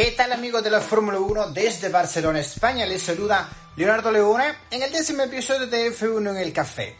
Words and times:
¿Qué 0.00 0.12
tal 0.12 0.32
amigos 0.32 0.64
de 0.64 0.70
la 0.70 0.80
Fórmula 0.80 1.20
1 1.20 1.50
desde 1.50 1.90
Barcelona, 1.90 2.40
España? 2.40 2.86
Les 2.86 3.02
saluda 3.02 3.50
Leonardo 3.76 4.10
Leone 4.10 4.54
en 4.70 4.82
el 4.82 4.90
décimo 4.90 5.24
episodio 5.24 5.66
de 5.66 5.92
F1 5.92 6.30
en 6.30 6.38
el 6.38 6.54
café. 6.54 6.96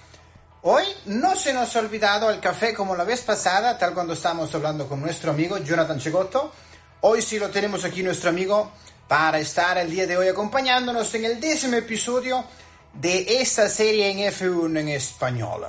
Hoy 0.64 0.84
no 1.06 1.34
se 1.34 1.54
nos 1.54 1.74
ha 1.74 1.78
olvidado 1.78 2.28
el 2.28 2.40
café 2.40 2.74
como 2.74 2.94
la 2.94 3.04
vez 3.04 3.22
pasada, 3.22 3.78
tal 3.78 3.94
cuando 3.94 4.12
estábamos 4.12 4.54
hablando 4.54 4.86
con 4.86 5.00
nuestro 5.00 5.30
amigo 5.30 5.56
Jonathan 5.56 5.98
Chegotto. 5.98 6.52
Hoy 7.00 7.22
sí 7.22 7.38
lo 7.38 7.48
tenemos 7.48 7.86
aquí 7.86 8.02
nuestro 8.02 8.28
amigo 8.28 8.70
para 9.08 9.38
estar 9.38 9.78
el 9.78 9.90
día 9.90 10.06
de 10.06 10.18
hoy 10.18 10.28
acompañándonos 10.28 11.14
en 11.14 11.24
el 11.24 11.40
décimo 11.40 11.76
episodio 11.76 12.44
de 12.92 13.40
esta 13.40 13.70
serie 13.70 14.10
en 14.10 14.30
F1 14.30 14.78
en 14.78 14.88
español. 14.90 15.68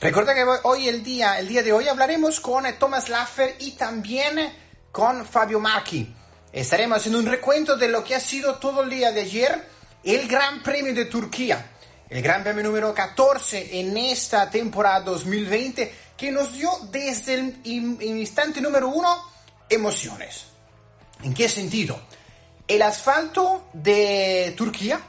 Recuerda 0.00 0.32
que 0.32 0.46
hoy 0.62 0.86
el 0.86 1.02
día, 1.02 1.40
el 1.40 1.48
día 1.48 1.64
de 1.64 1.72
hoy 1.72 1.88
hablaremos 1.88 2.38
con 2.38 2.72
Thomas 2.78 3.08
Laffer 3.08 3.56
y 3.58 3.72
también 3.72 4.38
con 4.92 5.26
Fabio 5.26 5.58
Macchi 5.58 6.21
estaremos 6.52 6.98
haciendo 6.98 7.18
un 7.18 7.26
recuento 7.26 7.76
de 7.76 7.88
lo 7.88 8.04
que 8.04 8.14
ha 8.14 8.20
sido 8.20 8.56
todo 8.56 8.82
el 8.82 8.90
día 8.90 9.12
de 9.12 9.22
ayer 9.22 9.68
el 10.04 10.28
Gran 10.28 10.62
Premio 10.62 10.94
de 10.94 11.06
Turquía, 11.06 11.70
el 12.08 12.22
Gran 12.22 12.42
Premio 12.42 12.64
número 12.64 12.92
14 12.92 13.80
en 13.80 13.96
esta 13.96 14.50
temporada 14.50 15.00
2020 15.00 15.94
que 16.16 16.30
nos 16.30 16.52
dio 16.52 16.70
desde 16.90 17.34
el 17.34 17.60
instante 17.64 18.60
número 18.60 18.88
uno 18.88 19.32
emociones. 19.68 20.46
¿En 21.22 21.34
qué 21.34 21.48
sentido? 21.48 22.00
El 22.66 22.82
asfalto 22.82 23.68
de 23.72 24.54
Turquía, 24.56 25.00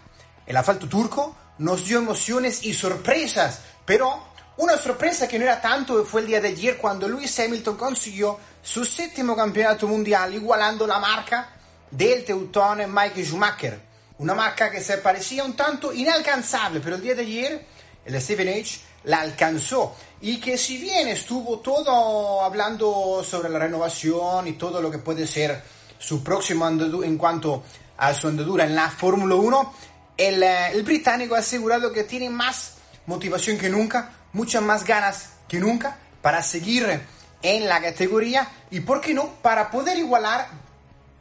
el 0.46 0.58
asfalto 0.58 0.88
turco, 0.88 1.36
nos 1.58 1.86
dio 1.86 1.98
emociones 1.98 2.64
y 2.64 2.74
sorpresas, 2.74 3.62
pero 3.86 4.33
una 4.56 4.78
sorpresa 4.78 5.28
que 5.28 5.40
no 5.40 5.46
era 5.46 5.60
tanto 5.60 6.06
fue 6.06 6.22
el 6.22 6.28
día 6.28 6.40
de 6.40 6.50
ayer 6.50 6.78
cuando 6.78 7.08
Lewis 7.08 7.40
Hamilton 7.40 7.76
consiguió 7.76 8.38
su 8.62 8.86
séptimo 8.86 9.36
campeonato 9.36 9.88
mundial 9.88 10.34
igualando 10.34 10.86
la 10.86 11.00
marca 11.00 11.50
del 11.90 12.24
teutón 12.24 12.82
Mike 12.94 13.26
Schumacher. 13.26 13.82
Una 14.20 14.36
marca 14.36 14.70
que 14.70 14.82
se 14.82 15.00
parecía 15.00 15.44
un 15.44 15.54
tanto 15.54 15.92
inalcanzable, 15.92 16.82
pero 16.82 16.98
el 16.98 17.02
día 17.02 17.16
de 17.16 17.24
ayer 17.24 17.66
el 18.06 18.22
Stephen 18.22 18.50
H 18.50 18.80
la 19.06 19.22
alcanzó 19.22 19.96
y 20.22 20.40
que 20.40 20.56
si 20.58 20.78
bien 20.78 21.08
estuvo 21.08 21.60
todo 21.60 22.44
hablando 22.44 23.26
sobre 23.28 23.50
la 23.50 23.58
renovación 23.58 24.48
y 24.48 24.54
todo 24.54 24.82
lo 24.82 24.92
que 24.92 25.00
puede 25.00 25.26
ser 25.26 25.64
su 25.98 26.24
próximo 26.24 26.66
andadura 26.66 27.08
en 27.08 27.18
cuanto 27.18 27.64
a 27.98 28.14
su 28.14 28.28
andadura 28.28 28.66
en 28.66 28.76
la 28.76 28.90
Fórmula 28.92 29.34
1, 29.34 29.74
el, 30.18 30.44
eh, 30.44 30.68
el 30.74 30.84
británico 30.84 31.34
ha 31.34 31.40
asegurado 31.40 31.92
que 31.92 32.04
tiene 32.04 32.30
más 32.30 32.76
motivación 33.08 33.58
que 33.58 33.70
nunca 33.70 34.12
muchas 34.34 34.62
más 34.62 34.84
ganas 34.84 35.30
que 35.48 35.60
nunca 35.60 35.98
para 36.22 36.44
seguir 36.44 37.02
en 37.42 37.68
la 37.68 37.82
categoría 37.82 38.48
y, 38.72 38.82
¿por 38.82 39.02
qué 39.02 39.14
no?, 39.14 39.36
para 39.42 39.70
poder 39.70 39.98
igualar 39.98 40.48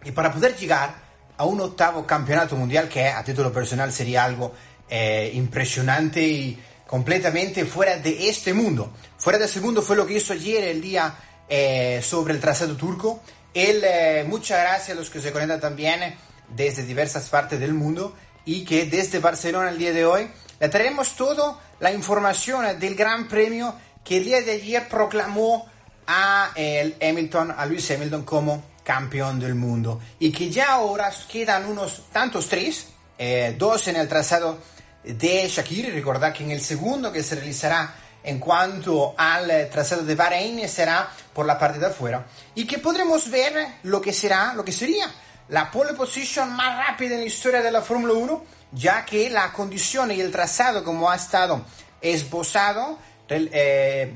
y 0.05 0.10
para 0.10 0.32
poder 0.32 0.56
llegar 0.56 0.94
a 1.36 1.44
un 1.44 1.60
octavo 1.60 2.06
campeonato 2.06 2.56
mundial 2.56 2.88
que 2.88 3.06
a 3.08 3.22
título 3.24 3.52
personal 3.52 3.92
sería 3.92 4.24
algo 4.24 4.52
eh, 4.88 5.30
impresionante 5.34 6.22
y 6.22 6.62
completamente 6.86 7.64
fuera 7.64 7.96
de 7.96 8.28
este 8.28 8.52
mundo. 8.52 8.92
Fuera 9.18 9.39
de 9.39 9.46
este 9.46 9.61
mundo 9.61 9.83
fue 9.83 9.96
lo 9.96 10.06
que 10.06 10.14
hizo 10.14 10.33
ayer 10.33 10.64
el 10.64 10.80
día 10.80 11.14
eh, 11.48 12.00
sobre 12.02 12.34
el 12.34 12.40
trazado 12.40 12.77
turco. 12.77 13.23
Él, 13.55 13.83
eh, 13.84 14.24
muchas 14.27 14.61
gracias 14.61 14.90
a 14.90 15.00
los 15.00 15.11
que 15.11 15.20
se 15.20 15.33
conectan 15.33 15.61
también 15.61 16.14
desde 16.55 16.83
diversas 16.83 17.29
partes 17.29 17.58
del 17.58 17.74
mundo 17.74 18.14
y 18.44 18.64
que 18.64 18.84
desde 18.84 19.18
Barcelona 19.18 19.70
el 19.70 19.79
día 19.79 19.92
de 19.92 20.05
hoy 20.05 20.30
le 20.62 20.68
traemos 20.68 21.17
todo 21.17 21.58
la 21.80 21.90
información 21.90 22.78
del 22.78 22.95
Gran 22.95 23.27
Premio 23.27 23.74
que 24.05 24.18
el 24.18 24.27
día 24.27 24.42
de 24.42 24.52
ayer 24.52 24.89
proclamó 24.89 25.67
a 26.06 26.52
el 26.55 26.95
Hamilton, 27.02 27.52
a 27.58 27.67
Luis 27.67 27.90
Hamilton 27.90 28.23
como 28.23 28.62
campeón 28.84 29.40
del 29.40 29.56
mundo. 29.56 30.00
Y 30.20 30.30
que 30.30 30.50
ya 30.50 30.74
ahora 30.74 31.11
quedan 31.28 31.67
unos 31.67 32.05
tantos 32.12 32.48
tres, 32.48 32.86
eh, 33.18 33.56
dos 33.58 33.89
en 33.89 33.96
el 33.96 34.06
trazado 34.06 34.58
de 35.02 35.48
Shakiri, 35.48 35.90
recordad 35.90 36.33
que 36.33 36.45
en 36.45 36.52
el 36.52 36.61
segundo 36.61 37.11
que 37.11 37.24
se 37.24 37.34
realizará 37.34 37.96
en 38.23 38.39
cuanto 38.39 39.17
al 39.18 39.68
trazado 39.68 40.05
de 40.05 40.14
Bahrein 40.14 40.68
será 40.68 41.11
por 41.34 41.44
la 41.44 41.58
parte 41.58 41.80
de 41.80 41.86
afuera. 41.86 42.24
Y 42.55 42.68
que 42.68 42.79
podremos 42.79 43.29
ver 43.29 43.52
lo 43.83 44.00
que 44.00 44.12
será, 44.12 44.55
lo 44.55 44.64
que 44.64 44.70
sería 44.70 45.12
la 45.48 45.73
pole 45.73 45.94
position 45.94 46.52
más 46.52 46.86
rápida 46.86 47.14
en 47.14 47.23
la 47.23 47.27
historia 47.27 47.62
de 47.62 47.73
la 47.73 47.83
Fórmula 47.83 48.12
1 48.12 48.61
ya 48.72 49.05
que 49.05 49.30
la 49.30 49.52
condición 49.52 50.10
y 50.10 50.20
el 50.20 50.30
trazado 50.30 50.83
como 50.83 51.10
ha 51.10 51.16
estado 51.16 51.64
esbozado 52.00 52.98
eh, 53.28 54.14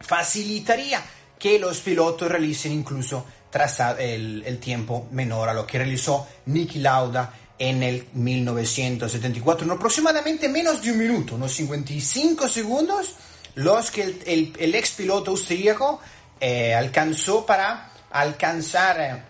facilitaría 0.00 1.02
que 1.38 1.58
los 1.58 1.80
pilotos 1.80 2.30
realicen 2.30 2.72
incluso 2.72 3.24
el, 3.98 4.44
el, 4.46 4.58
tiempo 4.58 5.08
menor 5.10 5.48
a 5.48 5.54
lo 5.54 5.66
que 5.66 5.78
realizó 5.78 6.26
Niki 6.46 6.78
Lauda 6.78 7.32
en 7.58 7.82
el 7.82 8.06
1974, 8.14 9.66
en 9.66 9.72
aproximadamente 9.72 10.48
menos 10.48 10.82
de 10.82 10.92
un 10.92 10.98
minuto, 10.98 11.34
unos 11.34 11.52
55 11.52 12.48
segundos, 12.48 13.16
los 13.56 13.90
que 13.90 14.02
el, 14.02 14.54
el, 14.58 14.74
ex 14.74 14.92
piloto 14.92 15.32
austríaco 15.32 16.00
eh, 16.40 16.74
alcanzó 16.74 17.44
para 17.44 17.90
alcanzar 18.10 19.00
eh, 19.00 19.22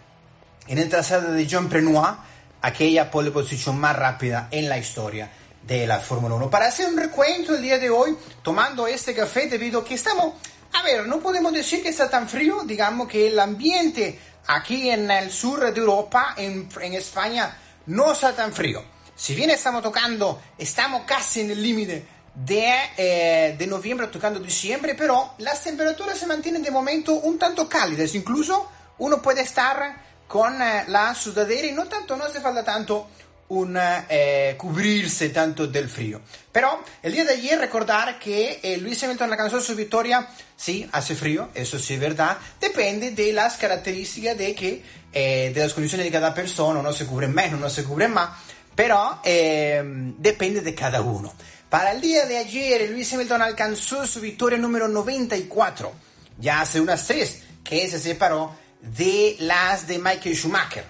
en 0.69 0.78
el 0.78 0.88
trazado 0.88 1.32
de 1.32 1.47
Jean 1.47 1.69
Prenois 1.69 2.19
aquella 2.62 3.10
pole 3.10 3.31
position 3.31 3.78
más 3.78 3.97
rápida 3.97 4.48
en 4.50 4.69
la 4.69 4.78
historia 4.78 5.31
de 5.62 5.87
la 5.87 6.00
Fórmula 6.00 6.34
1. 6.34 6.50
Para 6.50 6.66
hacer 6.66 6.87
un 6.87 6.97
recuento 6.97 7.54
el 7.54 7.62
día 7.62 7.78
de 7.78 7.91
hoy, 7.91 8.16
tomando 8.43 8.87
este 8.87 9.15
café 9.15 9.47
debido 9.47 9.81
a 9.81 9.84
que 9.84 9.94
estamos, 9.94 10.34
a 10.72 10.82
ver, 10.82 11.06
no 11.06 11.20
podemos 11.20 11.53
decir 11.53 11.82
que 11.82 11.91
está 11.91 12.09
tan 12.09 12.28
frío, 12.28 12.62
digamos 12.65 13.09
que 13.09 13.28
el 13.28 13.38
ambiente 13.38 14.19
aquí 14.47 14.91
en 14.91 15.10
el 15.10 15.31
sur 15.31 15.72
de 15.72 15.81
Europa, 15.81 16.34
en, 16.37 16.69
en 16.81 16.94
España, 16.94 17.56
no 17.87 18.12
está 18.12 18.34
tan 18.34 18.53
frío. 18.53 18.82
Si 19.15 19.34
bien 19.34 19.50
estamos 19.50 19.82
tocando, 19.82 20.41
estamos 20.56 21.03
casi 21.06 21.43
en 21.43 21.50
el 21.50 21.62
límite 21.62 22.06
de, 22.34 22.72
eh, 22.97 23.56
de 23.59 23.66
noviembre 23.66 24.06
tocando 24.06 24.41
diciembre, 24.41 24.94
pero 24.94 25.34
las 25.38 25.62
temperaturas 25.62 26.19
se 26.19 26.26
mantienen 26.26 26.62
de 26.62 26.70
momento 26.70 27.15
un 27.15 27.38
tanto 27.38 27.69
cálidas, 27.69 28.15
incluso 28.15 28.69
uno 28.99 29.20
puede 29.20 29.43
estar 29.43 30.09
con 30.31 30.63
eh, 30.63 30.85
la 30.87 31.13
sudadera 31.13 31.67
y 31.67 31.73
no 31.73 31.87
tanto, 31.87 32.17
no 32.17 32.23
hace 32.23 32.41
falta 32.41 32.63
tanto 32.63 33.09
un 33.49 33.77
eh, 33.77 34.55
cubrirse 34.57 35.31
tanto 35.31 35.67
del 35.67 35.89
frío. 35.89 36.21
Pero 36.53 36.85
el 37.03 37.13
día 37.13 37.25
de 37.25 37.33
ayer 37.33 37.59
recordar 37.59 38.17
que 38.17 38.61
eh, 38.63 38.77
Luis 38.77 39.03
Hamilton 39.03 39.33
alcanzó 39.33 39.61
su 39.61 39.75
victoria, 39.75 40.29
sí, 40.57 40.89
hace 40.93 41.17
frío, 41.17 41.49
eso 41.53 41.81
sí 41.81 41.95
es 41.95 42.01
verdad, 42.01 42.39
depende 42.61 43.11
de 43.11 43.33
las 43.33 43.57
características 43.57 44.39
de 44.39 44.55
que, 44.55 44.85
de 45.13 45.53
las 45.57 45.75
condiciones 45.75 46.07
de 46.07 46.13
cada 46.13 46.33
persona, 46.33 46.81
no 46.81 46.93
se 46.93 47.07
cubren 47.07 47.35
menos, 47.35 47.59
no 47.59 47.69
se 47.69 47.83
cubren 47.83 48.12
más, 48.12 48.31
pero 48.77 49.21
depende 49.25 50.61
de 50.61 50.75
cada 50.77 51.01
uno. 51.01 51.35
Para 51.69 51.91
el 51.91 52.01
día 52.01 52.25
de 52.27 52.37
ayer, 52.37 52.89
Luis 52.91 53.12
Hamilton 53.12 53.43
alcanzó 53.43 54.07
su 54.07 54.21
victoria 54.21 54.59
número 54.59 54.87
94, 54.87 55.93
ya 56.39 56.61
hace 56.61 56.81
unas 56.81 57.05
tres 57.05 57.43
que 57.65 57.89
se 57.89 57.99
separó 57.99 58.55
de 58.83 59.37
las 59.41 59.87
de 59.87 59.99
Michael 59.99 60.37
Schumacher. 60.37 60.85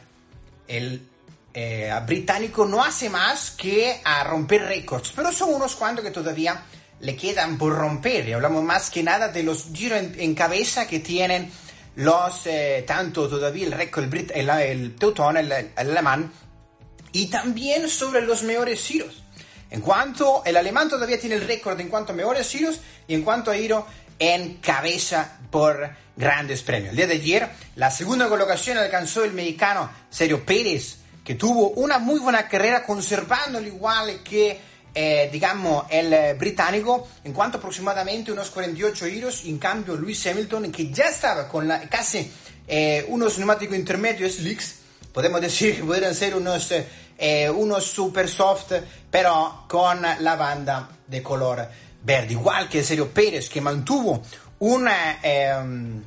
El 0.67 1.07
eh, 1.53 1.93
británico 2.07 2.65
no 2.65 2.83
hace 2.83 3.11
más 3.11 3.51
que 3.51 4.01
a 4.05 4.23
romper 4.25 4.63
récords, 4.63 5.13
pero 5.15 5.33
son 5.33 5.55
unos 5.55 5.75
cuantos 5.75 6.05
que 6.05 6.11
todavía 6.11 6.63
le 7.01 7.17
quedan 7.17 7.59
por 7.59 7.75
romper. 7.75 8.29
Y 8.29 8.33
hablamos 8.33 8.63
más 8.63 8.91
que 8.91 9.03
nada 9.03 9.29
de 9.29 9.43
los 9.43 9.67
giros 9.73 9.99
en, 10.01 10.35
cabeza 10.35 10.87
que 10.87 11.01
tienen 11.01 11.51
los, 11.97 12.47
eh, 12.47 12.85
tanto 12.87 13.29
todavía 13.29 13.67
el 13.67 13.73
récord, 13.73 14.13
el, 14.15 14.49
el, 14.49 14.95
teutón, 14.95 15.37
el, 15.37 15.53
alemán, 15.77 16.33
y 17.13 17.27
también 17.27 17.89
sobre 17.89 18.23
los 18.23 18.43
mejores 18.45 18.81
giros. 18.85 19.23
En 19.71 19.81
cuanto 19.81 20.43
el 20.45 20.57
alemán 20.57 20.89
todavía 20.89 21.19
tiene 21.19 21.37
el 21.37 21.47
récord 21.47 21.79
en 21.81 21.89
cuanto 21.89 22.13
a 22.13 22.17
mejores 22.17 22.49
giros 22.49 22.81
y 23.07 23.15
en 23.15 23.23
cuanto 23.23 23.51
a 23.51 23.55
giro 23.55 23.87
en 24.21 24.57
cabeza 24.57 25.39
por 25.51 25.91
grandes 26.15 26.63
premios. 26.63 26.91
El 26.91 26.97
día 26.97 27.07
de 27.07 27.15
ayer, 27.15 27.49
la 27.77 27.91
segunda 27.91 28.29
colocación 28.29 28.79
alcanzó 28.79 29.25
el 29.25 29.33
mexicano 29.33 29.91
Sergio 30.11 30.45
Pérez, 30.45 30.99
que 31.25 31.35
tuvo 31.35 31.71
una 31.71 31.99
muy 31.99 32.21
buena 32.21 32.47
carrera 32.47 32.85
conservando 32.85 33.59
el 33.59 33.69
igual 33.69 34.23
que, 34.23 34.61
eh, 34.95 35.31
digamos, 35.33 35.87
el 35.89 36.13
eh, 36.13 36.35
británico, 36.35 37.09
en 37.25 37.33
cuanto 37.33 37.57
aproximadamente 37.59 38.31
unos 38.31 38.51
48 38.51 39.07
giros. 39.07 39.43
En 39.47 39.59
cambio, 39.59 39.97
Luis 39.97 40.25
Hamilton, 40.27 40.71
que 40.71 40.91
ya 40.91 41.09
estaba 41.09 41.49
con 41.49 41.67
la, 41.67 41.81
casi 41.89 42.31
eh, 42.69 43.07
unos 43.09 43.39
neumáticos 43.39 43.77
intermedios 43.77 44.35
slicks, 44.35 44.75
podemos 45.15 45.41
decir 45.41 45.77
que 45.77 45.83
podrían 45.83 46.15
ser 46.15 46.35
unos, 46.35 46.73
eh, 47.19 47.49
unos 47.49 47.85
super 47.85 48.29
soft, 48.29 48.73
pero 49.11 49.65
con 49.67 50.03
la 50.03 50.37
banda 50.37 50.91
de 51.07 51.23
color 51.23 51.67
verde, 52.03 52.33
igual 52.33 52.69
que 52.69 52.83
Sergio 52.83 53.11
Pérez, 53.11 53.49
que 53.49 53.61
mantuvo 53.61 54.23
una, 54.61 55.19
um, 55.63 56.03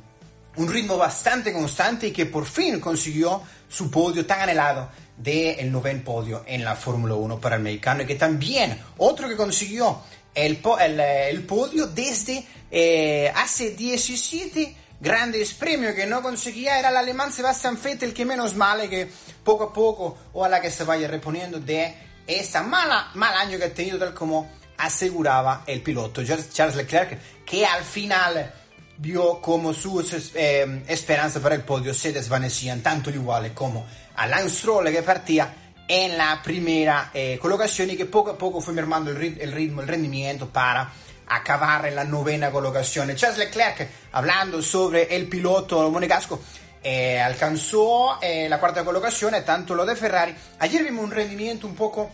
un 0.56 0.68
ritmo 0.68 0.96
bastante 0.96 1.52
constante 1.52 2.08
y 2.08 2.12
que 2.12 2.26
por 2.26 2.46
fin 2.46 2.80
consiguió 2.80 3.42
su 3.68 3.90
podio 3.90 4.24
tan 4.24 4.40
anhelado 4.40 4.90
del 5.16 5.56
de 5.56 5.64
noveno 5.64 6.02
podio 6.02 6.44
en 6.46 6.64
la 6.64 6.74
Fórmula 6.74 7.14
1 7.14 7.40
para 7.40 7.56
el 7.56 7.62
mexicano 7.62 8.02
y 8.02 8.06
que 8.06 8.16
también 8.16 8.80
otro 8.98 9.28
que 9.28 9.36
consiguió 9.36 10.00
el, 10.34 10.60
el, 10.80 11.00
el 11.00 11.42
podio 11.44 11.86
desde 11.86 12.44
eh, 12.70 13.32
hace 13.34 13.70
17 13.70 14.76
grandes 15.00 15.54
premios 15.54 15.94
que 15.94 16.06
no 16.06 16.22
conseguía 16.22 16.78
era 16.78 16.88
el 16.88 16.96
alemán 16.96 17.32
Sebastian 17.32 17.78
Vettel 17.80 18.12
que 18.12 18.24
menos 18.24 18.54
mal 18.56 18.88
que 18.88 19.08
poco 19.44 19.64
a 19.64 19.72
poco 19.72 20.18
o 20.32 20.44
a 20.44 20.48
la 20.48 20.60
que 20.60 20.70
se 20.70 20.82
vaya 20.84 21.06
reponiendo 21.06 21.60
de 21.60 21.94
esta 22.26 22.62
mala 22.62 23.10
mal 23.14 23.34
año 23.36 23.58
que 23.58 23.64
ha 23.64 23.74
tenido 23.74 23.98
tal 23.98 24.14
como 24.14 24.50
aseguraba 24.78 25.64
el 25.66 25.82
piloto 25.82 26.22
Charles 26.24 26.76
Leclerc 26.76 27.44
que 27.44 27.64
al 27.64 27.84
final 27.84 28.52
vio 28.96 29.40
como 29.40 29.72
sus 29.72 30.32
eh, 30.34 30.82
esperanzas 30.88 31.42
para 31.42 31.54
el 31.54 31.62
podio 31.62 31.92
se 31.92 32.12
desvanecían 32.12 32.82
tanto 32.82 33.10
iguales 33.10 33.52
como 33.52 33.86
a 34.16 34.26
Lance 34.26 34.56
Stroll 34.56 34.90
que 34.90 35.02
partía 35.02 35.54
en 35.86 36.16
la 36.16 36.40
primera 36.42 37.10
eh, 37.12 37.38
colocación 37.40 37.90
y 37.90 37.96
que 37.96 38.06
poco 38.06 38.30
a 38.30 38.38
poco 38.38 38.60
fue 38.60 38.72
mermando 38.72 39.10
el, 39.10 39.16
rit 39.16 39.40
el, 39.40 39.52
ritmo, 39.52 39.82
el 39.82 39.88
rendimiento 39.88 40.48
para 40.48 40.90
acabar 41.26 41.86
en 41.86 41.96
la 41.96 42.04
novena 42.04 42.50
colocación. 42.50 43.14
Charles 43.14 43.38
Leclerc, 43.38 43.88
hablando 44.12 44.62
sobre 44.62 45.14
el 45.14 45.26
piloto 45.26 45.90
monegasco, 45.90 46.40
eh, 46.82 47.20
alcanzó 47.20 48.18
eh, 48.20 48.46
la 48.48 48.60
cuarta 48.60 48.84
colocación, 48.84 49.34
tanto 49.44 49.74
lo 49.74 49.86
de 49.86 49.96
Ferrari. 49.96 50.34
Ayer 50.58 50.84
vimos 50.84 51.04
un 51.04 51.10
rendimiento 51.10 51.66
un 51.66 51.74
poco, 51.74 52.10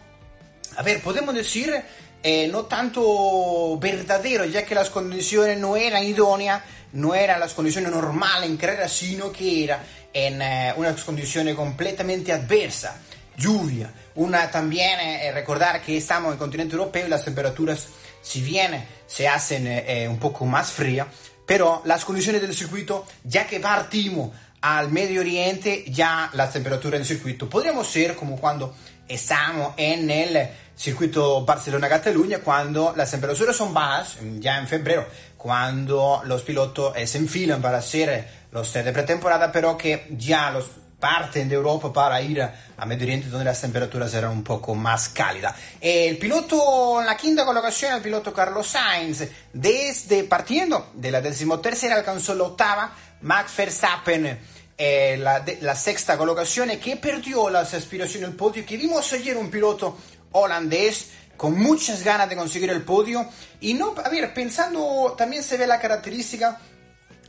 a 0.77 0.83
ver, 0.83 1.01
podemos 1.03 1.35
decir, 1.35 1.75
eh, 2.23 2.49
no 2.49 2.65
tanto 2.65 3.79
verdadero, 3.79 4.45
ya 4.45 4.65
que 4.67 4.75
las 4.75 4.91
condiciones 4.91 5.59
no 5.59 5.77
eran 5.77 6.05
idóneas, 6.05 6.63
no 6.93 7.15
eran 7.15 7.41
las 7.41 7.55
condiciones 7.55 7.91
normales 7.91 8.51
en 8.51 8.57
carrera, 8.57 8.89
sino 8.89 9.33
que 9.33 9.65
era 9.65 9.83
en 10.13 10.43
eh, 10.43 10.75
unas 10.77 11.03
condiciones 11.03 11.55
completamente 11.55 12.33
adversas 12.33 12.95
lluvia. 13.37 13.91
Una 14.17 14.51
también 14.51 15.01
eh, 15.01 15.33
recordar 15.33 15.81
que 15.81 15.97
estamos 15.97 16.29
en 16.29 16.33
el 16.35 16.39
continente 16.39 16.75
europeo 16.75 17.07
y 17.07 17.09
las 17.09 17.25
temperaturas, 17.25 17.87
si 18.21 18.43
bien 18.43 18.85
se 19.07 19.27
hacen 19.27 20.09
un 20.09 20.19
poco 20.19 20.45
más 20.45 20.71
frías, 20.71 21.07
pero 21.47 21.81
las 21.87 22.05
condiciones 22.05 22.43
del 22.43 22.55
circuito, 22.55 23.07
ya 23.25 23.47
que 23.47 23.61
partimos 23.61 24.31
al 24.61 24.91
Medio 24.93 25.23
Oriente, 25.23 25.85
ya 25.89 26.31
las 26.35 26.53
temperaturas 26.53 27.01
del 27.01 27.07
circuito 27.07 27.49
podríamos 27.49 27.89
ser 27.89 28.15
como 28.15 28.37
cuando 28.37 28.75
estamos 29.09 29.75
en 29.77 30.11
el 30.11 30.49
circuito 30.81 31.45
Barcelona-Cataluña, 31.45 32.39
cuando 32.39 32.95
las 32.97 33.11
temperaturas 33.11 33.55
son 33.55 33.75
bajas, 33.75 34.17
ya 34.39 34.57
en 34.57 34.67
febrero, 34.67 35.05
cuando 35.37 36.23
los 36.25 36.41
pilotos 36.43 36.97
eh, 36.97 37.07
se 37.07 37.19
enfilan 37.19 37.61
para 37.61 37.79
hacer 37.79 38.27
los 38.51 38.73
test 38.73 38.87
de 38.87 38.93
pretemporada, 38.93 39.53
pero 39.53 39.77
que 39.77 40.07
ya 40.13 40.51
los 40.51 40.71
parten 40.99 41.51
de 41.51 41.55
Europa 41.55 41.93
para 41.93 42.21
ir 42.23 42.43
a 42.43 42.87
Medio 42.87 43.05
Oriente 43.05 43.29
donde 43.29 43.45
las 43.45 43.61
temperaturas 43.61 44.13
eran 44.15 44.31
un 44.31 44.43
poco 44.43 44.75
más 44.75 45.11
cálidas. 45.11 45.55
El 45.81 46.17
piloto 46.17 47.01
en 47.01 47.07
la 47.07 47.17
quinta 47.17 47.45
colocación, 47.45 47.95
el 47.95 48.03
piloto 48.03 48.33
Carlos 48.33 48.67
Sainz, 48.67 49.29
desde 49.53 50.25
partiendo 50.25 50.91
de 50.95 51.11
decimotercera 51.21 51.97
alcanzó 51.97 52.35
la 52.35 52.45
octava, 52.45 52.93
Max 53.23 53.53
Verstappen 53.55 54.39
eh, 54.83 55.19
la, 55.19 55.45
la, 55.61 55.77
sexta 55.77 56.17
colocación 56.17 56.71
que 56.79 56.97
perdió 56.97 57.51
las 57.51 57.75
aspiraciones 57.75 58.31
al 58.31 58.35
podio, 58.35 58.65
que 58.65 58.79
vimos 58.79 59.13
ayer 59.13 59.37
un 59.37 59.51
piloto 59.51 59.99
holandés 60.33 61.11
con 61.37 61.59
muchas 61.59 62.03
ganas 62.05 62.29
de 62.29 62.37
conseguir 62.37 62.71
el 62.71 62.83
podio. 62.83 63.27
Y 63.61 63.75
no, 63.75 63.95
a 63.97 64.09
ver, 64.09 64.35
pensando, 64.35 65.15
también 65.17 65.43
se 65.43 65.57
ve 65.57 65.67
la 65.67 65.81
característica 65.81 66.59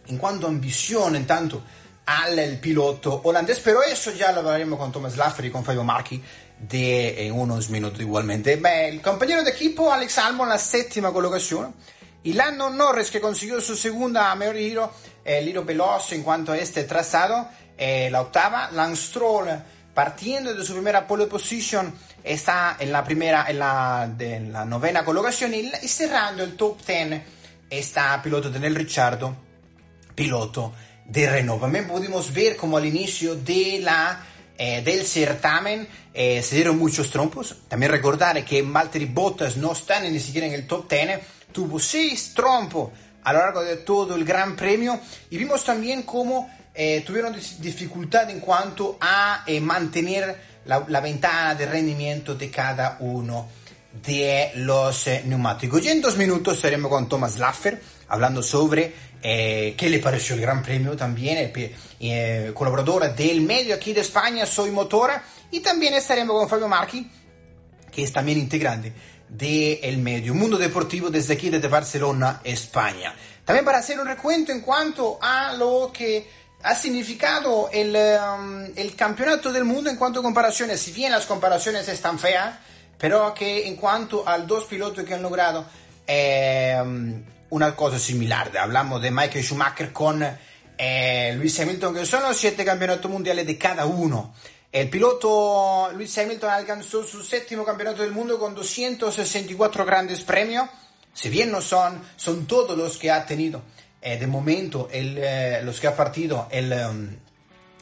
en 0.08 0.18
cuanto 0.18 0.48
a 0.48 0.50
ambición, 0.50 1.16
en 1.16 1.26
tanto 1.26 1.64
al 2.06 2.58
piloto 2.60 3.22
holandés, 3.24 3.62
pero 3.64 3.84
eso 3.84 4.12
ya 4.12 4.32
lo 4.32 4.40
hablaremos 4.40 4.78
con 4.78 4.92
Thomas 4.92 5.16
Laffer 5.16 5.46
y 5.46 5.52
con 5.52 5.64
Fabio 5.64 5.84
Marchi 5.84 6.22
de 6.60 7.28
en 7.28 7.40
unos 7.40 7.70
minutos 7.70 8.02
igualmente. 8.02 8.56
Beh, 8.58 8.90
el 8.90 9.02
compañero 9.02 9.44
de 9.44 9.52
equipo 9.52 9.92
Alex 9.92 10.18
Albon 10.18 10.50
la 10.50 10.58
séptima 10.58 11.12
colocación. 11.12 11.74
Y 12.24 12.34
Lando 12.34 12.70
Norris 12.70 13.10
que 13.10 13.22
consiguió 13.22 13.62
su 13.62 13.76
segunda 13.76 14.36
mejor 14.36 14.58
giro, 14.58 14.92
el 15.24 15.46
giro 15.46 15.64
veloz 15.64 16.12
en 16.12 16.22
cuanto 16.22 16.52
a 16.52 16.58
este 16.58 16.84
trazado, 16.84 17.48
eh, 17.78 18.10
la 18.12 18.22
octava, 18.22 18.70
Lance 18.72 19.08
Stroll 19.08 19.48
partiendo 19.94 20.54
de 20.54 20.64
su 20.64 20.74
primera 20.74 21.06
pole 21.06 21.28
position 21.28 21.94
está 22.24 22.78
en 22.80 22.92
la 22.92 23.04
primera, 23.04 23.46
en 23.50 23.60
la, 23.60 24.12
de 24.16 24.40
la 24.40 24.66
novena 24.66 25.04
colocación 25.04 25.54
y, 25.54 25.72
y 25.82 25.88
cerrando 25.88 26.44
el 26.44 26.56
top 26.56 26.86
10 26.86 27.22
está 27.70 28.22
piloto 28.22 28.50
Daniel 28.50 28.76
Ricciardo, 28.76 29.36
piloto 30.14 30.74
de 31.06 31.30
Renault. 31.30 31.62
También 31.62 31.88
pudimos 31.88 32.34
ver 32.34 32.56
como 32.56 32.78
al 32.78 32.86
inicio 32.86 33.36
de 33.36 33.80
la, 33.82 34.24
eh, 34.58 34.82
del 34.82 35.06
certamen 35.06 35.88
eh, 36.14 36.42
se 36.42 36.56
dieron 36.56 36.78
muchos 36.78 37.10
trompos. 37.10 37.56
También 37.68 37.92
recordar 37.92 38.44
que 38.44 38.62
Valtteri 38.62 39.06
Bottas 39.06 39.58
no 39.58 39.72
está 39.72 40.00
ni 40.00 40.20
siquiera 40.20 40.48
en 40.48 40.54
el 40.54 40.68
top 40.68 40.90
10, 40.90 41.20
tuvo 41.52 41.80
seis 41.80 42.34
trompos 42.34 42.90
a 43.24 43.34
lo 43.34 43.40
largo 43.40 43.64
de 43.64 43.78
todo 43.78 44.16
el 44.16 44.26
Gran 44.26 44.56
Premio 44.56 45.00
y 45.30 45.38
vimos 45.38 45.64
también 45.64 46.04
cómo 46.04 46.50
eh, 46.74 47.04
tuvieron 47.06 47.36
dificultad 47.60 48.30
en 48.30 48.40
cuanto 48.40 48.98
a 49.00 49.44
eh, 49.46 49.60
mantener 49.60 50.51
la, 50.66 50.86
la, 50.88 51.00
ventana 51.00 51.56
de 51.56 51.66
rendimiento 51.66 52.36
de 52.36 52.50
cada 52.50 52.98
uno 53.00 53.48
de 54.06 54.52
los 54.56 55.08
eh, 55.08 55.24
neumáticos. 55.26 55.84
Y 55.84 55.90
en 55.90 56.02
dos 56.02 56.18
minutos 56.18 56.56
estaremos 56.56 56.90
con 56.90 57.10
Thomas 57.10 57.38
Laffer 57.38 57.82
hablando 58.08 58.42
sobre 58.42 58.94
eh, 59.22 59.76
qué 59.78 59.90
le 59.90 60.00
pareció 60.00 60.36
el 60.36 60.42
Gran 60.42 60.62
Premio 60.64 60.96
también, 60.96 61.52
eh, 62.00 62.52
colaboradora 62.54 63.10
del 63.10 63.42
medio 63.42 63.76
aquí 63.76 63.94
de 63.94 64.02
España, 64.02 64.46
Soy 64.46 64.72
Motora, 64.72 65.24
y 65.52 65.60
también 65.60 65.94
estaremos 65.94 66.38
con 66.38 66.50
Fabio 66.50 66.68
Marchi, 66.68 67.10
que 67.92 68.04
es 68.04 68.12
también 68.12 68.38
integrante 68.38 68.92
del 69.30 69.98
medio 70.00 70.34
Mundo 70.34 70.58
Deportivo 70.58 71.10
desde 71.10 71.36
aquí, 71.36 71.50
desde 71.50 71.68
Barcelona, 71.68 72.42
España. 72.44 73.16
También 73.46 73.64
para 73.64 73.78
hacer 73.80 74.00
un 74.00 74.08
recuento 74.08 74.52
en 74.52 74.62
cuanto 74.62 75.18
a 75.22 75.54
lo 75.54 75.92
que 75.94 76.41
ha 76.64 76.76
significado 76.76 77.70
el, 77.72 77.96
um, 77.96 78.66
el 78.76 78.96
campeonato 78.96 79.52
del 79.52 79.64
mundo 79.64 79.90
en 79.90 79.98
cuanto 79.98 80.20
a 80.20 80.24
comparaciones, 80.24 80.80
si 80.82 80.92
bien 80.92 81.12
las 81.12 81.26
comparaciones 81.26 81.88
están 81.88 82.20
feas, 82.20 82.56
pero 82.98 83.34
que 83.34 83.68
en 83.68 83.76
cuanto 83.76 84.28
a 84.28 84.38
dos 84.40 84.66
pilotos 84.66 85.04
que 85.04 85.14
han 85.14 85.24
logrado 85.24 85.66
eh, 86.06 86.78
una 87.50 87.76
cosa 87.76 87.98
similar. 87.98 88.56
Hablamos 88.58 89.02
de 89.02 89.12
Michael 89.12 89.44
Schumacher 89.44 89.92
con 89.92 90.24
eh, 90.78 91.34
Lewis 91.36 91.60
Hamilton, 91.60 91.96
que 91.96 92.06
son 92.06 92.24
los 92.24 92.38
siete 92.38 92.64
campeonatos 92.64 93.10
mundiales 93.10 93.48
de 93.48 93.58
cada 93.58 93.86
uno. 93.86 94.34
El 94.72 94.90
piloto 94.90 95.90
Lewis 95.92 96.18
Hamilton 96.18 96.50
alcanzó 96.50 97.04
su 97.04 97.24
séptimo 97.24 97.66
campeonato 97.66 98.04
del 98.04 98.12
mundo 98.12 98.40
con 98.40 98.56
264 98.56 99.86
grandes 99.86 100.22
premios. 100.22 100.70
Si 101.14 101.30
bien 101.30 101.52
no 101.52 101.62
son, 101.62 102.02
son 102.16 102.46
todos 102.46 102.78
los 102.78 102.98
que 102.98 103.12
ha 103.12 103.26
tenido 103.26 103.62
eh, 104.02 104.18
de 104.18 104.28
momento 104.28 104.90
el, 104.92 105.18
eh, 105.18 105.62
los 105.64 105.80
que 105.80 105.88
ha 105.88 105.96
partido 105.96 106.48
el, 106.52 106.74
um, 106.74 107.08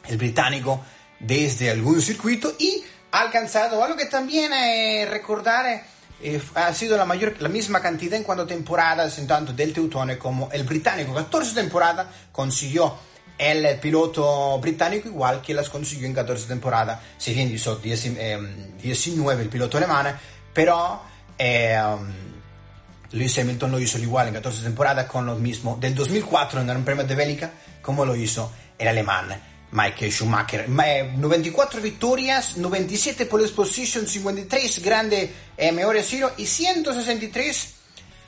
el 0.08 0.16
británico 0.16 0.82
desde 1.18 1.70
algún 1.70 2.00
circuito 2.00 2.54
y 2.58 2.82
ha 3.12 3.20
alcanzado 3.20 3.82
algo 3.82 3.96
que 3.96 4.06
también 4.06 4.52
eh, 4.52 5.06
recordar 5.08 5.84
eh, 6.22 6.40
ha 6.54 6.74
sido 6.74 6.96
la, 6.96 7.06
mayor, 7.06 7.34
la 7.40 7.48
misma 7.48 7.80
cantidad 7.80 8.14
en 8.14 8.24
cuanto 8.24 8.44
a 8.44 8.46
temporadas, 8.46 9.18
en 9.18 9.26
tanto 9.26 9.52
del 9.52 9.72
Teutone 9.72 10.18
como 10.18 10.50
el 10.52 10.64
británico. 10.64 11.14
14 11.14 11.54
temporadas 11.54 12.06
consiguió 12.30 12.94
el 13.38 13.78
piloto 13.80 14.58
británico 14.58 15.08
igual 15.08 15.40
que 15.40 15.54
las 15.54 15.70
consiguió 15.70 16.06
en 16.06 16.12
14 16.12 16.46
temporadas, 16.46 17.00
si 17.16 17.32
bien 17.32 17.50
hizo 17.50 17.76
10, 17.76 18.04
eh, 18.18 18.38
19 18.82 19.42
el 19.42 19.48
piloto 19.48 19.78
alemán, 19.78 20.14
pero 20.52 21.00
eh, 21.38 21.80
Lewis 23.12 23.38
Hamilton 23.38 23.72
lo 23.72 23.80
hizo 23.80 23.98
igual 23.98 24.28
en 24.28 24.34
14 24.34 24.62
temporadas 24.62 25.06
con 25.06 25.26
lo 25.26 25.34
mismo 25.36 25.76
del 25.80 25.94
2004 25.94 26.60
en 26.60 26.66
Gran 26.66 26.84
Premio 26.84 27.04
de 27.04 27.14
Bélgica 27.14 27.50
como 27.82 28.04
lo 28.04 28.14
hizo 28.14 28.52
el 28.78 28.88
alemán. 28.88 29.40
Michael 29.72 30.10
Schumacher. 30.10 30.68
94 30.68 31.80
victorias, 31.80 32.56
97 32.56 33.26
pole 33.26 33.48
position, 33.48 34.06
53 34.06 34.82
grandes 34.82 35.30
eh, 35.56 35.70
mejores 35.70 36.08
giro 36.08 36.32
y 36.36 36.46
163 36.46 37.74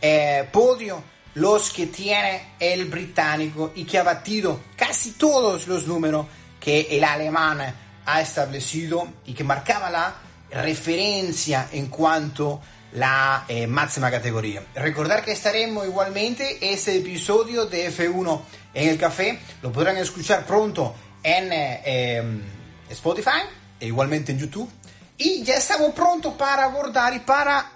eh, 0.01 0.49
podio 0.53 1.03
los 1.35 1.71
que 1.71 1.87
tiene 1.87 2.55
el 2.61 2.85
británico 2.85 3.73
y 3.75 3.85
que 3.85 3.99
ha 3.99 4.03
batido 4.03 4.61
casi 4.77 5.13
todos 5.13 5.67
los 5.67 5.87
números 5.87 6.27
que 6.61 6.87
el 6.91 7.03
alemán 7.03 7.75
ha 8.05 8.21
establecido 8.21 9.09
y 9.27 9.33
que 9.33 9.43
marcaba 9.43 9.91
la 9.91 10.15
referencia 10.51 11.69
en 11.73 11.87
cuanto 11.87 12.61
la 12.95 13.45
eh, 13.49 13.67
máxima 13.67 14.11
categoría. 14.11 14.63
Recordar 14.75 15.25
que 15.25 15.33
estaremos 15.33 15.87
igualmente 15.87 16.73
ese 16.73 16.99
episodio 16.99 17.67
de 17.67 17.91
F1 17.91 18.41
en 18.75 18.89
el 18.89 18.99
café, 18.99 19.41
lo 19.63 19.73
podrán 19.73 19.97
escuchar 19.97 20.45
pronto 20.45 20.95
en 21.23 21.53
eh, 21.53 22.17
em, 22.17 22.43
Spotify 22.91 23.43
e 23.81 23.87
igualmente 23.87 24.33
en 24.33 24.39
YouTube. 24.39 24.71
Y 25.17 25.43
ya 25.43 25.55
estamos 25.55 25.93
prontos 25.93 26.35
para 26.35 26.65
abordar 26.65 27.15
y 27.15 27.21
para 27.21 27.71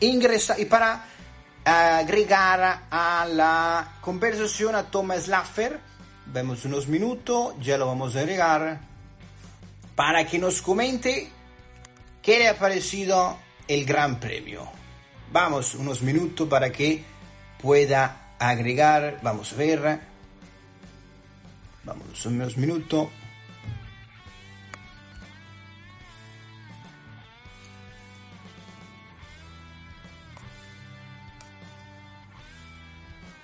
ingresar 0.00 0.58
y 0.58 0.64
para 0.64 1.06
agregar 1.64 2.86
a 2.90 3.26
la 3.28 3.98
conversación 4.00 4.74
a 4.74 4.84
Thomas 4.84 5.28
Laffer. 5.28 5.80
Vemos 6.26 6.64
unos 6.64 6.86
minutos, 6.86 7.54
ya 7.60 7.76
lo 7.76 7.86
vamos 7.86 8.16
a 8.16 8.20
agregar 8.20 8.80
para 9.94 10.26
que 10.26 10.38
nos 10.38 10.62
comente 10.62 11.28
qué 12.22 12.38
le 12.38 12.48
ha 12.48 12.58
parecido 12.58 13.36
el 13.68 13.84
Gran 13.84 14.20
Premio. 14.20 14.68
Vamos 15.32 15.74
unos 15.74 16.02
minutos 16.02 16.48
para 16.48 16.70
que 16.70 17.04
pueda 17.60 18.34
agregar, 18.38 19.20
vamos 19.22 19.52
a 19.52 19.56
ver. 19.56 20.00
Vamos 21.84 22.26
unos 22.26 22.56
minutos. 22.56 23.08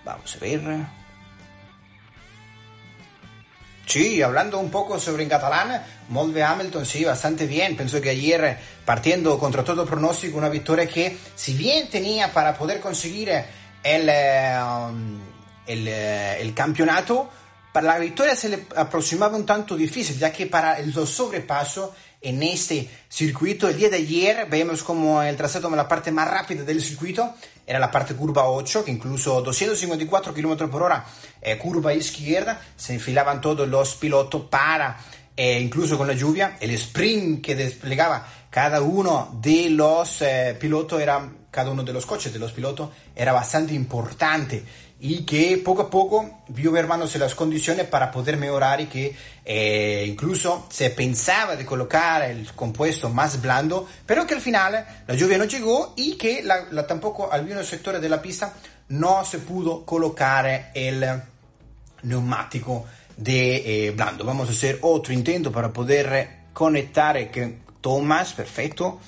Vamos 0.05 0.37
a 0.37 0.39
ver. 0.39 0.98
Sí, 3.89 4.21
hablando 4.21 4.59
un 4.59 4.71
poco 4.71 5.01
sobre 5.01 5.23
en 5.23 5.31
catalán, 5.31 5.83
Molde 6.11 6.43
Hamilton, 6.43 6.85
sí, 6.85 7.07
bastante 7.07 7.47
bien. 7.47 7.75
Pienso 7.75 8.03
que 8.03 8.11
ayer, 8.11 8.59
partiendo 8.85 9.39
contra 9.39 9.65
todo 9.65 9.87
pronóstico, 9.87 10.37
una 10.37 10.51
victoria 10.51 10.87
que, 10.87 11.17
si 11.35 11.55
bien 11.55 11.89
tenía 11.89 12.31
para 12.31 12.53
poder 12.53 12.81
conseguir 12.81 13.31
el, 13.83 14.09
eh, 14.11 14.59
um, 14.63 15.19
el, 15.67 15.89
eh, 15.89 16.39
el 16.39 16.53
campeonato, 16.53 17.31
para 17.73 17.87
la 17.87 17.99
victoria 17.99 18.37
se 18.37 18.51
le 18.51 18.67
aproximaba 18.77 19.35
un 19.35 19.47
tanto 19.47 19.75
difícil, 19.75 20.19
ya 20.19 20.31
que 20.31 20.45
para 20.45 20.79
el 20.79 20.93
sobrepaso 21.07 21.95
en 22.21 22.43
este 22.43 22.89
circuito, 23.09 23.69
el 23.69 23.77
día 23.77 23.91
de 23.91 23.99
ayer 23.99 24.47
vemos 24.51 24.83
como 24.83 25.23
el 25.23 25.37
trazado 25.37 25.71
la 25.71 25.87
parte 25.87 26.11
más 26.11 26.29
rápida 26.29 26.65
del 26.65 26.83
circuito 26.83 27.35
era 27.67 27.79
la 27.79 27.91
parte 27.91 28.15
curva 28.15 28.49
8, 28.49 28.85
que 28.85 28.91
incluso 28.91 29.41
254 29.43 30.33
km 30.33 30.69
por 30.69 30.83
hora, 30.83 31.05
eh, 31.43 31.59
curva 31.59 31.93
izquierda, 31.95 32.61
se 32.77 32.95
enfilaban 32.95 33.41
todos 33.41 33.69
los 33.69 33.95
pilotos 33.95 34.43
para, 34.51 34.99
eh, 35.37 35.61
incluso 35.61 35.99
con 35.99 36.09
la 36.09 36.15
lluvia, 36.15 36.57
el 36.61 36.71
sprint 36.71 37.45
que 37.45 37.55
desplegaba 37.55 38.27
cada 38.49 38.81
uno 38.81 39.39
de 39.41 39.69
los 39.69 40.23
eh, 40.23 40.57
pilotos 40.59 41.01
era, 41.01 41.31
cada 41.51 41.71
uno 41.71 41.85
de 41.85 41.93
los 41.93 42.07
coches 42.07 42.33
de 42.33 42.39
los 42.39 42.53
pilotos 42.53 42.91
era 43.15 43.33
bastante 43.33 43.75
importante 43.75 44.65
y 45.01 45.25
que 45.25 45.59
poco 45.59 45.83
a 45.83 45.91
poco 45.91 46.43
vio 46.49 46.73
vermándose 46.73 47.19
las 47.19 47.35
condiciones 47.35 47.87
para 47.87 48.11
poder 48.11 48.37
mejorar 48.37 48.81
y 48.81 48.87
que 48.87 49.15
eh, 49.45 50.05
incluso 50.09 50.67
se 50.71 50.91
pensaba 50.91 51.55
de 51.55 51.65
colocar 51.65 52.23
el 52.23 52.51
compuesto 52.53 53.09
más 53.09 53.41
blando, 53.41 53.87
pero 54.05 54.27
que 54.27 54.35
al 54.35 54.41
final 54.41 54.85
la 55.07 55.15
lluvia 55.15 55.39
no 55.39 55.45
llegó 55.45 55.95
y 55.97 56.17
que 56.17 56.43
la, 56.43 56.67
la, 56.73 56.87
tampoco 56.87 57.31
algunos 57.31 57.67
sectores 57.67 58.01
de 58.01 58.09
la 58.09 58.21
pista 58.21 58.55
no 58.89 59.25
se 59.25 59.39
pudo 59.39 59.85
colocar 59.85 60.73
el 60.75 61.05
neumático 62.03 62.87
de 63.17 63.87
eh, 63.87 63.91
blando. 63.93 64.25
Vamos 64.25 64.49
a 64.49 64.53
hacer 64.53 64.79
otro 64.83 65.13
intento 65.13 65.53
para 65.53 65.73
poder 65.73 66.47
conectar 66.53 67.31
que 67.31 67.69
Tomás, 67.81 68.33
perfecto. 68.33 68.99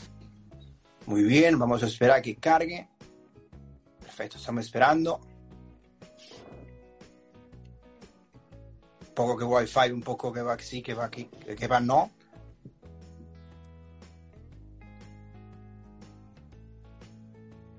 Muy 1.06 1.24
bien, 1.24 1.58
vamos 1.58 1.82
a 1.82 1.86
esperar 1.86 2.22
que 2.22 2.36
cargue. 2.36 2.88
Perfecto, 4.00 4.36
estamos 4.36 4.64
esperando. 4.64 5.20
Poco 9.14 9.36
que 9.36 9.44
wifi, 9.44 9.90
un 9.92 10.02
poco 10.02 10.32
que 10.32 10.42
va 10.42 10.58
sí, 10.58 10.82
que 10.82 10.94
va 10.94 11.06
aquí, 11.06 11.24
que 11.24 11.66
va 11.66 11.80
no. 11.80 12.10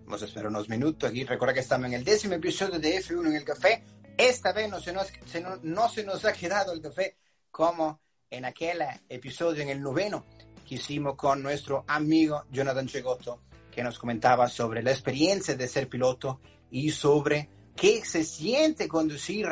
Vamos 0.06 0.24
a 0.24 0.26
esperar 0.26 0.48
unos 0.50 0.68
minutos 0.68 1.10
aquí. 1.10 1.24
Recuerda 1.24 1.54
que 1.54 1.62
estamos 1.62 1.88
en 1.88 1.94
el 1.94 2.04
décimo 2.04 2.34
episodio 2.34 2.80
de 2.80 3.02
F1 3.02 3.28
en 3.28 3.36
el 3.36 3.46
café. 3.46 3.84
Esta 4.18 4.52
vez 4.52 4.70
no 4.70 4.80
se 4.82 4.92
nos, 4.92 5.08
se 5.26 5.40
no, 5.40 5.58
no 5.64 5.88
se 5.88 6.04
nos 6.04 6.26
ha 6.26 6.34
quedado 6.34 6.74
el 6.74 6.82
café 6.82 7.16
como 7.50 8.02
en 8.30 8.46
aquel 8.46 8.82
episodio, 9.10 9.62
en 9.62 9.70
el 9.70 9.82
noveno, 9.82 10.26
que 10.68 10.76
hicimos 10.76 11.16
con 11.16 11.42
nuestro 11.44 11.84
amigo 11.88 12.46
Jonathan 12.52 12.88
Chegotto, 12.88 13.42
que 13.70 13.84
nos 13.84 14.00
comentaba 14.00 14.48
sobre 14.48 14.84
la 14.84 14.92
experiencia 14.92 15.56
de 15.56 15.68
ser 15.68 15.88
piloto 15.88 16.40
y 16.72 16.92
sobre 16.92 17.50
qué 17.76 18.04
se 18.06 18.24
siente 18.24 18.88
conducir 18.88 19.48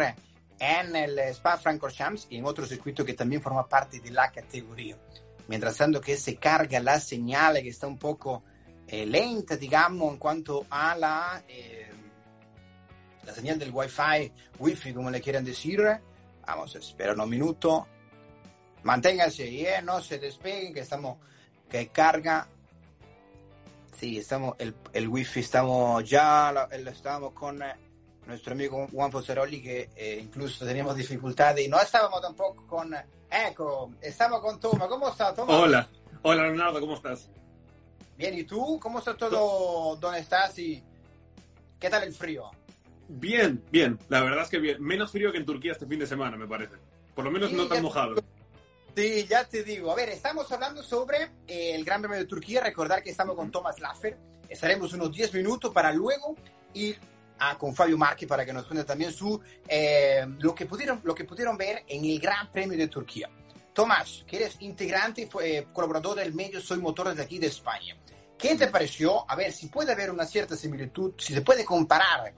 en 0.59 0.95
el 0.95 1.17
Spa 1.19 1.57
Francorchamps 1.57 2.27
y 2.29 2.37
en 2.37 2.45
otro 2.45 2.65
circuito 2.65 3.05
que 3.05 3.13
también 3.13 3.41
forma 3.41 3.67
parte 3.67 3.99
de 3.99 4.11
la 4.11 4.31
categoría. 4.31 4.97
Mientras 5.47 5.77
tanto 5.77 5.99
que 5.99 6.17
se 6.17 6.35
carga 6.35 6.79
la 6.79 6.99
señal 6.99 7.55
que 7.61 7.69
está 7.69 7.87
un 7.87 7.97
poco 7.97 8.43
eh, 8.87 9.05
lenta, 9.05 9.55
digamos, 9.55 10.13
en 10.13 10.19
cuanto 10.19 10.65
a 10.69 10.95
la, 10.95 11.43
eh, 11.47 11.89
la 13.23 13.33
señal 13.33 13.57
del 13.57 13.71
Wi-Fi, 13.71 14.31
Wi-Fi, 14.59 14.93
como 14.93 15.09
le 15.09 15.21
quieran 15.21 15.45
decir. 15.45 15.81
Vamos 16.45 16.75
a 16.75 16.79
esperar 16.79 17.15
unos 17.15 17.27
minutos. 17.27 17.83
Manténganse 18.83 19.43
ahí, 19.43 19.65
eh, 19.65 19.81
no 19.83 20.01
se 20.01 20.19
despeguen, 20.19 20.73
que 20.73 20.81
estamos, 20.81 21.17
que 21.69 21.87
carga. 21.89 22.47
Sí, 23.97 24.17
estamos, 24.17 24.55
el, 24.59 24.75
el 24.93 25.07
Wi-Fi 25.07 25.39
estamos 25.39 26.09
ya, 26.09 26.51
lo, 26.51 26.89
estamos 26.89 27.33
con 27.33 27.61
nuestro 28.29 28.53
amigo 28.53 28.87
Juan 28.91 29.11
Foseroli, 29.11 29.61
que 29.61 29.89
eh, 29.95 30.19
incluso 30.21 30.65
teníamos 30.65 30.95
dificultades 30.95 31.65
y 31.65 31.67
no 31.67 31.81
estábamos 31.81 32.21
tampoco 32.21 32.65
con 32.67 32.95
Eco, 33.29 33.91
estamos 34.01 34.39
con 34.39 34.59
Toma. 34.59 34.87
¿Cómo 34.87 35.09
está 35.09 35.33
Toma? 35.33 35.57
Hola, 35.57 35.87
hola 36.21 36.43
Leonardo, 36.43 36.79
¿cómo 36.79 36.93
estás? 36.93 37.27
Bien, 38.17 38.37
¿y 38.37 38.43
tú? 38.43 38.79
¿Cómo 38.79 38.99
está 38.99 39.17
todo? 39.17 39.95
¿Dónde 39.95 40.19
estás? 40.19 40.57
¿Y 40.59 40.83
qué 41.79 41.89
tal 41.89 42.03
el 42.03 42.13
frío? 42.13 42.51
Bien, 43.07 43.63
bien, 43.71 43.97
la 44.09 44.21
verdad 44.21 44.43
es 44.43 44.49
que 44.49 44.59
bien. 44.59 44.81
Menos 44.81 45.11
frío 45.11 45.31
que 45.31 45.39
en 45.39 45.45
Turquía 45.45 45.71
este 45.71 45.87
fin 45.87 45.99
de 45.99 46.05
semana, 46.05 46.37
me 46.37 46.47
parece. 46.47 46.75
Por 47.15 47.25
lo 47.25 47.31
menos 47.31 47.49
sí, 47.49 47.55
no 47.55 47.67
tan 47.67 47.81
mojado. 47.81 48.15
Sí, 48.95 49.25
ya 49.27 49.45
te 49.45 49.63
digo. 49.63 49.91
A 49.91 49.95
ver, 49.95 50.09
estamos 50.09 50.51
hablando 50.51 50.83
sobre 50.83 51.31
eh, 51.47 51.73
el 51.73 51.83
Gran 51.83 52.01
Premio 52.01 52.19
de 52.19 52.25
Turquía. 52.25 52.61
Recordar 52.61 53.01
que 53.01 53.09
estamos 53.09 53.35
con 53.35 53.49
Thomas 53.49 53.79
Laffer. 53.79 54.17
Estaremos 54.47 54.93
unos 54.93 55.11
10 55.11 55.33
minutos 55.33 55.73
para 55.73 55.91
luego 55.91 56.35
ir 56.73 56.99
a, 57.39 57.57
con 57.57 57.73
Fabio 57.73 57.97
Marchi 57.97 58.25
para 58.25 58.45
que 58.45 58.53
nos 58.53 58.65
cuente 58.65 58.83
también 58.83 59.11
su, 59.11 59.39
eh, 59.67 60.25
lo, 60.39 60.53
que 60.53 60.65
pudieron, 60.65 61.01
lo 61.03 61.15
que 61.15 61.25
pudieron 61.25 61.57
ver 61.57 61.83
en 61.87 62.05
el 62.05 62.19
Gran 62.19 62.51
Premio 62.51 62.77
de 62.77 62.87
Turquía. 62.87 63.29
Tomás, 63.73 64.25
que 64.27 64.37
eres 64.37 64.57
integrante 64.59 65.21
y 65.21 65.29
eh, 65.41 65.67
colaborador 65.71 66.17
del 66.17 66.33
medio 66.33 66.59
Soy 66.59 66.79
Motores 66.79 67.15
de 67.15 67.23
aquí 67.23 67.39
de 67.39 67.47
España. 67.47 67.95
¿Qué 68.37 68.55
te 68.55 68.67
pareció? 68.67 69.29
A 69.29 69.35
ver, 69.35 69.51
si 69.51 69.67
puede 69.67 69.91
haber 69.91 70.11
una 70.11 70.25
cierta 70.25 70.55
similitud, 70.55 71.13
si 71.17 71.33
se 71.33 71.41
puede 71.41 71.65
comparar 71.65 72.33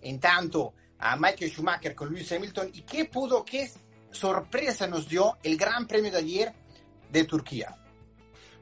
en 0.00 0.20
tanto 0.20 0.74
a 0.98 1.16
Michael 1.16 1.50
Schumacher 1.50 1.94
con 1.94 2.10
Lewis 2.10 2.30
Hamilton 2.32 2.70
y 2.72 2.82
qué 2.82 3.06
pudo, 3.06 3.44
qué 3.44 3.70
sorpresa 4.10 4.86
nos 4.86 5.08
dio 5.08 5.38
el 5.42 5.56
Gran 5.56 5.86
Premio 5.86 6.10
de 6.10 6.18
ayer 6.18 6.52
de 7.10 7.24
Turquía. 7.24 7.76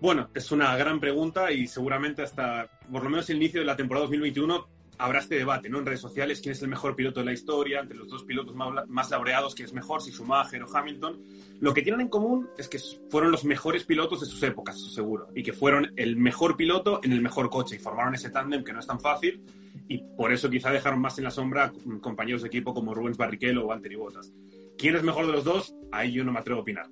Bueno, 0.01 0.29
es 0.35 0.51
una 0.53 0.77
gran 0.77 1.01
pregunta 1.01 1.51
y 1.51 1.67
seguramente 1.67 2.23
hasta 2.23 2.69
por 2.91 3.03
lo 3.03 3.11
menos 3.11 3.29
el 3.31 3.37
inicio 3.37 3.61
de 3.61 3.67
la 3.67 3.77
temporada 3.77 4.07
2021 4.07 4.74
habrá 4.99 5.21
este 5.21 5.37
debate 5.37 5.69
¿no? 5.69 5.79
en 5.79 5.87
redes 5.87 6.01
sociales, 6.01 6.41
quién 6.41 6.53
es 6.53 6.63
el 6.63 6.69
mejor 6.69 6.97
piloto 6.97 7.21
de 7.21 7.27
la 7.27 7.33
historia, 7.33 7.81
entre 7.81 7.97
los 7.97 8.09
dos 8.09 8.25
pilotos 8.25 8.55
más, 8.55 8.89
más 8.89 9.11
laureados, 9.11 9.55
quién 9.55 9.67
es 9.67 9.73
mejor, 9.73 10.03
si 10.03 10.13
Schumacher 10.13 10.63
o 10.63 10.77
Hamilton. 10.77 11.23
Lo 11.61 11.75
que 11.75 11.83
tienen 11.83 12.03
en 12.03 12.09
común 12.09 12.49
es 12.59 12.69
que 12.69 12.79
fueron 13.11 13.31
los 13.31 13.45
mejores 13.45 13.85
pilotos 13.85 14.21
de 14.21 14.27
sus 14.27 14.43
épocas, 14.43 14.77
eso 14.77 14.91
seguro, 14.91 15.29
y 15.35 15.43
que 15.43 15.53
fueron 15.53 15.93
el 15.97 16.17
mejor 16.17 16.57
piloto 16.57 17.01
en 17.03 17.13
el 17.13 17.21
mejor 17.21 17.51
coche 17.51 17.77
y 17.77 17.79
formaron 17.79 18.15
ese 18.15 18.31
tándem 18.31 18.65
que 18.65 18.73
no 18.73 18.81
es 18.81 18.87
tan 18.87 19.01
fácil 19.01 19.43
y 19.89 19.99
por 19.99 20.33
eso 20.33 20.49
quizá 20.49 20.71
dejaron 20.71 21.01
más 21.01 21.19
en 21.19 21.25
la 21.25 21.31
sombra 21.31 21.73
compañeros 22.01 22.43
de 22.43 22.49
equipo 22.49 22.73
como 22.73 22.95
Rubens 22.95 23.17
Barrichello 23.19 23.65
o 23.65 23.67
Valtteri 23.67 23.97
Bottas. 23.97 24.33
¿Quién 24.79 24.97
es 24.97 25.03
mejor 25.03 25.27
de 25.27 25.33
los 25.33 25.45
dos? 25.45 25.75
Ahí 25.93 26.13
yo 26.13 26.25
no 26.25 26.33
me 26.33 26.41
atrevo 26.41 26.61
a 26.61 26.63
opinar. 26.63 26.89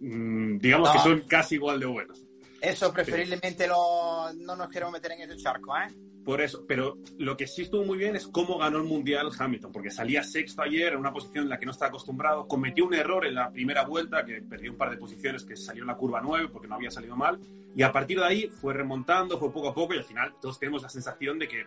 Mm, 0.00 0.58
digamos 0.58 0.88
no. 0.88 0.92
que 0.92 0.98
son 1.00 1.20
casi 1.28 1.56
igual 1.56 1.78
de 1.80 1.86
buenos. 1.86 2.24
Eso 2.60 2.92
preferiblemente 2.92 3.66
lo, 3.66 4.32
no 4.34 4.56
nos 4.56 4.68
queremos 4.68 4.92
meter 4.92 5.12
en 5.12 5.22
ese 5.22 5.36
charco, 5.36 5.74
¿eh? 5.76 5.88
Por 6.24 6.42
eso, 6.42 6.64
pero 6.68 6.98
lo 7.18 7.36
que 7.36 7.46
sí 7.46 7.62
estuvo 7.62 7.82
muy 7.82 7.96
bien 7.96 8.14
es 8.14 8.26
cómo 8.26 8.58
ganó 8.58 8.76
el 8.78 8.84
Mundial 8.84 9.30
Hamilton, 9.36 9.72
porque 9.72 9.90
salía 9.90 10.22
sexto 10.22 10.62
ayer 10.62 10.92
en 10.92 10.98
una 10.98 11.12
posición 11.12 11.44
en 11.44 11.50
la 11.50 11.58
que 11.58 11.64
no 11.64 11.72
está 11.72 11.86
acostumbrado, 11.86 12.46
cometió 12.46 12.84
un 12.84 12.94
error 12.94 13.24
en 13.24 13.34
la 13.34 13.50
primera 13.50 13.84
vuelta, 13.84 14.24
que 14.24 14.42
perdió 14.42 14.70
un 14.70 14.76
par 14.76 14.90
de 14.90 14.98
posiciones, 14.98 15.44
que 15.44 15.56
salió 15.56 15.82
en 15.82 15.86
la 15.86 15.96
curva 15.96 16.20
9 16.22 16.50
porque 16.52 16.68
no 16.68 16.74
había 16.74 16.90
salido 16.90 17.16
mal, 17.16 17.40
y 17.74 17.82
a 17.82 17.90
partir 17.90 18.18
de 18.18 18.26
ahí 18.26 18.48
fue 18.48 18.74
remontando, 18.74 19.38
fue 19.38 19.50
poco 19.50 19.68
a 19.68 19.74
poco, 19.74 19.94
y 19.94 19.98
al 19.98 20.04
final 20.04 20.34
todos 20.40 20.58
tenemos 20.58 20.82
la 20.82 20.90
sensación 20.90 21.38
de 21.38 21.48
que 21.48 21.66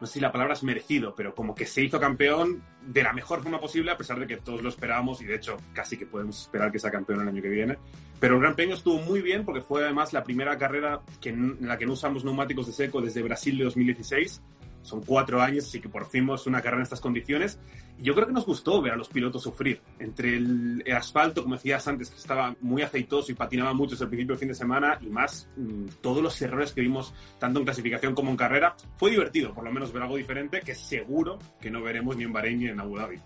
no 0.00 0.06
sé 0.06 0.14
si 0.14 0.20
la 0.20 0.32
palabra 0.32 0.54
es 0.54 0.62
merecido, 0.62 1.14
pero 1.14 1.34
como 1.34 1.54
que 1.54 1.66
se 1.66 1.82
hizo 1.82 2.00
campeón 2.00 2.62
de 2.82 3.02
la 3.02 3.12
mejor 3.12 3.42
forma 3.42 3.60
posible, 3.60 3.90
a 3.90 3.96
pesar 3.96 4.18
de 4.18 4.26
que 4.26 4.36
todos 4.36 4.62
lo 4.62 4.68
esperábamos 4.68 5.22
y 5.22 5.24
de 5.24 5.36
hecho 5.36 5.56
casi 5.72 5.96
que 5.96 6.06
podemos 6.06 6.42
esperar 6.42 6.72
que 6.72 6.78
sea 6.78 6.90
campeón 6.90 7.22
el 7.22 7.28
año 7.28 7.42
que 7.42 7.48
viene. 7.48 7.78
Pero 8.20 8.34
el 8.34 8.40
Gran 8.40 8.54
Premio 8.54 8.74
estuvo 8.74 8.98
muy 8.98 9.22
bien 9.22 9.44
porque 9.44 9.60
fue 9.60 9.84
además 9.84 10.12
la 10.12 10.24
primera 10.24 10.58
carrera 10.58 11.00
que, 11.20 11.30
en 11.30 11.58
la 11.60 11.78
que 11.78 11.86
no 11.86 11.92
usamos 11.92 12.24
neumáticos 12.24 12.66
de 12.66 12.72
seco 12.72 13.00
desde 13.00 13.22
Brasil 13.22 13.56
de 13.56 13.64
2016 13.64 14.42
son 14.84 15.02
cuatro 15.02 15.40
años, 15.40 15.64
así 15.66 15.80
que 15.80 15.88
por 15.88 16.06
fin 16.06 16.24
hemos 16.24 16.46
una 16.46 16.60
carrera 16.60 16.78
en 16.78 16.82
estas 16.82 17.00
condiciones. 17.00 17.58
Y 17.98 18.04
yo 18.04 18.14
creo 18.14 18.26
que 18.26 18.32
nos 18.32 18.44
gustó 18.44 18.82
ver 18.82 18.92
a 18.92 18.96
los 18.96 19.08
pilotos 19.08 19.42
sufrir. 19.42 19.80
Entre 19.98 20.36
el, 20.36 20.84
asfalto, 20.94 21.42
como 21.42 21.54
decías 21.54 21.88
antes, 21.88 22.10
que 22.10 22.16
estaba 22.16 22.54
muy 22.60 22.82
aceitoso 22.82 23.32
y 23.32 23.34
patinaba 23.34 23.72
mucho 23.72 23.92
desde 23.92 24.04
el 24.04 24.10
principio 24.10 24.34
del 24.34 24.40
fin 24.40 24.48
de 24.48 24.54
semana, 24.54 24.98
y 25.00 25.06
más 25.06 25.48
mm, 25.56 25.86
todos 26.02 26.22
los 26.22 26.40
errores 26.42 26.72
que 26.72 26.82
vimos 26.82 27.14
tanto 27.38 27.60
en 27.60 27.64
clasificación 27.64 28.14
como 28.14 28.30
en 28.30 28.36
carrera, 28.36 28.76
fue 28.96 29.10
divertido, 29.10 29.54
por 29.54 29.64
lo 29.64 29.72
menos 29.72 29.92
ver 29.92 30.02
algo 30.02 30.16
diferente, 30.16 30.60
que 30.60 30.74
seguro 30.74 31.38
que 31.60 31.70
no 31.70 31.82
veremos 31.82 32.16
ni 32.16 32.24
en 32.24 32.32
Bahrein 32.32 32.58
ni 32.58 32.66
en 32.66 32.78
Abu 32.78 32.98
Dhabi. 32.98 33.20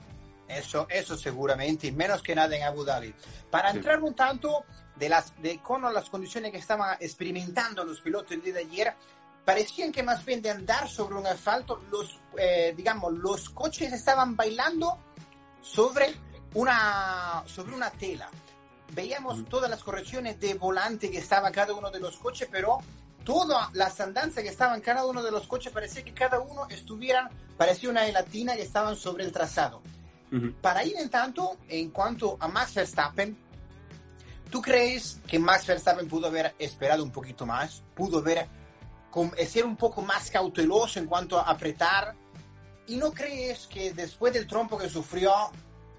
Eso, 0.46 0.86
eso 0.88 1.16
seguramente, 1.16 1.88
y 1.88 1.92
menos 1.92 2.22
que 2.22 2.34
nada 2.34 2.56
en 2.56 2.62
Abu 2.62 2.84
Dhabi. 2.84 3.12
Para 3.50 3.70
entrar 3.70 4.02
un 4.02 4.14
tanto 4.14 4.64
de 4.96 5.08
las, 5.08 5.40
de, 5.42 5.58
con 5.58 5.82
las 5.82 6.08
condiciones 6.08 6.52
que 6.52 6.58
estaban 6.58 6.96
experimentando 7.00 7.84
los 7.84 8.00
pilotos 8.00 8.32
el 8.32 8.42
día 8.42 8.54
de 8.54 8.60
ayer, 8.60 8.94
parecían 9.48 9.90
que 9.90 10.02
más 10.02 10.26
bien 10.26 10.42
de 10.42 10.50
andar 10.50 10.86
sobre 10.90 11.14
un 11.14 11.26
asfalto, 11.26 11.80
los, 11.90 12.20
eh, 12.36 12.74
digamos, 12.76 13.14
los 13.14 13.48
coches 13.48 13.90
estaban 13.94 14.36
bailando 14.36 14.98
sobre 15.62 16.14
una, 16.52 17.42
sobre 17.46 17.74
una 17.74 17.88
tela. 17.88 18.28
Veíamos 18.92 19.46
todas 19.48 19.70
las 19.70 19.82
correcciones 19.82 20.38
de 20.38 20.52
volante 20.52 21.10
que 21.10 21.16
estaba 21.16 21.50
cada 21.50 21.72
uno 21.72 21.90
de 21.90 21.98
los 21.98 22.18
coches, 22.18 22.46
pero 22.52 22.80
toda 23.24 23.70
la 23.72 23.90
andanzas 23.98 24.44
que 24.44 24.50
estaban 24.50 24.82
cada 24.82 25.06
uno 25.06 25.22
de 25.22 25.30
los 25.30 25.46
coches 25.46 25.72
parecía 25.72 26.04
que 26.04 26.12
cada 26.12 26.40
uno 26.40 26.66
estuvieran, 26.68 27.30
parecía 27.56 27.88
una 27.88 28.04
gelatina 28.04 28.54
que 28.54 28.64
estaban 28.64 28.96
sobre 28.96 29.24
el 29.24 29.32
trazado. 29.32 29.80
Para 30.60 30.84
ir 30.84 30.96
en 30.98 31.08
tanto, 31.08 31.56
en 31.70 31.88
cuanto 31.88 32.36
a 32.38 32.48
Max 32.48 32.74
Verstappen, 32.74 33.34
¿tú 34.50 34.60
crees 34.60 35.22
que 35.26 35.38
Max 35.38 35.66
Verstappen 35.66 36.06
pudo 36.06 36.26
haber 36.26 36.54
esperado 36.58 37.02
un 37.02 37.10
poquito 37.10 37.46
más? 37.46 37.82
¿Pudo 37.94 38.18
haber 38.18 38.57
ser 39.46 39.64
un 39.64 39.76
poco 39.76 40.02
más 40.02 40.30
cauteloso 40.30 40.98
en 40.98 41.06
cuanto 41.06 41.38
a 41.38 41.42
apretar. 41.42 42.14
¿Y 42.86 42.96
no 42.96 43.12
crees 43.12 43.66
que 43.66 43.92
después 43.92 44.32
del 44.32 44.46
trompo 44.46 44.78
que 44.78 44.88
sufrió, 44.88 45.32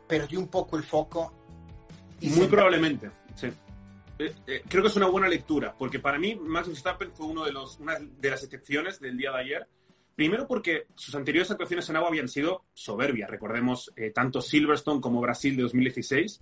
perdió 0.07 0.39
un 0.39 0.47
poco 0.47 0.77
el 0.77 0.83
foco? 0.83 1.33
Y 2.19 2.29
Muy 2.29 2.47
probablemente, 2.47 3.11
sí. 3.35 3.47
Eh, 4.19 4.33
eh, 4.47 4.61
creo 4.67 4.83
que 4.83 4.89
es 4.89 4.95
una 4.97 5.07
buena 5.07 5.29
lectura, 5.29 5.73
porque 5.77 5.99
para 5.99 6.19
mí 6.19 6.35
Max 6.35 6.67
Verstappen 6.67 7.09
fue 7.09 7.27
uno 7.27 7.45
de 7.45 7.53
los, 7.53 7.79
una 7.79 7.97
de 7.99 8.29
las 8.29 8.43
excepciones 8.43 8.99
del 8.99 9.17
día 9.17 9.31
de 9.31 9.39
ayer. 9.39 9.67
Primero 10.13 10.45
porque 10.45 10.87
sus 10.95 11.15
anteriores 11.15 11.49
actuaciones 11.49 11.89
en 11.89 11.95
agua 11.95 12.09
habían 12.09 12.27
sido 12.27 12.65
soberbias. 12.73 13.29
Recordemos 13.29 13.93
eh, 13.95 14.11
tanto 14.11 14.41
Silverstone 14.41 14.99
como 14.99 15.21
Brasil 15.21 15.55
de 15.55 15.63
2016, 15.63 16.41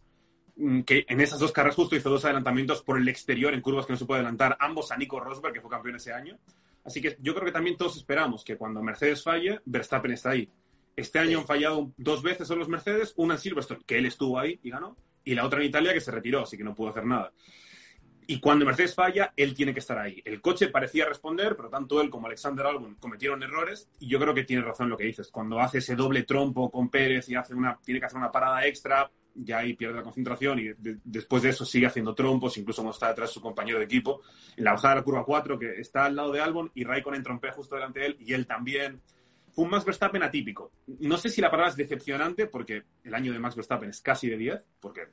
mm, 0.56 0.82
que 0.82 1.06
en 1.08 1.22
esas 1.22 1.38
dos 1.38 1.52
carreras 1.52 1.76
justo 1.76 1.96
hizo 1.96 2.10
dos 2.10 2.26
adelantamientos 2.26 2.82
por 2.82 2.98
el 2.98 3.08
exterior 3.08 3.54
en 3.54 3.62
curvas 3.62 3.86
que 3.86 3.94
no 3.94 4.00
se 4.00 4.06
puede 4.06 4.22
adelantar, 4.22 4.58
ambos 4.60 4.92
a 4.92 4.98
Nico 4.98 5.20
Rosberg, 5.20 5.54
que 5.54 5.62
fue 5.62 5.70
campeón 5.70 5.98
ese 5.98 6.12
año. 6.12 6.40
Así 6.88 7.02
que 7.02 7.18
yo 7.20 7.34
creo 7.34 7.46
que 7.46 7.52
también 7.52 7.76
todos 7.76 7.98
esperamos 7.98 8.46
que 8.46 8.56
cuando 8.56 8.82
Mercedes 8.82 9.22
falle, 9.22 9.60
Verstappen 9.66 10.12
está 10.12 10.30
ahí. 10.30 10.50
Este 10.96 11.20
año 11.20 11.40
han 11.40 11.46
fallado 11.46 11.92
dos 11.98 12.24
veces 12.24 12.50
en 12.50 12.60
los 12.60 12.70
Mercedes, 12.70 13.14
una 13.18 13.34
en 13.34 13.42
Silverstone, 13.42 13.82
que 13.86 13.98
él 13.98 14.06
estuvo 14.06 14.40
ahí 14.40 14.58
y 14.64 14.70
ganó, 14.70 14.96
y 15.26 15.36
la 15.36 15.46
otra 15.46 15.60
en 15.60 15.66
Italia, 15.66 15.94
que 15.94 16.00
se 16.00 16.12
retiró, 16.12 16.44
así 16.44 16.56
que 16.56 16.64
no 16.64 16.74
pudo 16.74 16.92
hacer 16.92 17.06
nada. 17.06 17.34
Y 18.26 18.40
cuando 18.40 18.66
Mercedes 18.66 18.96
falla, 18.96 19.34
él 19.36 19.54
tiene 19.54 19.74
que 19.74 19.80
estar 19.80 19.98
ahí. 19.98 20.22
El 20.24 20.40
coche 20.40 20.70
parecía 20.70 21.06
responder, 21.06 21.58
pero 21.58 21.70
tanto 21.70 22.00
él 22.00 22.10
como 22.10 22.28
Alexander 22.28 22.66
Albon 22.66 22.96
cometieron 22.96 23.44
errores, 23.44 23.90
y 24.00 24.08
yo 24.08 24.18
creo 24.18 24.34
que 24.34 24.46
tiene 24.46 24.62
razón 24.62 24.90
lo 24.90 24.96
que 24.96 25.04
dices. 25.04 25.30
Cuando 25.30 25.60
hace 25.60 25.80
ese 25.80 25.94
doble 25.94 26.24
trompo 26.24 26.72
con 26.72 26.88
Pérez 26.88 27.28
y 27.28 27.36
hace 27.36 27.54
una, 27.54 27.78
tiene 27.84 28.00
que 28.00 28.06
hacer 28.06 28.18
una 28.18 28.32
parada 28.32 28.66
extra, 28.66 29.12
ya 29.38 29.60
ahí 29.60 29.74
pierde 29.74 29.96
la 29.96 30.04
concentración 30.04 30.60
y 30.60 30.70
después 31.04 31.44
de 31.44 31.50
eso 31.50 31.66
sigue 31.66 31.88
haciendo 31.88 32.16
trompos, 32.16 32.58
incluso 32.58 32.82
cuando 32.82 32.94
está 32.94 33.10
detrás 33.10 33.30
de 33.30 33.34
su 33.34 33.42
compañero 33.42 33.80
de 33.80 33.86
equipo. 33.86 34.22
En 34.56 34.64
la 34.64 34.74
bajada 34.74 34.96
de 34.96 35.00
la 35.02 35.04
curva 35.04 35.26
4, 35.26 35.60
que 35.60 35.80
está 35.80 36.06
al 36.06 36.16
lado 36.16 36.32
de 36.32 36.42
Albon 36.42 36.72
y 36.74 36.84
Raikkonen 36.84 37.24
trompea 37.24 37.52
justo 37.52 37.76
delante 37.76 38.00
de 38.00 38.06
él 38.08 38.18
y 38.20 38.34
él 38.34 38.48
también. 38.48 39.02
Fue 39.54 39.66
un 39.66 39.72
Max 39.72 39.86
Verstappen 39.86 40.22
atípico. 40.22 40.72
No 41.00 41.18
sé 41.18 41.30
si 41.30 41.42
la 41.42 41.50
palabra 41.50 41.72
es 41.72 41.78
decepcionante, 41.78 42.46
porque 42.46 42.84
el 43.04 43.16
año 43.16 43.34
de 43.34 43.40
Max 43.40 43.56
Verstappen 43.56 43.90
es 43.90 44.02
casi 44.02 44.30
de 44.30 44.38
10, 44.38 44.62
porque 44.80 45.08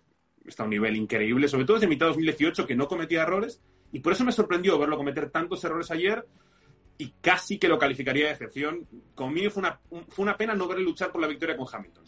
está 0.44 0.64
a 0.64 0.66
un 0.66 0.70
nivel 0.70 0.96
increíble, 0.96 1.48
sobre 1.48 1.64
todo 1.64 1.76
desde 1.76 1.88
mitad 1.88 2.06
de 2.06 2.10
2018, 2.10 2.66
que 2.66 2.76
no 2.76 2.86
cometía 2.86 3.22
errores, 3.22 3.62
y 3.90 4.00
por 4.00 4.12
eso 4.12 4.24
me 4.24 4.32
sorprendió 4.32 4.78
verlo 4.78 4.98
cometer 4.98 5.30
tantos 5.30 5.64
errores 5.64 5.90
ayer 5.90 6.26
y 6.98 7.12
casi 7.20 7.58
que 7.58 7.68
lo 7.68 7.78
calificaría 7.78 8.26
de 8.26 8.32
excepción. 8.32 8.87
Conmigo 9.14 9.50
fue 9.50 9.62
una, 9.62 9.80
fue 10.08 10.22
una 10.22 10.37
pena 10.37 10.54
no 10.54 10.68
verle 10.68 10.84
luchar 10.84 11.10
por 11.10 11.20
la 11.20 11.26
victoria 11.26 11.56
con 11.56 11.66
Hamilton. 11.72 12.04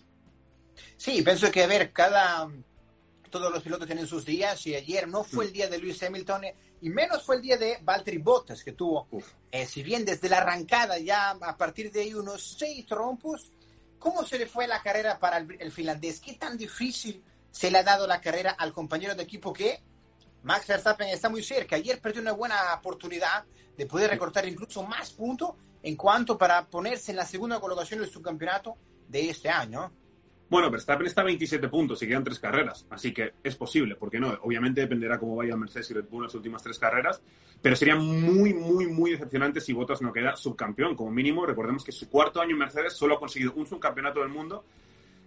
Sí, 0.96 1.22
pienso 1.22 1.50
que, 1.50 1.62
a 1.62 1.66
ver, 1.66 1.92
cada... 1.92 2.48
Todos 3.30 3.52
los 3.52 3.62
pilotos 3.62 3.86
tienen 3.86 4.06
sus 4.06 4.24
días 4.24 4.66
y 4.66 4.74
ayer 4.74 5.08
no 5.08 5.24
fue 5.24 5.46
el 5.46 5.52
día 5.52 5.68
de 5.68 5.78
Lewis 5.78 6.02
Hamilton 6.02 6.42
y 6.80 6.90
menos 6.90 7.24
fue 7.24 7.36
el 7.36 7.42
día 7.42 7.56
de 7.56 7.78
Valtteri 7.82 8.18
Bottas, 8.18 8.62
que 8.62 8.72
tuvo, 8.72 9.08
eh, 9.50 9.66
si 9.66 9.82
bien 9.82 10.04
desde 10.04 10.28
la 10.28 10.38
arrancada 10.38 10.98
ya 10.98 11.30
a 11.30 11.56
partir 11.56 11.90
de 11.90 12.02
ahí 12.02 12.14
unos 12.14 12.56
seis 12.58 12.86
trompos, 12.86 13.52
¿cómo 13.98 14.24
se 14.24 14.38
le 14.38 14.46
fue 14.46 14.66
la 14.66 14.82
carrera 14.82 15.18
para 15.18 15.38
el, 15.38 15.72
finlandés? 15.72 16.20
¿Qué 16.20 16.34
tan 16.34 16.56
difícil 16.56 17.22
se 17.50 17.70
le 17.70 17.78
ha 17.78 17.82
dado 17.82 18.06
la 18.06 18.20
carrera 18.20 18.52
al 18.52 18.72
compañero 18.72 19.14
de 19.14 19.22
equipo 19.22 19.52
que 19.52 19.82
Max 20.42 20.66
Verstappen 20.66 21.08
está 21.08 21.28
muy 21.28 21.42
cerca? 21.42 21.76
Ayer 21.76 22.00
perdió 22.00 22.20
una 22.20 22.32
buena 22.32 22.74
oportunidad 22.74 23.44
de 23.76 23.86
poder 23.86 24.10
recortar 24.10 24.46
incluso 24.46 24.82
más 24.82 25.10
puntos 25.10 25.50
en 25.82 25.96
cuanto 25.96 26.36
para 26.36 26.66
ponerse 26.66 27.10
en 27.10 27.16
la 27.16 27.26
segunda 27.26 27.58
colocación 27.58 28.00
del 28.00 28.10
subcampeonato 28.10 28.76
de 29.08 29.30
este 29.30 29.48
año. 29.48 29.92
Bueno, 30.48 30.70
Verstappen 30.70 31.06
está 31.06 31.22
a 31.22 31.24
27 31.24 31.68
puntos 31.68 32.00
y 32.02 32.06
quedan 32.06 32.22
tres 32.22 32.38
carreras, 32.38 32.86
así 32.90 33.12
que 33.12 33.32
es 33.42 33.56
posible, 33.56 33.96
porque 33.96 34.20
no? 34.20 34.28
Obviamente 34.42 34.80
dependerá 34.80 35.18
cómo 35.18 35.34
vaya 35.34 35.56
Mercedes 35.56 35.90
y 35.90 35.94
Red 35.94 36.04
Bull 36.08 36.22
en 36.22 36.26
las 36.28 36.34
últimas 36.36 36.62
tres 36.62 36.78
carreras, 36.78 37.20
pero 37.60 37.74
sería 37.74 37.96
muy, 37.96 38.54
muy, 38.54 38.86
muy 38.86 39.10
decepcionante 39.10 39.60
si 39.60 39.72
Bottas 39.72 40.02
no 40.02 40.12
queda 40.12 40.36
subcampeón, 40.36 40.94
como 40.94 41.10
mínimo. 41.10 41.44
Recordemos 41.46 41.82
que 41.82 41.90
su 41.90 42.08
cuarto 42.08 42.40
año 42.40 42.52
en 42.52 42.58
Mercedes 42.58 42.92
solo 42.92 43.16
ha 43.16 43.18
conseguido 43.18 43.54
un 43.54 43.66
subcampeonato 43.66 44.20
del 44.20 44.28
mundo 44.28 44.64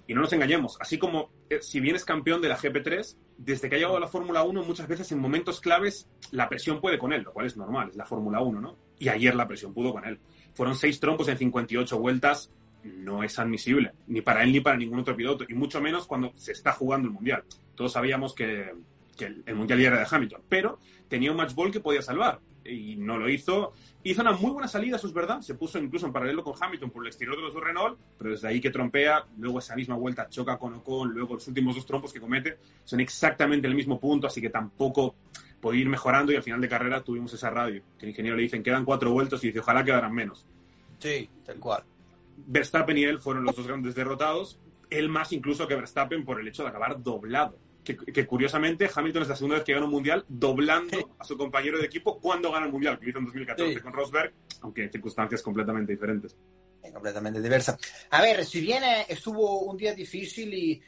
y 0.08 0.14
no 0.14 0.22
nos 0.22 0.34
engañemos, 0.34 0.78
así 0.80 0.98
como 0.98 1.30
eh, 1.50 1.60
si 1.62 1.80
bien 1.80 1.96
es 1.96 2.04
campeón 2.04 2.42
de 2.42 2.48
la 2.48 2.58
GP3, 2.58 3.16
desde 3.38 3.70
que 3.70 3.76
ha 3.76 3.78
llegado 3.78 3.98
a 3.98 4.00
la 4.00 4.08
Fórmula 4.08 4.42
1, 4.42 4.64
muchas 4.64 4.88
veces 4.88 5.12
en 5.12 5.20
momentos 5.20 5.60
claves 5.60 6.10
la 6.32 6.50
presión 6.50 6.82
puede 6.82 6.98
con 6.98 7.14
él, 7.14 7.22
lo 7.24 7.34
cual 7.34 7.46
es 7.46 7.58
normal, 7.58 7.90
es 7.90 7.96
la 7.96 8.06
Fórmula 8.06 8.42
1, 8.42 8.60
¿no? 8.60 8.76
Y 8.98 9.10
ayer 9.10 9.36
la 9.36 9.48
presión 9.48 9.72
pudo 9.72 9.92
con 9.92 10.06
él. 10.06 10.20
Fueron 10.56 10.76
seis 10.76 11.00
trompos 11.00 11.28
en 11.28 11.38
58 11.38 12.00
vueltas, 12.00 12.52
no 12.84 13.24
es 13.24 13.38
admisible, 13.40 13.94
ni 14.08 14.22
para 14.22 14.44
él 14.44 14.52
ni 14.52 14.60
para 14.60 14.78
ningún 14.78 15.00
otro 15.00 15.16
piloto, 15.16 15.46
y 15.48 15.54
mucho 15.54 15.82
menos 15.82 16.06
cuando 16.08 16.32
se 16.36 16.52
está 16.52 16.72
jugando 16.72 17.08
el 17.08 17.14
Mundial. 17.14 17.44
Todos 17.76 17.94
sabíamos 17.94 18.34
que, 18.34 18.74
el, 19.20 19.56
Mundial 19.56 19.80
ya 19.80 19.88
era 19.88 20.00
de 20.00 20.08
Hamilton, 20.10 20.42
pero 20.48 20.80
tenía 21.08 21.32
un 21.32 21.38
match 21.38 21.54
ball 21.54 21.72
que 21.72 21.80
podía 21.80 22.02
salvar, 22.02 22.40
y 22.64 22.96
no 22.96 23.18
lo 23.18 23.30
hizo. 23.30 23.74
Hizo 24.04 24.22
una 24.22 24.32
muy 24.32 24.52
buena 24.52 24.68
salida, 24.68 24.96
eso 24.96 25.08
es 25.08 25.14
verdad, 25.14 25.42
se 25.42 25.56
puso 25.56 25.78
incluso 25.78 26.06
en 26.06 26.14
paralelo 26.14 26.44
con 26.44 26.54
Hamilton 26.60 26.90
por 26.90 27.04
el 27.04 27.08
exterior 27.08 27.36
de 27.36 27.42
los 27.42 27.54
dos 27.54 27.64
Renault, 27.64 28.00
pero 28.18 28.32
desde 28.32 28.48
ahí 28.48 28.62
que 28.62 28.70
trompea, 28.70 29.26
luego 29.38 29.60
esa 29.60 29.76
misma 29.76 29.96
vuelta 29.96 30.30
choca 30.30 30.58
con 30.58 30.74
Ocon, 30.76 31.12
luego 31.12 31.34
los 31.34 31.48
últimos 31.48 31.76
dos 31.76 31.86
trompos 31.86 32.14
que 32.14 32.22
comete 32.22 32.58
son 32.86 33.02
exactamente 33.02 33.68
el 33.68 33.76
mismo 33.76 34.00
punto, 34.00 34.28
así 34.28 34.40
que 34.40 34.50
tampoco 34.50 35.16
podía 35.60 35.82
ir 35.82 35.90
mejorando 35.90 36.32
y 36.32 36.38
al 36.38 36.44
final 36.44 36.62
de 36.62 36.70
carrera 36.70 37.04
tuvimos 37.04 37.34
esa 37.34 37.50
radio, 37.50 37.84
que 37.98 38.06
el 38.06 38.10
ingeniero 38.12 38.38
le 38.38 38.44
dicen 38.44 38.64
quedan 38.64 38.86
cuatro 38.86 39.12
vueltos 39.12 39.44
y 39.44 39.48
dice 39.48 39.60
ojalá 39.60 39.84
quedaran 39.84 40.14
menos. 40.14 40.46
Sí, 41.00 41.30
tal 41.46 41.60
cual. 41.60 41.84
Verstappen 42.48 42.98
y 42.98 43.04
él 43.04 43.20
fueron 43.20 43.44
los 43.44 43.56
dos 43.56 43.68
grandes 43.68 43.96
derrotados, 43.96 44.60
él 44.90 45.10
más 45.10 45.32
incluso 45.32 45.68
que 45.68 45.76
Verstappen 45.76 46.26
por 46.26 46.40
el 46.40 46.48
hecho 46.48 46.64
de 46.64 46.70
acabar 46.70 47.02
doblado. 47.02 47.58
Que, 47.84 48.28
curiosamente 48.28 48.88
Hamilton 48.94 49.24
es 49.24 49.30
la 49.30 49.36
segunda 49.36 49.56
vez 49.56 49.66
que 49.66 49.74
gana 49.74 49.86
un 49.86 49.92
mundial 49.92 50.24
doblando 50.28 51.16
a 51.18 51.24
su 51.24 51.36
compañero 51.36 51.80
de 51.80 51.86
equipo 51.86 52.20
cuando 52.20 52.52
gana 52.52 52.68
el 52.68 52.72
mundial, 52.72 53.00
que 53.00 53.10
hizo 53.10 53.18
en 53.18 53.26
2014 53.26 53.82
con 53.82 53.94
Rosberg, 53.94 54.32
aunque 54.62 54.84
en 54.84 54.92
circunstancias 54.92 55.42
completamente 55.42 55.94
diferentes. 55.94 56.36
Completamente 56.94 57.42
diversa. 57.42 57.78
A 58.12 58.22
ver, 58.22 58.46
si 58.46 58.62
bien 58.62 58.84
estuvo 59.08 59.62
un 59.62 59.76
día 59.76 59.96
difícil 59.96 60.54
y 60.54 60.82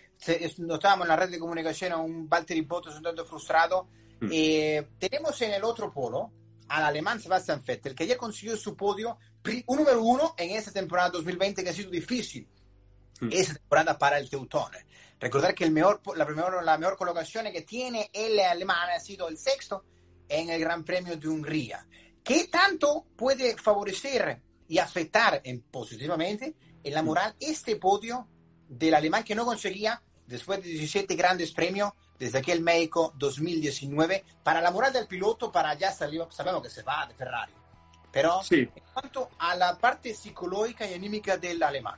notábamos 0.60 1.06
en 1.06 1.10
la 1.10 1.16
red 1.16 1.32
de 1.32 1.40
comunicación 1.40 1.92
a 1.94 1.98
un 1.98 2.30
Valtteri 2.30 2.62
Bottas 2.62 2.96
un 2.96 3.04
tanto 3.04 3.26
frustrado, 3.26 3.88
mm. 4.20 4.30
eh, 4.32 4.88
tenemos 5.00 5.42
en 5.42 5.54
el 5.54 5.64
otro 5.64 5.92
polo 5.92 6.32
al 6.68 6.84
alemán 6.84 7.20
Sebastian 7.20 7.62
Vettel, 7.66 7.96
que 7.96 8.08
ya 8.08 8.18
consiguió 8.18 8.56
su 8.56 8.76
podio 8.76 9.18
número 9.68 10.02
uno 10.04 10.36
en 10.38 10.52
esta 10.52 10.72
temporada 10.72 11.10
2020 11.12 11.64
que 11.64 11.70
ha 11.70 11.74
sido 11.74 11.90
difícil. 11.90 12.48
Mm. 13.22 13.30
Esa 13.32 13.54
temporada 13.54 13.98
para 13.98 14.18
el 14.18 14.30
Teutone. 14.30 14.86
Recordar 15.20 15.54
que 15.54 15.64
el 15.64 15.72
mejor, 15.72 16.02
la, 16.18 16.26
primera, 16.26 16.62
la 16.62 16.78
mejor 16.78 16.98
colocación 16.98 17.52
que 17.52 17.62
tiene 17.62 18.10
el 18.14 18.40
alemán 18.40 18.90
ha 18.90 19.00
sido 19.00 19.28
el 19.28 19.38
sexto 19.38 19.86
en 20.28 20.50
el 20.50 20.60
Gran 20.60 20.84
Premio 20.84 21.16
de 21.16 21.28
Hungría. 21.28 21.86
¿Qué 22.24 22.48
tanto 22.48 23.06
puede 23.16 23.56
favorecer 23.58 24.42
y 24.68 24.80
afectar 24.80 25.42
en, 25.44 25.62
positivamente 25.62 26.56
en 26.84 26.94
la 26.94 27.04
moral 27.04 27.36
este 27.40 27.76
podio 27.76 28.28
del 28.68 28.94
alemán 28.94 29.24
que 29.24 29.36
no 29.36 29.46
conseguía 29.46 30.02
después 30.26 30.64
de 30.64 30.70
17 30.70 31.14
grandes 31.16 31.52
premios 31.52 31.92
desde 32.18 32.38
aquel 32.38 32.62
México 32.62 33.14
2019 33.18 34.24
para 34.44 34.62
la 34.62 34.72
moral 34.72 34.94
del 34.94 35.08
piloto 35.08 35.52
para 35.52 35.74
ya 35.74 35.92
salir, 35.92 36.24
sabemos 36.30 36.64
que 36.64 36.70
se 36.70 36.84
va 36.84 37.06
de 37.06 37.14
Ferrari? 37.14 37.52
Pero 38.12 38.42
Sí. 38.44 38.60
en 38.76 38.84
cuanto 38.94 39.30
a 39.40 39.56
la 39.56 39.78
parte 39.78 40.14
psicológica 40.14 40.86
y 40.90 40.94
anímica 40.94 41.38
del 41.38 41.62
alemán, 41.64 41.96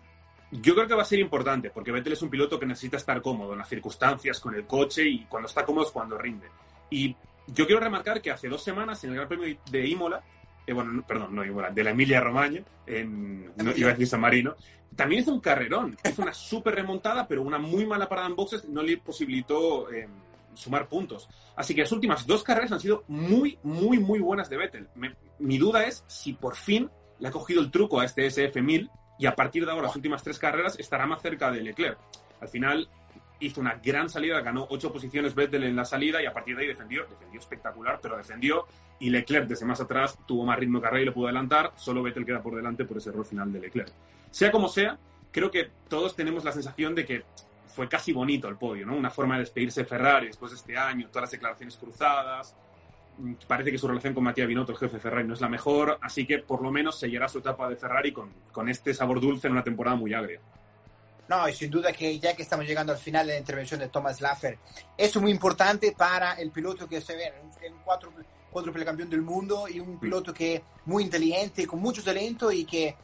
Yo 0.56 0.76
creo 0.76 0.88
que 0.88 0.94
va 0.94 1.02
a 1.02 1.06
ser 1.06 1.18
importante, 1.18 1.72
porque 1.72 1.92
Vettel 1.92 2.14
es 2.14 2.22
un 2.22 2.30
piloto 2.30 2.60
que 2.60 2.68
necesita 2.68 2.98
estar 2.98 3.20
cómodo 3.24 3.54
en 3.54 3.58
las 3.58 3.68
circunstancias, 3.70 4.40
con 4.40 4.54
el 4.54 4.68
coche, 4.68 5.02
y 5.04 5.26
cuando 5.26 5.48
está 5.50 5.66
cómodo 5.66 5.84
es 5.88 5.92
cuando 5.92 6.16
rinde. 6.16 6.48
Y 6.92 7.16
yo 7.48 7.66
quiero 7.66 7.80
remarcar 7.82 8.22
que 8.22 8.30
hace 8.30 8.48
dos 8.48 8.62
semanas, 8.64 9.04
en 9.04 9.10
el 9.10 9.16
Gran 9.16 9.28
Premio 9.28 9.58
de 9.72 9.88
Imola, 9.88 10.22
eh, 10.68 10.72
bueno, 10.74 10.92
no- 10.92 11.02
perdón, 11.08 11.34
no 11.34 11.44
Imola, 11.44 11.72
de 11.72 11.84
la 11.84 11.90
Emilia 11.90 12.20
Romagna, 12.22 12.62
en, 12.86 13.46
no, 13.56 13.76
iba 13.76 13.90
a 13.90 13.92
decir 13.94 14.06
San 14.08 14.22
Marino, 14.22 14.56
también 14.96 15.24
hizo 15.24 15.34
un 15.34 15.40
carrerón. 15.40 15.98
Hizo 16.08 16.22
una 16.22 16.34
súper 16.36 16.76
remontada, 16.76 17.28
pero 17.28 17.42
una 17.42 17.58
muy 17.58 17.88
mala 17.88 18.08
parada 18.08 18.28
en 18.28 18.36
boxes 18.36 18.66
no 18.70 18.84
le 18.84 18.98
posibilitó 18.98 19.92
eh, 19.92 20.08
sumar 20.56 20.88
puntos. 20.88 21.30
Así 21.56 21.74
que 21.76 21.82
las 21.82 21.92
últimas 21.92 22.26
dos 22.26 22.44
carreras 22.44 22.72
han 22.72 22.80
sido 22.80 23.04
muy, 23.08 23.58
muy, 23.64 24.00
muy 24.00 24.20
buenas 24.20 24.50
de 24.50 24.58
Vettel. 24.58 24.88
Mi 25.40 25.58
duda 25.58 25.86
es 25.86 26.04
si 26.08 26.34
por 26.34 26.56
fin 26.56 26.90
le 27.20 27.28
ha 27.28 27.32
cogido 27.32 27.62
el 27.62 27.72
truco 27.72 28.00
a 28.00 28.06
este 28.06 28.26
SF1000 28.28 28.90
y 29.20 29.26
a 29.26 29.36
partir 29.36 29.66
de 29.66 29.72
ahora, 29.72 29.88
las 29.88 29.96
últimas 29.96 30.24
tres 30.24 30.40
carreras, 30.40 30.78
estará 30.80 31.06
más 31.06 31.22
cerca 31.22 31.52
de 31.52 31.62
Leclerc. 31.62 31.98
Al 32.42 32.48
final 32.48 32.90
hizo 33.40 33.62
una 33.62 33.76
gran 33.84 34.10
salida, 34.10 34.42
ganó 34.42 34.68
ocho 34.70 34.92
posiciones 34.92 35.36
Vettel 35.36 35.64
en 35.64 35.76
la 35.76 35.86
salida 35.86 36.22
y 36.22 36.26
a 36.26 36.34
partir 36.34 36.56
de 36.56 36.64
ahí 36.64 36.68
defendió, 36.68 37.06
defendió 37.06 37.40
espectacular, 37.40 38.00
pero 38.02 38.18
defendió 38.18 38.66
y 39.00 39.10
Leclerc 39.10 39.48
desde 39.48 39.66
más 39.66 39.82
atrás 39.82 40.18
tuvo 40.26 40.46
más 40.46 40.58
ritmo 40.58 40.80
de 40.80 40.84
carrera 40.84 41.02
y 41.02 41.06
le 41.06 41.12
pudo 41.12 41.28
adelantar, 41.28 41.74
solo 41.76 42.04
Vettel 42.04 42.26
queda 42.26 42.42
por 42.42 42.56
delante 42.56 42.86
por 42.86 42.98
ese 42.98 43.10
error 43.10 43.26
final 43.26 43.52
de 43.52 43.60
Leclerc. 43.60 43.92
Sea 44.32 44.52
como 44.52 44.68
sea, 44.68 44.98
creo 45.32 45.52
que 45.52 45.70
todos 45.90 46.16
tenemos 46.16 46.44
la 46.44 46.52
sensación 46.52 46.96
de 46.96 47.06
que 47.06 47.24
fue 47.74 47.90
casi 47.90 48.14
bonito 48.14 48.48
el 48.48 48.58
podio, 48.58 48.86
¿no? 48.86 48.96
Una 48.96 49.10
forma 49.10 49.36
de 49.36 49.42
despedirse 49.42 49.82
de 49.82 49.88
Ferrari 49.88 50.28
después 50.28 50.52
de 50.52 50.58
este 50.58 50.78
año, 50.78 51.08
todas 51.08 51.24
las 51.24 51.32
declaraciones 51.32 51.78
cruzadas. 51.78 52.56
Mm, 53.18 53.34
Parece 53.48 53.72
que 53.72 53.78
su 53.78 53.88
relación 53.88 54.14
con 54.14 54.24
Matías 54.24 54.48
Binotto, 54.48 54.72
el 54.72 54.78
jefe 54.78 54.96
de 54.96 55.02
Ferrari, 55.02 55.28
no 55.28 55.34
es 55.34 55.42
la 55.42 55.50
mejor, 55.50 55.98
así 56.02 56.26
que 56.26 56.40
por 56.40 56.62
lo 56.62 56.72
menos 56.72 57.00
sellará 57.00 57.28
su 57.28 57.40
etapa 57.40 57.70
de 57.70 57.76
Ferrari 57.76 58.12
con, 58.12 58.32
con 58.52 58.70
este 58.70 58.94
sabor 58.94 59.20
dulce 59.20 59.48
en 59.48 59.54
una 59.54 59.64
temporada 59.64 59.96
muy 59.96 60.14
agria. 60.14 60.40
No, 61.28 61.48
y 61.48 61.54
sin 61.54 61.72
duda 61.72 61.94
que 61.94 62.20
ya 62.20 62.36
que 62.36 62.44
estamos 62.44 62.66
llegando 62.68 62.92
al 62.92 63.00
final 63.00 63.26
de 63.26 63.34
la 63.34 63.40
intervención 63.40 63.80
de 63.80 63.88
Thomas 63.88 64.22
Laffer, 64.22 64.60
es 64.98 65.16
muy 65.18 65.32
importante 65.32 65.94
para 65.98 66.34
el 66.34 66.52
piloto 66.52 66.88
que 66.88 67.02
se 67.02 67.16
ve, 67.16 67.34
un 67.42 67.80
cuatro, 67.84 68.12
cuádruple 68.52 68.86
campeón 68.86 69.10
del 69.10 69.22
mundo 69.22 69.68
y 69.68 69.80
un 69.80 70.00
piloto 70.00 70.34
que 70.34 70.62
muy 70.86 71.04
inteligente, 71.04 71.66
con 71.66 71.80
mucho 71.80 72.04
talento 72.04 72.52
y 72.52 72.66
que 72.66 72.96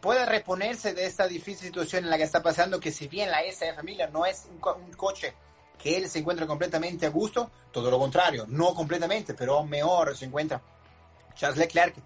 pueda 0.00 0.26
reponerse 0.26 0.94
de 0.94 1.06
esta 1.06 1.26
difícil 1.26 1.66
situación 1.68 2.04
en 2.04 2.10
la 2.10 2.16
que 2.16 2.24
está 2.24 2.42
pasando, 2.42 2.80
que 2.80 2.92
si 2.92 3.08
bien 3.08 3.30
la 3.30 3.42
SF 3.42 3.82
Miller 3.82 4.12
no 4.12 4.26
es 4.26 4.46
un 4.50 4.58
coche 4.92 5.34
que 5.78 5.96
él 5.96 6.08
se 6.08 6.20
encuentra 6.20 6.46
completamente 6.46 7.06
a 7.06 7.10
gusto, 7.10 7.50
todo 7.72 7.90
lo 7.90 7.98
contrario, 7.98 8.46
no 8.48 8.72
completamente, 8.74 9.34
pero 9.34 9.64
mejor 9.64 10.16
se 10.16 10.26
encuentra 10.26 10.62
Charles 11.34 11.58
Leclerc, 11.58 11.96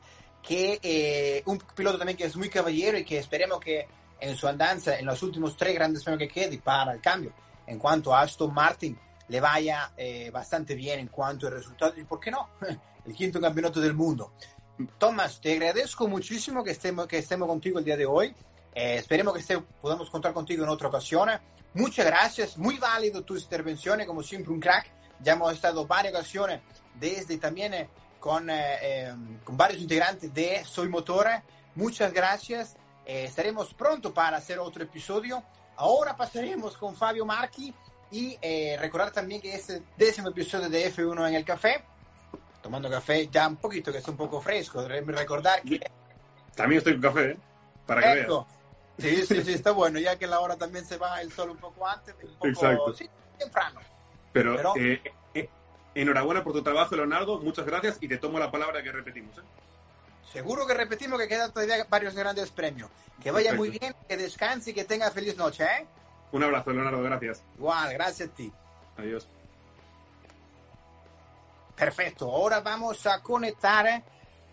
que 0.43 0.79
eh, 0.83 1.43
un 1.47 1.59
piloto 1.59 1.99
también 1.99 2.17
que 2.17 2.25
es 2.25 2.37
muy 2.37 2.49
caballero 2.49 2.97
y 2.97 3.05
que 3.05 3.19
esperemos 3.19 3.61
que 3.61 3.87
en 4.21 4.37
su 4.37 4.49
andanza 4.49 4.99
en 4.99 5.05
los 5.05 5.23
últimos 5.23 5.57
tres 5.57 5.75
grandes 5.75 6.03
premios 6.03 6.21
que 6.21 6.41
quede 6.41 6.59
para 6.59 6.93
el 6.93 7.01
cambio. 7.01 7.33
En 7.67 7.79
cuanto 7.79 8.15
a 8.15 8.23
Aston 8.23 8.55
Martin, 8.55 8.99
le 9.29 9.41
vaya 9.41 9.93
eh, 9.97 10.31
bastante 10.31 10.75
bien 10.75 11.01
en 11.01 11.09
cuanto 11.09 11.49
a 11.49 11.51
resultados 11.51 11.99
y, 11.99 12.05
¿por 12.05 12.21
qué 12.21 12.31
no? 12.31 12.49
El 13.05 13.15
quinto 13.15 13.41
campeonato 13.41 13.81
del 13.81 13.95
mundo. 13.95 14.33
Tomás, 14.99 15.41
te 15.41 15.53
agradezco 15.53 16.09
muchísimo 16.09 16.63
que 16.63 16.73
estemos, 16.73 17.07
que 17.07 17.19
estemos 17.19 17.49
contigo 17.49 17.79
el 17.79 17.85
día 17.85 17.97
de 17.97 18.07
hoy. 18.07 18.35
Eh, 18.75 18.97
esperemos 18.97 19.35
que 19.35 19.41
este, 19.41 19.59
podamos 19.59 20.11
contar 20.11 20.33
contigo 20.33 20.65
en 20.65 20.71
otra 20.71 20.89
ocasión. 20.89 21.31
Muchas 21.75 22.07
gracias, 22.07 22.59
muy 22.59 22.79
válido 22.79 23.23
tus 23.23 23.43
intervenciones, 23.43 24.07
como 24.07 24.23
siempre 24.23 24.53
un 24.53 24.61
crack. 24.61 24.91
Ya 25.21 25.33
hemos 25.33 25.53
estado 25.53 25.87
varias 25.87 26.15
ocasiones 26.15 26.61
desde 26.95 27.39
también 27.39 27.75
eh, 27.75 27.89
con, 28.21 28.49
eh, 28.51 29.15
con 29.45 29.57
varios 29.57 29.81
integrantes 29.81 30.33
de 30.33 30.65
Soy 30.65 30.89
Motor. 30.89 31.27
Muchas 31.75 32.13
gracias. 32.13 32.77
Eh, 33.07 33.25
estaremos 33.25 33.73
pronto 33.73 34.13
para 34.13 34.39
hacer 34.39 34.59
otro 34.59 34.83
episodio. 34.83 35.43
Ahora 35.77 36.17
pasaremos 36.17 36.77
con 36.77 36.97
Fabio 36.97 37.25
Marchi 37.25 37.73
y 38.11 38.37
eh, 38.43 38.77
recordar 38.81 39.13
también 39.13 39.41
que 39.41 39.55
este 39.55 39.83
décimo 39.97 40.31
episodio 40.31 40.69
de 40.69 40.93
F1 40.93 41.29
en 41.29 41.35
el 41.35 41.45
café, 41.45 41.85
tomando 42.67 42.91
café 42.91 43.29
ya 43.29 43.47
un 43.47 43.59
poquito 43.59 43.93
que 43.93 43.99
está 43.99 44.11
un 44.11 44.17
poco 44.17 44.41
fresco, 44.41 44.85
recordar 44.89 45.63
que... 45.63 45.81
También 46.57 46.79
estoy 46.79 46.95
con 46.95 47.03
café, 47.03 47.31
¿eh? 47.31 47.37
Para 47.87 48.03
que 48.03 48.21
Eco. 48.23 48.45
Sí, 48.99 49.25
sí, 49.25 49.45
sí, 49.45 49.53
está 49.53 49.71
bueno, 49.71 50.01
ya 50.01 50.19
que 50.19 50.27
la 50.27 50.41
hora 50.41 50.57
también 50.57 50.85
se 50.85 50.97
va 50.97 51.21
el 51.21 51.31
sol 51.31 51.51
un 51.51 51.59
poco 51.59 51.87
antes, 51.87 52.13
un 52.21 52.31
poco 52.35 52.47
Exacto. 52.49 52.93
Sí, 52.95 53.09
temprano. 53.39 53.79
Pero, 54.33 54.57
Pero- 54.57 54.75
eh, 54.79 55.01
eh, 55.35 55.49
enhorabuena 55.95 56.43
por 56.43 56.55
tu 56.55 56.63
trabajo, 56.63 56.97
Leonardo. 56.97 57.39
Muchas 57.39 57.65
gracias 57.67 57.99
y 58.01 58.09
te 58.09 58.17
tomo 58.17 58.41
la 58.41 58.51
palabra 58.51 58.83
que 58.83 58.91
repetimos. 58.91 59.39
¿eh? 59.39 59.43
Seguro 60.33 60.67
que 60.67 60.75
repetimos 60.75 61.21
que 61.21 61.29
quedan 61.29 61.53
todavía 61.53 61.87
varios 61.89 62.17
grandes 62.17 62.51
premios. 62.51 62.91
Que 63.23 63.31
vaya 63.31 63.51
Perfecto. 63.51 63.59
muy 63.59 63.79
bien, 63.79 63.95
que 64.09 64.17
descanse 64.17 64.71
y 64.73 64.75
que 64.75 64.85
tenga 64.85 65.09
feliz 65.13 65.37
noche, 65.37 65.63
¿eh? 65.63 65.87
Un 66.33 66.43
abrazo, 66.43 66.73
Leonardo. 66.73 67.01
Gracias. 67.01 67.45
Igual, 67.59 67.93
gracias 67.93 68.29
a 68.29 68.35
ti. 68.35 68.53
Adiós. 68.97 69.29
Perfecto, 71.77 72.33
ahora 72.33 72.61
vamos 72.61 73.07
a 73.07 73.21
conectar 73.21 74.03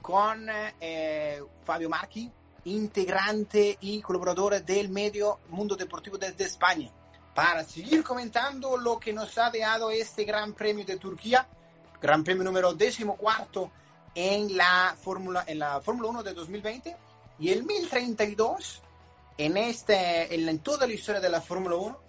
con 0.02 0.46
eh, 0.82 1.42
Fabio 1.64 1.90
Marchi, 1.90 2.30
integrante 2.66 3.78
y 3.80 4.02
colaborador 4.02 4.62
del 4.62 4.90
medio 4.90 5.40
Mundo 5.48 5.78
Deportivo 5.78 6.18
desde 6.18 6.44
España, 6.44 6.92
para 7.34 7.64
seguir 7.64 8.04
comentando 8.04 8.76
lo 8.76 9.00
que 9.00 9.14
nos 9.14 9.38
ha 9.38 9.50
dado 9.50 9.90
este 9.90 10.26
Gran 10.26 10.52
Premio 10.52 10.84
de 10.84 10.98
Turquía, 10.98 11.48
Gran 12.02 12.26
Premio 12.26 12.44
número 12.44 12.74
decimocuarto 12.74 13.72
en 14.14 14.58
la 14.58 14.94
Fórmula 15.02 15.46
en 15.48 15.60
la 15.60 15.80
Fórmula 15.80 16.10
1 16.10 16.24
de 16.24 16.34
2020 16.34 16.98
y 17.40 17.52
el 17.52 17.64
1032 17.64 18.82
en 19.38 19.56
este 19.56 20.36
en, 20.36 20.50
en 20.50 20.60
toda 20.60 20.86
la 20.86 20.94
historia 20.94 21.22
de 21.22 21.30
la 21.30 21.40
Fórmula 21.40 21.78
1 21.78 22.00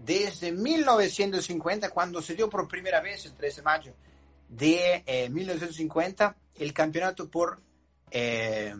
desde 0.00 0.50
1950 0.50 1.90
cuando 1.90 2.20
se 2.20 2.34
dio 2.34 2.50
por 2.50 2.66
primera 2.66 3.00
vez 3.00 3.24
el 3.24 3.34
13 3.34 3.60
de 3.60 3.62
mayo 3.62 3.94
de 4.56 5.02
eh, 5.06 5.28
1950 5.30 6.36
el 6.56 6.72
campeonato 6.72 7.28
por 7.28 7.60
eh, 8.10 8.74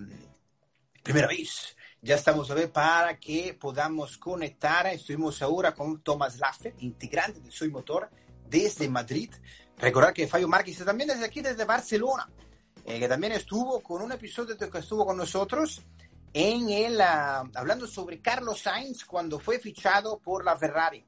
primera 1.02 1.26
vez. 1.26 1.76
Ya 2.00 2.16
estamos 2.16 2.50
a 2.50 2.54
ver 2.54 2.70
para 2.70 3.18
que 3.18 3.56
podamos 3.58 4.18
conectar. 4.18 4.86
Estuvimos 4.86 5.42
ahora 5.42 5.74
con 5.74 6.00
Thomas 6.02 6.38
Laffer, 6.38 6.74
integrante 6.78 7.40
de 7.40 7.50
Soy 7.50 7.70
Motor 7.70 8.10
desde 8.48 8.88
Madrid. 8.88 9.32
Recordar 9.78 10.12
que 10.12 10.28
Fabio 10.28 10.46
Márquez 10.46 10.84
también 10.84 11.08
desde 11.08 11.24
aquí, 11.24 11.40
desde 11.40 11.64
Barcelona, 11.64 12.30
eh, 12.84 13.00
que 13.00 13.08
también 13.08 13.32
estuvo 13.32 13.80
con 13.82 14.02
un 14.02 14.12
episodio 14.12 14.56
que 14.56 14.78
estuvo 14.78 15.04
con 15.04 15.16
nosotros 15.16 15.82
en 16.32 16.68
el, 16.68 16.96
uh, 16.96 17.50
hablando 17.54 17.86
sobre 17.86 18.20
Carlos 18.20 18.60
Sainz 18.60 19.04
cuando 19.04 19.38
fue 19.38 19.58
fichado 19.58 20.18
por 20.18 20.44
la 20.44 20.56
Ferrari. 20.56 21.04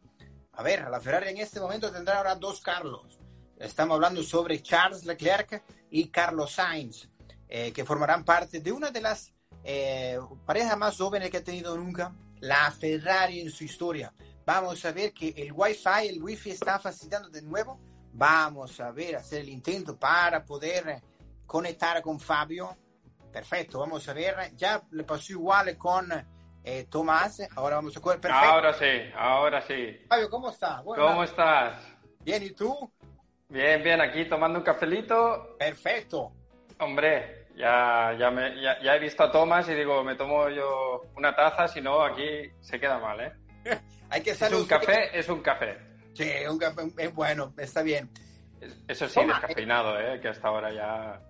A 0.52 0.62
ver, 0.62 0.88
la 0.88 1.00
Ferrari 1.00 1.30
en 1.30 1.38
este 1.38 1.60
momento 1.60 1.92
tendrá 1.92 2.18
ahora 2.18 2.34
dos 2.34 2.60
Carlos. 2.60 3.18
Estamos 3.58 3.94
hablando 3.94 4.22
sobre 4.22 4.62
Charles 4.62 5.06
Leclerc 5.06 5.62
y 5.90 6.08
Carlos 6.08 6.52
Sainz, 6.52 7.08
eh, 7.48 7.72
que 7.72 7.84
formarán 7.84 8.22
parte 8.24 8.60
de 8.60 8.70
una 8.70 8.90
de 8.90 9.00
las 9.00 9.32
eh, 9.64 10.18
parejas 10.44 10.76
más 10.76 10.96
jóvenes 10.96 11.30
que 11.30 11.38
ha 11.38 11.44
tenido 11.44 11.76
nunca 11.76 12.12
la 12.40 12.70
Ferrari 12.70 13.40
en 13.40 13.50
su 13.50 13.64
historia. 13.64 14.12
Vamos 14.44 14.84
a 14.84 14.92
ver 14.92 15.12
que 15.14 15.34
el 15.36 15.52
Wi-Fi, 15.52 16.08
el 16.08 16.22
Wi-Fi 16.22 16.50
está 16.50 16.78
facilitando 16.78 17.30
de 17.30 17.40
nuevo. 17.40 17.80
Vamos 18.12 18.78
a 18.78 18.90
ver, 18.90 19.16
hacer 19.16 19.40
el 19.40 19.48
intento 19.48 19.98
para 19.98 20.44
poder 20.44 21.02
conectar 21.46 22.00
con 22.02 22.20
Fabio. 22.20 22.76
Perfecto, 23.32 23.80
vamos 23.80 24.06
a 24.08 24.12
ver. 24.12 24.54
Ya 24.54 24.82
le 24.90 25.04
pasó 25.04 25.32
igual 25.32 25.76
con 25.78 26.12
eh, 26.62 26.86
Tomás. 26.90 27.40
Ahora 27.56 27.76
vamos 27.76 27.96
a 27.96 28.00
coger. 28.00 28.20
Perfecto. 28.20 28.46
Ahora 28.46 28.74
sí, 28.74 29.10
ahora 29.16 29.62
sí. 29.62 29.98
Fabio, 30.08 30.28
¿cómo 30.28 30.50
está? 30.50 30.82
Bueno, 30.82 31.06
¿Cómo 31.06 31.24
estás? 31.24 31.80
Bien, 32.20 32.42
¿y 32.42 32.50
tú? 32.50 32.92
Bien, 33.48 33.82
bien, 33.82 34.00
aquí 34.00 34.24
tomando 34.24 34.58
un 34.58 34.64
cafelito. 34.64 35.56
Perfecto. 35.58 36.32
Hombre, 36.78 37.46
ya, 37.56 38.14
ya, 38.18 38.30
me, 38.30 38.60
ya, 38.60 38.80
ya 38.82 38.96
he 38.96 38.98
visto 38.98 39.22
a 39.22 39.30
Tomás 39.30 39.68
y 39.68 39.74
digo, 39.74 40.02
me 40.02 40.16
tomo 40.16 40.48
yo 40.50 41.02
una 41.16 41.34
taza, 41.34 41.68
si 41.68 41.80
no, 41.80 42.02
aquí 42.02 42.50
se 42.60 42.78
queda 42.78 42.98
mal, 42.98 43.20
¿eh? 43.20 43.32
Hay 44.10 44.22
que 44.22 44.30
Es 44.30 44.42
estar 44.42 44.54
un 44.54 44.66
café, 44.66 45.16
es 45.18 45.28
un 45.28 45.42
café. 45.42 45.78
Sí, 46.14 46.30
un 46.48 46.58
café, 46.58 46.82
es 46.98 47.14
bueno, 47.14 47.54
está 47.56 47.82
bien. 47.82 48.10
Eso 48.88 49.06
sí, 49.06 49.14
Toma, 49.20 49.34
descafeinado, 49.34 49.98
¿eh? 50.00 50.20
Que 50.20 50.28
hasta 50.28 50.48
ahora 50.48 50.72
ya... 50.72 51.20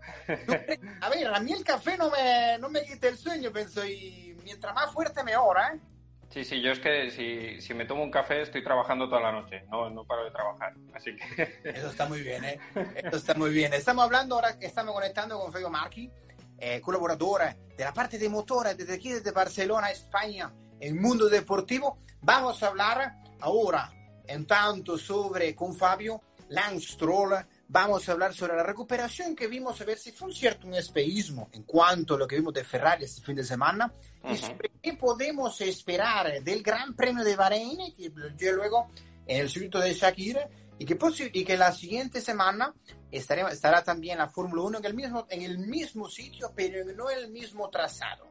A 1.01 1.09
ver, 1.09 1.27
a 1.27 1.41
mí 1.41 1.53
el 1.53 1.65
café 1.65 1.97
no 1.97 2.11
me, 2.11 2.57
no 2.59 2.69
me 2.69 2.83
quita 2.85 3.09
el 3.09 3.17
sueño, 3.19 3.53
pienso, 3.53 3.85
y 3.85 4.37
mientras 4.45 4.75
más 4.75 4.93
fuerte 4.93 5.23
mejor, 5.23 5.59
¿eh? 5.59 5.81
Sí, 6.31 6.45
sí, 6.45 6.61
yo 6.61 6.73
es 6.73 6.81
que 6.81 7.11
si, 7.11 7.61
si 7.61 7.73
me 7.73 7.87
tomo 7.87 8.03
un 8.03 8.11
café 8.11 8.43
estoy 8.43 8.63
trabajando 8.63 9.09
toda 9.09 9.23
la 9.23 9.33
noche, 9.33 9.65
no, 9.71 9.89
no 9.91 10.05
paro 10.05 10.25
de 10.25 10.31
trabajar, 10.31 10.75
así 10.93 11.17
que... 11.17 11.61
Eso 11.65 11.89
está 11.89 12.07
muy 12.07 12.21
bien, 12.21 12.45
¿eh? 12.45 12.59
Eso 12.97 13.17
está 13.17 13.35
muy 13.35 13.51
bien. 13.51 13.73
Estamos 13.73 14.05
hablando 14.05 14.35
ahora 14.35 14.57
estamos 14.61 14.95
conectando 14.95 15.39
con 15.39 15.53
Fabio 15.53 15.71
Marchi, 15.71 16.11
eh, 16.59 16.81
colaborador 16.81 17.43
de 17.77 17.85
la 17.85 17.93
parte 17.93 18.19
de 18.19 18.29
motores 18.29 18.77
desde 18.77 18.95
aquí, 18.95 19.13
desde 19.13 19.31
Barcelona, 19.31 19.91
España, 19.91 20.53
en 20.81 21.01
Mundo 21.01 21.29
Deportivo. 21.29 21.99
Vamos 22.21 22.63
a 22.63 22.69
hablar 22.69 23.15
ahora, 23.41 23.91
en 24.27 24.47
tanto, 24.47 24.99
sobre 24.99 25.55
con 25.55 25.75
Fabio, 25.75 26.21
Lance 26.49 26.93
Stroll, 26.93 27.35
vamos 27.69 28.09
a 28.09 28.13
hablar 28.13 28.35
sobre 28.35 28.57
la 28.57 28.63
recuperación 28.63 29.35
que 29.35 29.47
vimos, 29.47 29.81
a 29.81 29.85
ver 29.85 29.99
si 29.99 30.13
fue 30.13 30.29
un 30.29 30.35
cierto 30.35 30.67
un 30.67 30.75
espeísmo 30.75 31.49
en 31.53 31.63
cuanto 31.65 32.15
a 32.15 32.19
lo 32.19 32.27
que 32.27 32.37
vimos 32.37 32.55
de 32.55 32.65
Ferrari 32.65 33.05
este 33.05 33.23
fin 33.23 33.37
de 33.37 33.45
semana 33.45 33.93
y 34.25 34.37
sobre 34.37 34.71
qué 34.83 34.95
podemos 34.95 35.61
esperar 35.61 36.43
del 36.43 36.63
Gran 36.63 36.95
Premio 36.95 37.25
de 37.25 37.37
Bahrein, 37.37 37.79
que 37.97 38.53
luego 38.53 38.89
en 39.27 39.41
el 39.41 39.51
circuito 39.51 39.81
de 39.81 39.95
Shakira, 39.95 40.49
y 40.79 40.85
que, 40.85 40.99
y 41.33 41.45
que 41.45 41.57
la 41.57 41.73
siguiente 41.73 42.21
semana 42.21 42.75
estará, 43.11 43.49
estará 43.51 43.83
también 43.83 44.19
la 44.19 44.29
Fórmula 44.29 44.63
1 44.63 44.79
en 44.79 44.85
el, 44.85 44.95
mismo, 44.95 45.27
en 45.31 45.43
el 45.43 45.59
mismo 45.59 46.09
sitio, 46.09 46.53
pero 46.55 46.85
no 46.95 47.11
en 47.11 47.19
el 47.19 47.31
mismo 47.31 47.71
trazado. 47.71 48.26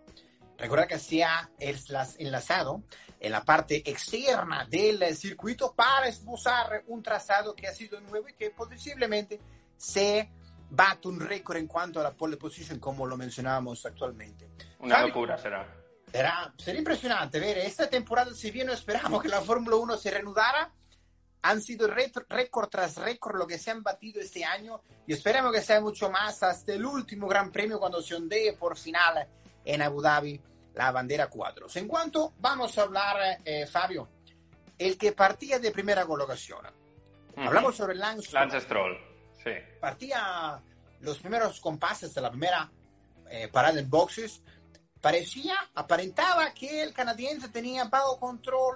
Recuerda 0.58 0.88
que 0.88 1.00
se 1.00 1.24
ha 1.24 1.50
enlazado 1.60 2.84
en 3.20 3.32
la 3.32 3.44
parte 3.44 3.84
externa 3.89 4.65
del 4.70 5.15
circuito 5.15 5.74
para 5.74 6.08
esbozar 6.08 6.84
un 6.88 7.04
trazado 7.04 7.56
que 7.56 7.68
ha 7.68 7.74
sido 7.74 8.00
nuevo 8.02 8.30
y 8.30 8.34
que 8.34 8.52
posiblemente 8.52 9.39
se 9.78 10.30
bate 10.70 11.08
un 11.08 11.20
récord 11.20 11.58
en 11.58 11.68
cuanto 11.68 12.00
a 12.00 12.04
la 12.04 12.13
pole 12.13 12.38
position, 12.38 12.80
como 12.80 13.06
lo 13.06 13.18
mencionábamos 13.18 13.86
actualmente. 13.86 14.50
Una 14.80 15.02
locura 15.02 15.38
será. 15.38 15.68
Será, 16.12 16.54
será 16.58 16.78
impresionante 16.78 17.39
ver 17.39 17.58
esta 17.58 17.89
temporada, 17.89 18.34
si 18.34 18.50
bien 18.52 18.68
no 18.68 18.74
esperamos 18.74 19.22
que 19.22 19.28
la 19.28 19.41
Fórmula 19.41 19.76
1 19.76 19.98
se 19.98 20.12
reanudara, 20.12 20.72
han 21.41 21.62
sido 21.62 21.88
récord 21.88 22.70
tras 22.70 22.96
récord 22.96 23.38
lo 23.38 23.46
que 23.46 23.60
se 23.60 23.70
han 23.70 23.84
batido 23.84 24.20
este 24.20 24.44
año 24.44 24.82
y 25.06 25.13
esperamos 25.13 25.52
que 25.52 25.62
sea 25.62 25.80
mucho 25.80 26.10
más 26.10 26.41
hasta 26.41 26.74
el 26.74 26.86
último 26.86 27.28
Gran 27.28 27.52
Premio 27.52 27.80
cuando 27.80 28.02
se 28.02 28.15
ondee 28.15 28.54
por 28.54 28.78
final 28.78 29.28
en 29.65 29.82
Abu 29.82 30.01
Dhabi 30.01 30.39
la 30.75 30.91
bandera 30.91 31.28
4. 31.28 31.67
En 31.75 31.88
cuanto 31.88 32.34
vamos 32.39 32.78
a 32.78 32.84
hablar, 32.84 33.39
eh, 33.43 33.65
Fabio, 33.65 34.10
el 34.78 34.97
que 34.97 35.12
partía 35.13 35.60
de 35.60 35.71
primera 35.71 36.06
colocación. 36.06 36.65
Hablamos 37.38 37.75
sobre 37.75 37.95
Lance, 37.95 38.32
Lance 38.32 38.62
Stroll. 38.62 38.97
Sí. 39.43 39.51
Partía 39.80 40.62
los 41.01 41.19
primeros 41.19 41.60
compases 41.60 42.13
de 42.13 42.21
la 42.21 42.30
primera 42.30 42.69
eh, 43.30 43.47
parada 43.49 43.80
en 43.80 43.89
boxes. 43.89 44.41
Parecía, 45.01 45.56
aparentaba 45.75 46.54
que 46.54 46.82
el 46.82 46.93
canadiense 46.93 47.49
tenía 47.49 47.86
bajo 47.86 48.19
control 48.19 48.75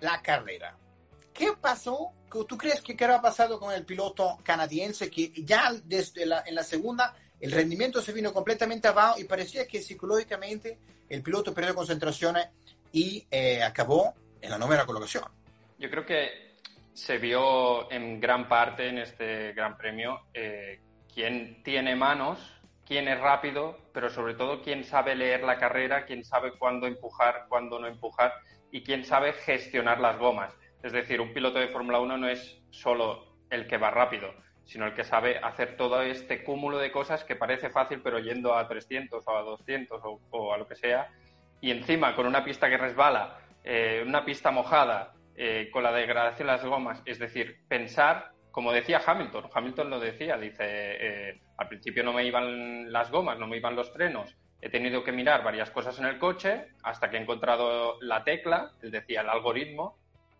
la 0.00 0.22
carrera. 0.22 0.76
¿Qué 1.32 1.52
pasó? 1.60 2.12
¿Tú 2.46 2.58
crees 2.58 2.82
que 2.82 2.96
qué 2.96 3.04
ha 3.04 3.20
pasado 3.20 3.58
con 3.58 3.72
el 3.72 3.84
piloto 3.84 4.38
canadiense 4.42 5.10
que 5.10 5.32
ya 5.44 5.72
desde 5.84 6.26
la, 6.26 6.42
en 6.46 6.54
la 6.54 6.62
segunda 6.62 7.14
el 7.40 7.52
rendimiento 7.52 8.00
se 8.02 8.12
vino 8.12 8.32
completamente 8.32 8.88
abajo 8.88 9.20
y 9.20 9.24
parecía 9.24 9.66
que 9.66 9.82
psicológicamente 9.82 10.78
el 11.08 11.22
piloto 11.22 11.54
perdió 11.54 11.74
concentración 11.74 12.36
y 12.92 13.26
eh, 13.30 13.62
acabó 13.62 14.14
en 14.40 14.50
la 14.50 14.58
novena 14.58 14.84
colocación. 14.84 15.24
Yo 15.78 15.90
creo 15.90 16.04
que 16.04 16.56
se 16.92 17.18
vio 17.18 17.90
en 17.92 18.20
gran 18.20 18.48
parte 18.48 18.88
en 18.88 18.98
este 18.98 19.52
Gran 19.52 19.76
Premio 19.76 20.22
eh, 20.34 20.80
quién 21.14 21.62
tiene 21.62 21.94
manos, 21.94 22.40
quién 22.84 23.06
es 23.06 23.20
rápido, 23.20 23.78
pero 23.92 24.10
sobre 24.10 24.34
todo 24.34 24.62
quién 24.62 24.84
sabe 24.84 25.14
leer 25.14 25.44
la 25.44 25.58
carrera, 25.58 26.06
quién 26.06 26.24
sabe 26.24 26.58
cuándo 26.58 26.86
empujar, 26.86 27.46
cuándo 27.48 27.78
no 27.78 27.86
empujar 27.86 28.32
y 28.72 28.82
quién 28.82 29.04
sabe 29.04 29.32
gestionar 29.32 30.00
las 30.00 30.18
gomas. 30.18 30.52
Es 30.82 30.92
decir, 30.92 31.20
un 31.20 31.32
piloto 31.32 31.58
de 31.58 31.68
Fórmula 31.68 32.00
1 32.00 32.18
no 32.18 32.28
es 32.28 32.58
solo 32.70 33.36
el 33.50 33.66
que 33.66 33.78
va 33.78 33.90
rápido, 33.90 34.34
sino 34.68 34.84
el 34.84 34.92
que 34.92 35.02
sabe 35.02 35.38
hacer 35.38 35.76
todo 35.78 36.02
este 36.02 36.44
cúmulo 36.44 36.76
de 36.78 36.92
cosas 36.92 37.24
que 37.24 37.36
parece 37.36 37.70
fácil, 37.70 38.02
pero 38.02 38.18
yendo 38.18 38.54
a 38.54 38.68
300 38.68 39.26
o 39.26 39.36
a 39.36 39.40
200 39.40 40.00
o, 40.30 40.52
a 40.52 40.58
lo 40.58 40.68
que 40.68 40.76
sea, 40.76 41.08
y 41.62 41.70
encima 41.70 42.14
con 42.14 42.26
una 42.26 42.44
pista 42.44 42.68
que 42.68 42.76
resbala, 42.76 43.38
eh, 43.64 44.04
una 44.06 44.26
pista 44.26 44.50
mojada, 44.50 45.14
eh, 45.34 45.70
con 45.72 45.82
la 45.82 45.90
degradación 45.90 46.48
de 46.48 46.52
las 46.52 46.64
gomas, 46.66 47.02
es 47.06 47.18
decir, 47.18 47.60
pensar, 47.66 48.32
como 48.50 48.70
decía 48.70 49.00
Hamilton, 49.04 49.48
Hamilton 49.54 49.88
lo 49.88 50.00
decía, 50.00 50.36
dice, 50.36 50.66
eh, 50.66 51.40
al 51.56 51.68
principio 51.68 52.04
no 52.04 52.12
me 52.12 52.24
iban 52.24 52.92
las 52.92 53.10
gomas, 53.10 53.38
no 53.38 53.46
me 53.46 53.56
iban 53.56 53.74
los 53.74 53.90
frenos, 53.90 54.36
he 54.60 54.68
tenido 54.68 55.02
que 55.02 55.12
mirar 55.12 55.42
varias 55.42 55.70
cosas 55.70 55.98
en 55.98 56.04
el 56.04 56.18
coche 56.18 56.66
hasta 56.82 57.08
que 57.08 57.16
he 57.16 57.20
encontrado 57.22 57.96
la 58.02 58.22
tecla, 58.22 58.72
él 58.82 58.90
decía 58.90 59.22
el 59.22 59.30
algoritmo, 59.30 59.96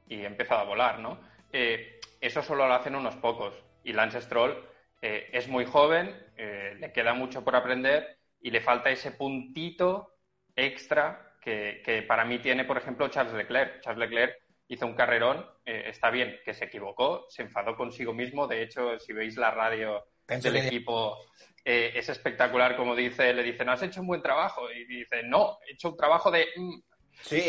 y 0.07 0.17
he 0.17 0.27
empezado 0.27 0.61
a 0.61 0.65
volar, 0.65 0.99
¿no? 0.99 1.19
eso 1.51 2.43
solo 2.43 2.69
lo 2.69 2.75
hacen 2.75 2.95
unos 2.95 3.17
pocos 3.17 3.55
y 3.89 3.93
Lance 3.95 4.21
Stroll 4.21 4.63
eh, 5.01 5.31
es 5.33 5.49
muy 5.49 5.65
joven, 5.65 6.15
eh, 6.37 6.77
le 6.79 6.93
queda 6.93 7.15
mucho 7.15 7.43
por 7.43 7.57
aprender 7.57 8.19
y 8.41 8.51
le 8.51 8.61
falta 8.61 8.91
ese 8.91 9.13
puntito 9.13 10.15
extra 10.55 11.25
que, 11.41 12.05
para 12.07 12.27
mí 12.27 12.41
tiene, 12.41 12.67
por 12.67 12.77
ejemplo, 12.77 13.09
Charles 13.09 13.33
Leclerc. 13.33 13.81
Charles 13.81 14.01
Leclerc 14.01 14.37
hizo 14.69 14.85
un 14.85 14.95
carrerón, 14.95 15.47
eh, 15.65 15.85
está 15.87 16.11
bien, 16.11 16.39
que 16.45 16.53
se 16.53 16.67
equivocó, 16.67 17.25
se 17.31 17.41
enfadó 17.41 17.75
consigo 17.75 18.13
mismo. 18.13 18.47
De 18.47 18.63
hecho, 18.63 18.99
si 18.99 19.15
veis 19.15 19.39
la 19.39 19.51
radio 19.51 20.05
del 20.27 20.57
equipo, 20.57 21.17
es 21.65 22.07
espectacular 22.07 22.77
como 22.77 22.95
dice, 22.95 23.33
le 23.33 23.43
dice, 23.43 23.65
no 23.65 23.73
has 23.73 23.83
hecho 23.83 24.03
un 24.03 24.09
buen 24.09 24.21
trabajo. 24.21 24.71
Y 24.71 24.85
dice, 24.85 25.23
no, 25.23 25.57
he 25.67 25.73
hecho 25.73 25.89
un 25.89 25.97
trabajo 25.97 26.31
de... 26.31 26.47
Mm". 26.55 26.83
Sí. 27.21 27.43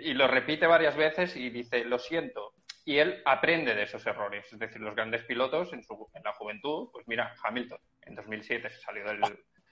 y 0.00 0.14
lo 0.14 0.28
repite 0.28 0.68
varias 0.68 0.94
veces 0.96 1.34
y 1.34 1.50
dice, 1.50 1.84
lo 1.84 1.98
siento, 1.98 2.52
y 2.86 2.98
él 2.98 3.20
aprende 3.24 3.74
de 3.74 3.82
esos 3.82 4.06
errores. 4.06 4.50
Es 4.50 4.58
decir, 4.60 4.80
los 4.80 4.94
grandes 4.94 5.24
pilotos 5.24 5.72
en, 5.72 5.82
su, 5.82 6.08
en 6.14 6.22
la 6.22 6.32
juventud, 6.34 6.88
pues 6.92 7.06
mira, 7.08 7.34
Hamilton 7.42 7.80
en 8.02 8.14
2007 8.14 8.70
se 8.70 8.80
salió, 8.80 9.04
del, 9.04 9.20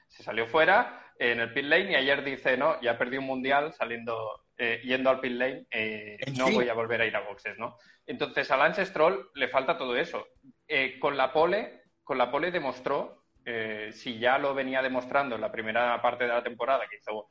se 0.08 0.24
salió 0.24 0.48
fuera 0.48 1.12
en 1.16 1.38
el 1.38 1.52
pit 1.52 1.64
lane 1.64 1.92
y 1.92 1.94
ayer 1.94 2.24
dice, 2.24 2.56
no, 2.56 2.80
ya 2.80 2.98
perdí 2.98 3.16
un 3.16 3.26
mundial 3.26 3.72
saliendo, 3.72 4.46
eh, 4.58 4.80
yendo 4.82 5.10
al 5.10 5.20
pit 5.20 5.30
lane, 5.30 5.64
eh, 5.70 6.18
no 6.36 6.50
voy 6.50 6.68
a 6.68 6.74
volver 6.74 7.02
a 7.02 7.06
ir 7.06 7.14
a 7.14 7.20
boxes, 7.20 7.56
¿no? 7.56 7.78
Entonces 8.04 8.50
a 8.50 8.56
Lance 8.56 8.84
Stroll 8.84 9.30
le 9.34 9.46
falta 9.46 9.78
todo 9.78 9.96
eso. 9.96 10.26
Eh, 10.66 10.98
con 10.98 11.16
la 11.16 11.32
pole, 11.32 11.84
con 12.02 12.18
la 12.18 12.32
pole 12.32 12.50
demostró, 12.50 13.22
si 13.92 14.18
ya 14.18 14.38
lo 14.38 14.54
venía 14.54 14.82
demostrando 14.82 15.34
en 15.34 15.40
la 15.42 15.52
primera 15.52 16.00
parte 16.00 16.24
de 16.24 16.30
la 16.30 16.42
temporada, 16.42 16.84
que 16.88 16.96
hizo 16.96 17.28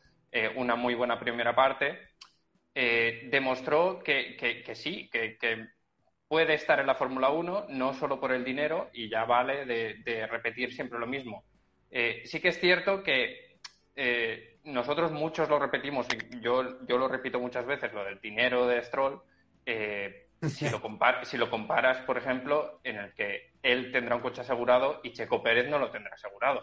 una 0.55 0.75
muy 0.75 0.93
buena 0.93 1.19
primera 1.19 1.55
parte, 1.55 2.13
eh, 2.75 3.27
demostró 3.31 4.01
que, 4.03 4.35
que, 4.35 4.75
sí, 4.75 5.09
que, 5.11 5.37
puede 6.27 6.55
estar 6.55 6.79
en 6.79 6.87
la 6.87 6.95
Fórmula 6.95 7.29
1, 7.29 7.67
no 7.69 7.93
solo 7.93 8.19
por 8.19 8.31
el 8.31 8.43
dinero, 8.43 8.89
y 8.93 9.09
ya 9.09 9.25
vale 9.25 9.65
de, 9.65 10.27
repetir 10.27 10.73
siempre 10.73 10.99
lo 10.99 11.05
mismo. 11.05 11.43
Eh, 11.91 12.23
sí 12.25 12.39
que 12.39 12.47
es 12.47 12.59
cierto 12.59 13.03
que 13.03 13.59
eh, 13.95 14.57
nosotros 14.63 15.11
muchos 15.11 15.47
lo 15.47 15.59
repetimos, 15.59 16.07
y 16.11 16.39
yo, 16.41 16.85
yo 16.87 16.97
lo 16.97 17.07
repito 17.07 17.39
muchas 17.39 17.65
veces, 17.65 17.93
lo 17.93 18.03
del 18.03 18.19
dinero 18.19 18.65
de 18.65 18.83
Stroll, 18.83 19.21
si, 20.49 20.69
lo 20.69 20.81
si 21.23 21.37
lo 21.37 21.49
comparas, 21.49 21.99
por 21.99 22.17
ejemplo, 22.17 22.79
en 22.83 22.97
el 22.97 23.13
que 23.13 23.51
él 23.61 23.91
tendrá 23.91 24.15
un 24.15 24.21
coche 24.21 24.41
asegurado 24.41 24.99
y 25.03 25.13
Checo 25.13 25.41
Pérez 25.41 25.69
no 25.69 25.79
lo 25.79 25.91
tendrá 25.91 26.13
asegurado. 26.15 26.61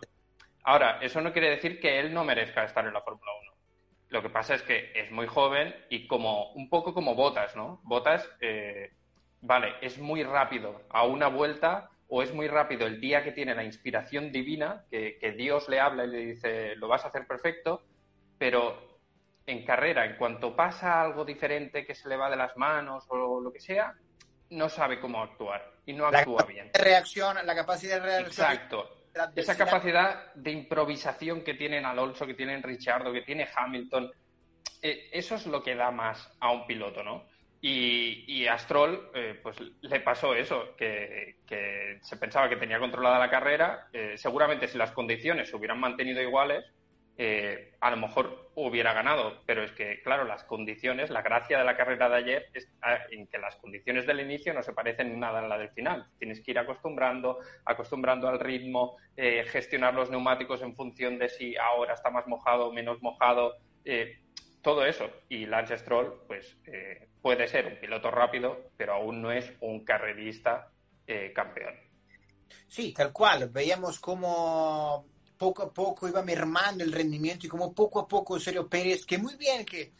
Ahora, 0.65 0.99
eso 1.01 1.21
no 1.21 1.33
quiere 1.33 1.51
decir 1.51 1.81
que 1.81 1.99
él 1.99 2.13
no 2.13 2.25
merezca 2.25 2.65
estar 2.65 2.87
en 2.87 2.93
la 2.93 3.01
Fórmula 3.01 3.31
1. 3.43 3.50
Lo 4.11 4.23
que 4.23 4.29
pasa 4.29 4.57
es 4.57 4.63
que 4.63 4.93
es 4.95 5.11
muy 5.13 5.29
joven 5.29 5.75
y 5.89 6.09
como 6.09 6.51
un 6.53 6.69
poco 6.69 6.93
como 6.93 7.15
Botas, 7.15 7.55
¿no? 7.55 7.81
Botas, 7.85 8.29
eh, 8.41 8.93
vale, 9.41 9.75
es 9.81 9.99
muy 9.99 10.25
rápido 10.25 10.83
a 10.91 11.05
una 11.05 11.29
vuelta 11.29 11.91
o 12.09 12.21
es 12.21 12.35
muy 12.35 12.49
rápido 12.49 12.89
el 12.89 13.01
día 13.01 13.23
que 13.23 13.31
tiene 13.31 13.55
la 13.55 13.63
inspiración 13.63 14.33
divina, 14.33 14.85
que, 14.91 15.35
Dios 15.37 15.69
le 15.69 15.79
habla 15.79 16.05
y 16.05 16.09
le 16.09 16.19
dice, 16.19 16.75
lo 16.75 16.89
vas 16.89 17.05
a 17.05 17.09
hacer 17.09 17.25
perfecto, 17.25 17.85
pero 18.37 18.99
en 19.47 19.65
carrera, 19.65 20.05
en 20.05 20.17
cuanto 20.17 20.57
pasa 20.57 21.01
algo 21.01 21.25
diferente 21.25 21.87
que 21.87 21.95
se 21.95 22.09
le 22.09 22.17
va 22.17 22.29
de 22.29 22.37
las 22.37 22.57
manos 22.57 23.05
o 23.11 23.41
lo 23.41 23.53
que 23.53 23.61
sea, 23.61 23.95
no 24.51 24.69
sabe 24.69 24.99
cómo 24.99 25.23
actuar 25.23 25.73
y 25.87 25.93
no 25.93 26.07
actúa 26.07 26.43
bien. 26.43 26.73
Reacción, 26.75 27.39
la 27.47 27.55
capacidad 27.55 28.01
de 28.01 28.07
reacción. 28.07 28.51
Exacto 28.51 29.00
esa 29.35 29.57
capacidad 29.57 30.33
de 30.35 30.51
improvisación 30.53 31.43
que 31.43 31.55
tienen 31.55 31.85
Alonso, 31.85 32.27
que 32.27 32.35
tienen 32.35 32.63
Richardo, 32.63 33.13
que 33.13 33.23
tiene 33.23 33.49
Hamilton, 33.55 34.11
eh, 34.83 35.09
eso 35.13 35.35
es 35.35 35.47
lo 35.47 35.63
que 35.63 35.75
da 35.75 35.91
más 35.91 36.31
a 36.41 36.51
un 36.51 36.67
piloto, 36.67 37.03
¿no? 37.03 37.27
Y, 37.63 38.47
a 38.47 38.57
Stroll, 38.59 39.11
eh, 39.15 39.39
pues 39.43 39.57
le 39.83 40.01
pasó 40.01 40.35
eso, 40.35 40.75
que, 40.77 41.37
se 42.01 42.17
pensaba 42.17 42.49
que 42.49 42.57
tenía 42.57 42.79
controlada 42.79 43.19
la 43.19 43.29
carrera. 43.29 43.89
Eh, 43.93 44.15
seguramente 44.17 44.67
si 44.67 44.79
las 44.79 44.93
condiciones 44.93 45.51
se 45.51 45.57
hubieran 45.57 45.79
mantenido 45.79 46.23
iguales, 46.23 46.65
eh, 47.23 47.75
a 47.83 47.91
lo 47.91 47.99
mejor 47.99 48.51
hubiera 48.55 48.95
ganado, 48.95 49.43
pero 49.45 49.63
es 49.63 49.73
que, 49.73 50.01
claro, 50.01 50.25
las 50.25 50.43
condiciones, 50.45 51.11
la 51.11 51.21
gracia 51.21 51.59
de 51.59 51.67
la 51.67 51.77
carrera 51.77 52.09
de 52.09 52.17
ayer 52.17 52.47
es 52.55 52.67
ah, 52.81 52.97
en 53.11 53.27
que 53.27 53.37
las 53.37 53.57
condiciones 53.57 54.07
del 54.07 54.21
inicio 54.21 54.55
no 54.55 54.63
se 54.63 54.73
parecen 54.73 55.21
nada 55.21 55.41
a 55.41 55.47
la 55.47 55.59
del 55.59 55.69
final. 55.69 56.07
Tienes 56.19 56.41
que 56.41 56.53
ir 56.53 56.59
acostumbrando, 56.59 57.41
acostumbrando 57.67 58.27
al 58.27 58.41
ritmo, 58.41 58.97
eh, 59.19 59.45
gestionar 59.47 59.93
los 59.93 60.11
neumáticos 60.11 60.63
en 60.63 60.75
función 60.75 61.19
de 61.19 61.29
si 61.29 61.59
ahora 61.59 61.93
está 61.93 62.09
más 62.09 62.27
mojado 62.27 62.69
o 62.69 62.73
menos 62.73 63.03
mojado, 63.03 63.57
eh, 63.85 64.23
todo 64.63 64.87
eso. 64.87 65.11
Y 65.29 65.45
Lance 65.45 65.77
Stroll, 65.77 66.23
pues, 66.27 66.57
puede 67.21 67.49
ser 67.49 67.67
un 67.67 67.77
piloto 67.77 68.11
rápido, 68.11 68.71
pero 68.79 68.95
aún 68.95 69.21
no 69.21 69.31
es 69.31 69.53
un 69.61 69.85
carrerista 69.85 70.71
campeón. 71.35 71.75
Sí, 72.67 72.95
tal 72.95 73.13
cual. 73.13 73.51
Veíamos 73.51 74.01
cómo 74.01 75.05
poco 75.41 75.63
a 75.63 75.73
poco 75.73 76.07
iba 76.07 76.23
mermando 76.23 76.85
el 76.85 76.93
rendimiento 76.93 77.47
y 77.47 77.49
como 77.49 77.73
poco 77.73 77.99
a 77.99 78.07
poco 78.07 78.39
Sergio 78.39 78.69
Pérez, 78.69 79.07
que 79.07 79.17
muy 79.17 79.37
bien 79.37 79.65
que 79.65 79.95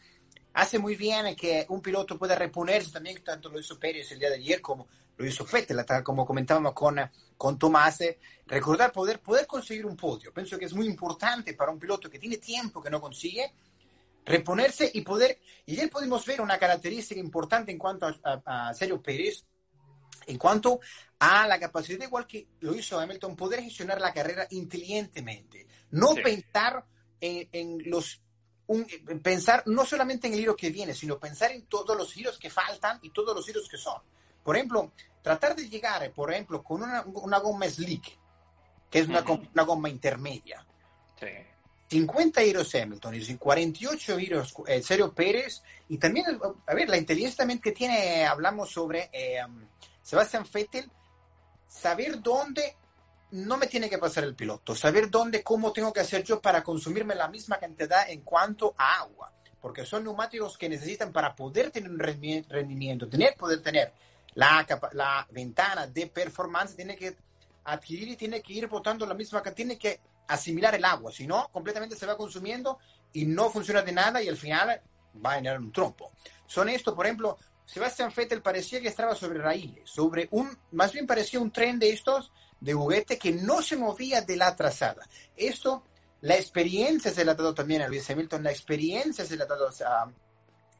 hace 0.53 0.77
muy 0.77 0.95
bien 0.95 1.35
que 1.35 1.65
un 1.69 1.81
piloto 1.81 2.15
pueda 2.15 2.35
reponerse 2.35 2.91
también, 2.91 3.23
tanto 3.23 3.49
lo 3.49 3.59
hizo 3.59 3.79
Pérez 3.79 4.11
el 4.11 4.19
día 4.19 4.29
de 4.29 4.35
ayer 4.35 4.61
como 4.61 4.87
lo 5.17 5.25
hizo 5.25 5.43
Vettel, 5.51 5.83
como 6.03 6.27
comentábamos 6.27 6.73
con, 6.73 6.99
con 7.37 7.57
Tomás, 7.57 8.03
recordar 8.45 8.91
poder, 8.91 9.19
poder 9.19 9.47
conseguir 9.47 9.87
un 9.87 9.97
podio. 9.97 10.31
Pienso 10.31 10.59
que 10.59 10.65
es 10.65 10.73
muy 10.73 10.85
importante 10.85 11.55
para 11.55 11.71
un 11.71 11.79
piloto 11.79 12.07
que 12.07 12.19
tiene 12.19 12.37
tiempo 12.37 12.79
que 12.79 12.91
no 12.91 13.01
consigue 13.01 13.51
reponerse 14.23 14.91
y 14.93 15.01
poder, 15.01 15.39
y 15.65 15.73
ayer 15.73 15.89
pudimos 15.89 16.23
ver 16.23 16.41
una 16.41 16.59
característica 16.59 17.19
importante 17.19 17.71
en 17.71 17.79
cuanto 17.79 18.05
a, 18.23 18.71
Sergio 18.75 19.01
Pérez, 19.01 19.43
en 20.27 20.37
cuanto 20.37 20.79
a 21.19 21.47
la 21.47 21.59
capacidad, 21.59 22.03
igual 22.03 22.25
que 22.27 22.47
lo 22.61 22.73
hizo 22.75 22.99
Hamilton, 22.99 23.35
poder 23.35 23.61
gestionar 23.61 24.01
la 24.01 24.13
carrera 24.13 24.47
inteligentemente, 24.51 25.67
no 25.91 26.13
pensar 26.15 26.85
en, 27.19 27.47
en 27.51 27.89
los 27.89 28.21
pensar 29.21 29.63
no 29.65 29.85
solamente 29.85 30.27
en 30.27 30.33
el 30.33 30.39
giro 30.39 30.55
que 30.55 30.69
viene, 30.69 30.93
sino 30.93 31.19
pensar 31.19 31.51
en 31.51 31.65
todos 31.65 31.97
los 31.97 32.13
giros 32.13 32.37
que 32.37 32.49
faltan 32.49 32.99
y 33.01 33.09
todos 33.09 33.35
los 33.35 33.45
giros 33.45 33.67
que 33.69 33.77
son. 33.77 34.01
Por 34.43 34.55
ejemplo, 34.55 34.93
tratar 35.21 35.55
de 35.55 35.67
llegar, 35.67 36.09
por 36.13 36.31
ejemplo, 36.31 36.63
con 36.63 36.81
una, 36.83 37.03
una 37.03 37.39
goma 37.39 37.67
slick, 37.69 38.17
que 38.89 38.99
es 38.99 39.07
una, 39.07 39.23
una 39.23 39.63
goma 39.63 39.89
intermedia. 39.89 40.65
Sí. 41.19 41.27
50 41.91 42.41
giros 42.41 42.73
Hamilton 42.73 43.15
y 43.15 43.35
48 43.35 44.17
giros 44.17 44.53
eh, 44.65 44.81
Sergio 44.81 45.13
Pérez. 45.13 45.61
Y 45.89 45.97
también, 45.97 46.25
a 46.65 46.73
ver, 46.73 46.87
la 46.87 46.97
inteligencia 46.97 47.39
también 47.39 47.59
que 47.59 47.73
tiene, 47.73 48.25
hablamos 48.25 48.71
sobre 48.71 49.09
eh, 49.11 49.41
Sebastián 50.01 50.45
Vettel, 50.51 50.91
saber 51.67 52.21
dónde 52.21 52.75
no 53.31 53.57
me 53.57 53.67
tiene 53.67 53.89
que 53.89 53.97
pasar 53.97 54.23
el 54.23 54.35
piloto, 54.35 54.75
saber 54.75 55.09
dónde, 55.09 55.41
cómo 55.43 55.71
tengo 55.71 55.93
que 55.93 56.01
hacer 56.01 56.23
yo 56.23 56.41
para 56.41 56.63
consumirme 56.63 57.15
la 57.15 57.29
misma 57.29 57.57
cantidad 57.57 58.09
en 58.09 58.21
cuanto 58.21 58.73
a 58.77 58.99
agua, 58.99 59.31
porque 59.61 59.85
son 59.85 60.03
neumáticos 60.03 60.57
que 60.57 60.67
necesitan 60.67 61.13
para 61.13 61.33
poder 61.33 61.71
tener 61.71 61.89
un 61.89 61.99
rendimiento, 61.99 63.07
tener, 63.07 63.35
poder 63.35 63.61
tener 63.61 63.93
la, 64.33 64.65
la 64.93 65.27
ventana 65.31 65.87
de 65.87 66.07
performance, 66.07 66.75
tiene 66.75 66.95
que 66.97 67.15
adquirir 67.63 68.09
y 68.09 68.15
tiene 68.17 68.41
que 68.41 68.53
ir 68.53 68.67
botando 68.67 69.05
la 69.05 69.13
misma 69.13 69.41
cantidad, 69.41 69.55
tiene 69.55 69.77
que 69.77 70.01
asimilar 70.27 70.75
el 70.75 70.83
agua, 70.83 71.11
si 71.11 71.25
no, 71.25 71.47
completamente 71.51 71.95
se 71.95 72.05
va 72.05 72.17
consumiendo 72.17 72.79
y 73.13 73.25
no 73.25 73.49
funciona 73.49 73.81
de 73.81 73.91
nada 73.91 74.21
y 74.21 74.27
al 74.27 74.37
final 74.37 74.81
va 75.23 75.31
a 75.33 75.35
generar 75.35 75.59
un 75.59 75.71
trompo. 75.71 76.11
Son 76.45 76.67
esto, 76.69 76.95
por 76.95 77.05
ejemplo, 77.05 77.37
Sebastián 77.71 78.11
Vettel 78.13 78.41
parecía 78.41 78.81
que 78.81 78.89
estaba 78.89 79.15
sobre 79.15 79.39
raíles, 79.39 79.89
sobre 79.89 80.27
un, 80.31 80.57
más 80.71 80.91
bien 80.91 81.07
parecía 81.07 81.39
un 81.39 81.51
tren 81.51 81.79
de 81.79 81.91
estos 81.91 82.33
de 82.59 82.73
juguete 82.73 83.17
que 83.17 83.31
no 83.31 83.61
se 83.61 83.77
movía 83.77 84.21
de 84.21 84.35
la 84.35 84.53
trazada. 84.57 85.07
Esto, 85.37 85.85
la 86.19 86.35
experiencia 86.35 87.11
se 87.11 87.23
la 87.23 87.31
ha 87.31 87.35
dado 87.35 87.53
también 87.53 87.81
a 87.81 87.87
Luis 87.87 88.09
Hamilton, 88.09 88.43
la 88.43 88.51
experiencia 88.51 89.25
se 89.25 89.37
la 89.37 89.45
ha 89.45 89.47
dado 89.47 89.69
a 89.69 90.11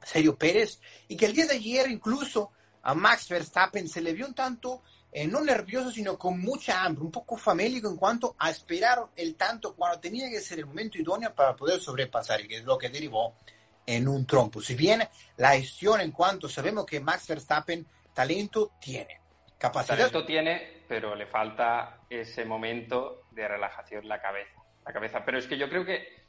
Sergio 0.04 0.36
Pérez, 0.36 0.82
y 1.08 1.16
que 1.16 1.28
el 1.28 1.34
día 1.34 1.46
de 1.46 1.56
ayer 1.56 1.90
incluso 1.90 2.52
a 2.84 2.94
Max 2.94 3.30
Verstappen 3.30 3.88
se 3.88 4.02
le 4.02 4.12
vio 4.12 4.28
un 4.28 4.34
tanto, 4.34 4.84
eh, 5.14 5.26
no 5.26 5.40
nervioso, 5.40 5.92
sino 5.92 6.20
con 6.20 6.42
mucha 6.42 6.84
hambre, 6.84 7.06
un 7.06 7.12
poco 7.12 7.38
famélico 7.38 7.88
en 7.88 7.96
cuanto 7.96 8.36
a 8.38 8.50
esperar 8.50 9.00
el 9.16 9.36
tanto 9.36 9.76
cuando 9.76 10.02
tenía 10.02 10.30
que 10.30 10.42
ser 10.42 10.60
el 10.60 10.66
momento 10.66 10.98
idóneo 10.98 11.34
para 11.34 11.56
poder 11.56 11.80
sobrepasar, 11.80 12.42
y 12.42 12.50
que 12.50 12.58
es 12.58 12.66
lo 12.66 12.78
que 12.78 12.90
derivó 12.90 13.38
en 13.86 14.08
un 14.08 14.26
trompo. 14.26 14.62
Si 14.62 14.76
bien 14.76 15.08
la 15.38 15.52
gestión 15.52 16.02
en 16.02 16.12
cuanto 16.12 16.48
sabemos 16.48 16.86
que 16.86 17.00
Max 17.00 17.28
Verstappen 17.28 17.86
talento 18.14 18.72
tiene, 18.80 19.20
capacidad... 19.58 19.98
Talento 19.98 20.26
tiene, 20.26 20.84
pero 20.88 21.16
le 21.16 21.26
falta 21.26 22.00
ese 22.10 22.46
momento 22.46 23.24
de 23.32 23.48
relajación 23.48 24.08
la 24.08 24.22
cabeza. 24.22 24.62
La 24.86 24.94
cabeza. 24.94 25.24
Pero 25.24 25.38
es 25.38 25.48
que 25.48 25.58
yo 25.58 25.70
creo 25.70 25.86
que 25.86 26.22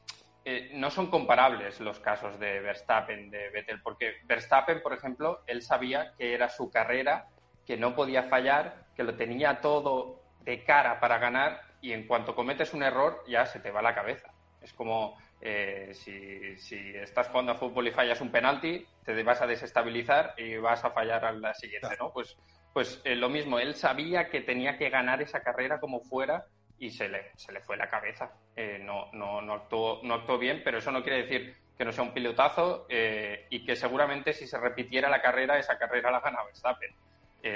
eh, 0.45 0.71
no 0.75 0.91
son 0.91 1.09
comparables 1.09 1.81
los 1.81 2.01
casos 2.01 2.39
de 2.41 2.61
Verstappen, 2.61 3.31
de 3.31 3.51
Vettel, 3.51 3.81
porque 3.81 4.17
Verstappen, 4.25 4.83
por 4.83 4.93
ejemplo, 4.93 5.43
él 5.47 5.63
sabía 5.63 6.15
que 6.19 6.35
era 6.35 6.49
su 6.49 6.71
carrera, 6.71 7.29
que 7.65 7.77
no 7.77 7.95
podía 7.95 8.25
fallar, 8.25 8.87
que 8.97 9.05
lo 9.05 9.15
tenía 9.15 9.61
todo 9.61 10.21
de 10.41 10.65
cara 10.65 10.99
para 10.99 11.19
ganar 11.19 11.63
y 11.81 11.93
en 11.93 12.07
cuanto 12.07 12.35
cometes 12.35 12.75
un 12.75 12.83
error 12.83 13.23
ya 13.29 13.47
se 13.47 13.61
te 13.61 13.71
va 13.71 13.83
la 13.83 13.95
cabeza. 13.95 14.33
Es 14.61 14.73
como 14.73 15.17
eh, 15.43 15.91
si, 15.93 16.57
si, 16.57 16.79
estás 16.97 17.29
jugando 17.29 17.53
a 17.53 17.57
fútbol 17.57 17.89
y 17.89 17.91
fallas 17.91 18.21
un 18.21 18.31
penalti, 18.31 18.87
te 19.05 19.23
vas 19.23 19.43
a 19.43 19.47
desestabilizar 19.47 20.35
y 20.39 20.57
vas 20.57 20.85
a 20.85 20.91
fallar 20.91 21.25
a 21.25 21.33
la 21.33 21.53
siguiente, 21.53 21.97
¿no? 21.99 22.13
Pues 22.13 22.37
pues 22.73 23.01
eh, 23.05 23.15
lo 23.15 23.29
mismo, 23.29 23.59
él 23.59 23.75
sabía 23.75 24.29
que 24.29 24.41
tenía 24.41 24.79
que 24.79 24.89
ganar 24.89 25.21
esa 25.21 25.43
carrera 25.43 25.79
como 25.79 26.01
fuera 26.01 26.47
y 26.79 26.91
se 26.91 27.09
le, 27.09 27.31
se 27.37 27.53
le 27.53 27.61
fue 27.61 27.77
la 27.77 27.89
cabeza. 27.89 28.33
Eh, 28.57 28.81
no, 28.83 29.11
no, 29.13 29.43
no, 29.43 29.55
actuó, 29.55 30.01
no 30.03 30.15
actuó 30.15 30.39
bien, 30.39 30.63
pero 30.65 30.79
eso 30.79 30.91
no 30.91 31.03
quiere 31.03 31.23
decir 31.23 31.55
que 31.77 31.85
no 31.85 31.93
sea 31.93 32.05
un 32.05 32.15
pilotazo 32.15 32.87
eh, 32.89 33.47
y 33.51 33.65
que 33.65 33.77
seguramente 33.77 34.33
si 34.33 34.47
se 34.47 34.59
repitiera 34.59 35.11
la 35.11 35.21
carrera, 35.21 35.59
esa 35.59 35.79
carrera 35.79 36.11
la 36.11 36.21
gana 36.21 36.45
Verstappen, 36.45 36.95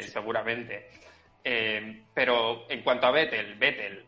seguramente. 0.01 0.91
pero 2.13 2.69
en 2.69 2.83
cuanto 2.83 3.07
a 3.07 3.13
Vettel, 3.13 3.55
Vettel, 3.55 4.07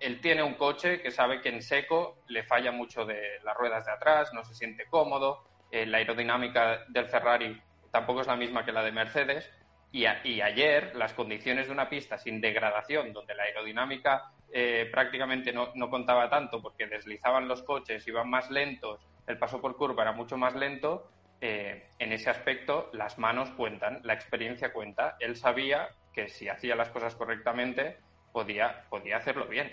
él 0.00 0.20
tiene 0.20 0.42
un 0.42 0.54
coche 0.54 1.00
que 1.00 1.10
sabe 1.10 1.40
que 1.40 1.48
en 1.48 1.62
seco 1.62 2.18
le 2.28 2.44
falla 2.44 2.72
mucho 2.72 3.04
de 3.04 3.40
las 3.44 3.56
ruedas 3.56 3.86
de 3.86 3.92
atrás, 3.92 4.32
no 4.32 4.44
se 4.44 4.54
siente 4.54 4.86
cómodo, 4.86 5.44
la 5.70 5.98
aerodinámica 5.98 6.84
del 6.88 7.08
Ferrari 7.08 7.60
tampoco 7.90 8.20
es 8.20 8.26
la 8.26 8.36
misma 8.36 8.64
que 8.64 8.72
la 8.72 8.82
de 8.82 8.92
Mercedes, 8.92 9.50
y, 9.90 10.04
ayer 10.04 10.94
las 10.96 11.14
condiciones 11.14 11.66
de 11.66 11.72
una 11.72 11.88
pista 11.88 12.18
sin 12.18 12.40
degradación, 12.40 13.12
donde 13.12 13.34
la 13.34 13.44
aerodinámica 13.44 14.32
eh, 14.52 14.88
prácticamente 14.92 15.52
no, 15.52 15.72
contaba 15.90 16.28
tanto 16.28 16.60
porque 16.60 16.86
deslizaban 16.86 17.48
los 17.48 17.62
coches, 17.62 18.06
iban 18.06 18.28
más 18.28 18.50
lentos, 18.50 19.00
el 19.26 19.38
paso 19.38 19.60
por 19.60 19.76
curva 19.76 20.02
era 20.02 20.12
mucho 20.12 20.36
más 20.36 20.54
lento, 20.54 21.10
eh, 21.40 21.88
en 21.98 22.12
ese 22.12 22.28
aspecto 22.28 22.90
las 22.92 23.18
manos 23.18 23.50
cuentan, 23.52 24.00
la 24.02 24.12
experiencia 24.12 24.72
cuenta. 24.72 25.16
Él 25.20 25.36
sabía 25.36 25.88
que 26.12 26.28
si 26.28 26.48
hacía 26.48 26.74
las 26.74 26.90
cosas 26.90 27.14
correctamente 27.14 27.98
podía, 28.32 28.84
podía 28.90 29.16
hacerlo 29.16 29.46
bien. 29.46 29.72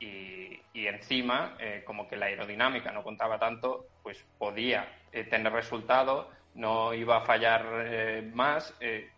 Y, 0.00 0.86
encima, 0.86 1.56
eh, 1.58 1.82
como 1.84 2.08
que 2.08 2.16
la 2.16 2.26
aerodinámica 2.26 2.92
no 2.92 3.02
contaba 3.02 3.38
tanto, 3.38 3.86
pues 4.02 4.24
podía 4.38 4.88
tener 5.28 5.52
resultado 5.52 6.30
no 6.58 6.92
iba 6.92 7.18
a 7.18 7.20
fallar 7.22 7.66
eh, 7.86 8.30
más. 8.34 8.74
Eh, 8.80 9.10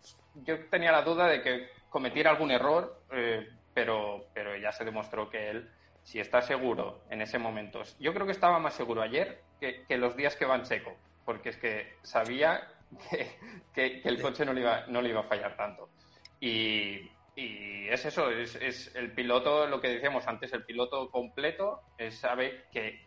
yo 0.44 0.66
tenía 0.66 0.92
la 0.92 1.02
duda 1.02 1.26
de 1.26 1.42
que 1.42 1.68
cometiera 1.88 2.30
algún 2.30 2.50
error, 2.50 3.02
eh, 3.10 3.48
pero, 3.74 4.26
pero 4.32 4.56
ya 4.56 4.72
se 4.72 4.84
demostró 4.84 5.28
que 5.28 5.50
él, 5.50 5.70
si 6.02 6.20
está 6.20 6.42
seguro 6.42 7.02
en 7.10 7.22
ese 7.22 7.38
momento, 7.38 7.82
yo 7.98 8.12
creo 8.14 8.26
que 8.26 8.32
estaba 8.32 8.58
más 8.58 8.74
seguro 8.74 9.02
ayer 9.02 9.42
que, 9.58 9.84
los 9.96 10.16
días 10.16 10.36
que 10.36 10.44
van 10.44 10.66
seco, 10.66 10.94
porque 11.24 11.50
es 11.50 11.56
que 11.56 11.96
sabía 12.02 12.68
que, 13.74 14.02
el 14.04 14.20
coche 14.20 14.44
no 14.44 14.52
le, 14.52 14.60
iba, 14.60 14.86
no 14.86 15.02
le 15.02 15.08
iba 15.08 15.20
a 15.20 15.24
fallar 15.24 15.56
tanto. 15.56 15.88
Y, 16.40 17.10
es 17.88 18.04
eso, 18.04 18.30
es, 18.30 18.94
el 18.94 19.12
piloto, 19.12 19.66
lo 19.66 19.80
que 19.80 19.88
decíamos 19.88 20.26
antes, 20.26 20.52
el 20.52 20.64
piloto 20.64 21.10
completo 21.10 21.82
sabe 22.10 22.64
que, 22.72 23.06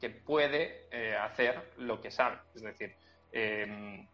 que 0.00 0.10
puede 0.10 0.88
hacer 1.16 1.72
lo 1.78 2.00
que 2.00 2.10
sabe. 2.10 2.38
Es 2.54 2.62
decir, 2.62 2.94
eh, 3.32 4.06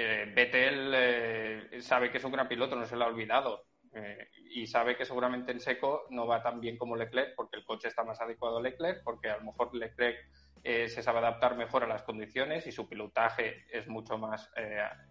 eh, 0.00 0.30
Vettel 0.32 0.92
eh, 0.94 1.82
sabe 1.82 2.10
que 2.10 2.18
es 2.18 2.24
un 2.24 2.30
gran 2.30 2.46
piloto, 2.46 2.76
no 2.76 2.86
se 2.86 2.94
lo 2.94 3.04
ha 3.04 3.08
olvidado. 3.08 3.64
Eh, 3.92 4.28
y 4.50 4.66
sabe 4.66 4.96
que 4.96 5.04
seguramente 5.04 5.50
en 5.50 5.58
seco 5.58 6.06
no 6.10 6.24
va 6.24 6.40
tan 6.40 6.60
bien 6.60 6.76
como 6.76 6.94
Leclerc 6.94 7.34
porque 7.34 7.56
el 7.56 7.64
coche 7.64 7.88
está 7.88 8.04
más 8.04 8.20
adecuado 8.20 8.58
a 8.58 8.62
Leclerc, 8.62 9.02
porque 9.02 9.28
a 9.28 9.38
lo 9.38 9.44
mejor 9.44 9.74
Leclerc 9.74 10.16
se 10.62 11.02
sabe 11.02 11.18
adaptar 11.18 11.56
mejor 11.56 11.84
a 11.84 11.86
las 11.86 12.02
condiciones 12.02 12.66
y 12.66 12.72
su 12.72 12.88
pilotaje 12.88 13.64
es 13.70 13.88
mucho 13.88 14.18
más, 14.18 14.50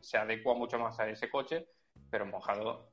se 0.02 0.18
adecua 0.18 0.54
mucho 0.54 0.78
más 0.78 1.00
a 1.00 1.10
ese 1.10 1.30
coche, 1.30 1.66
pero 2.10 2.26
mojado 2.26 2.90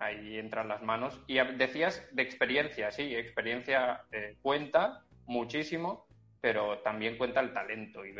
ahí 0.00 0.38
entran 0.38 0.68
las 0.68 0.82
manos. 0.82 1.18
Y 1.26 1.38
decías 1.56 2.02
de 2.12 2.22
experiencia, 2.22 2.90
sí, 2.90 3.14
experiencia 3.14 4.04
cuenta 4.42 5.04
muchísimo, 5.26 6.06
pero 6.40 6.80
también 6.80 7.16
cuenta 7.16 7.40
el 7.40 7.52
talento. 7.52 8.04
Y 8.04 8.14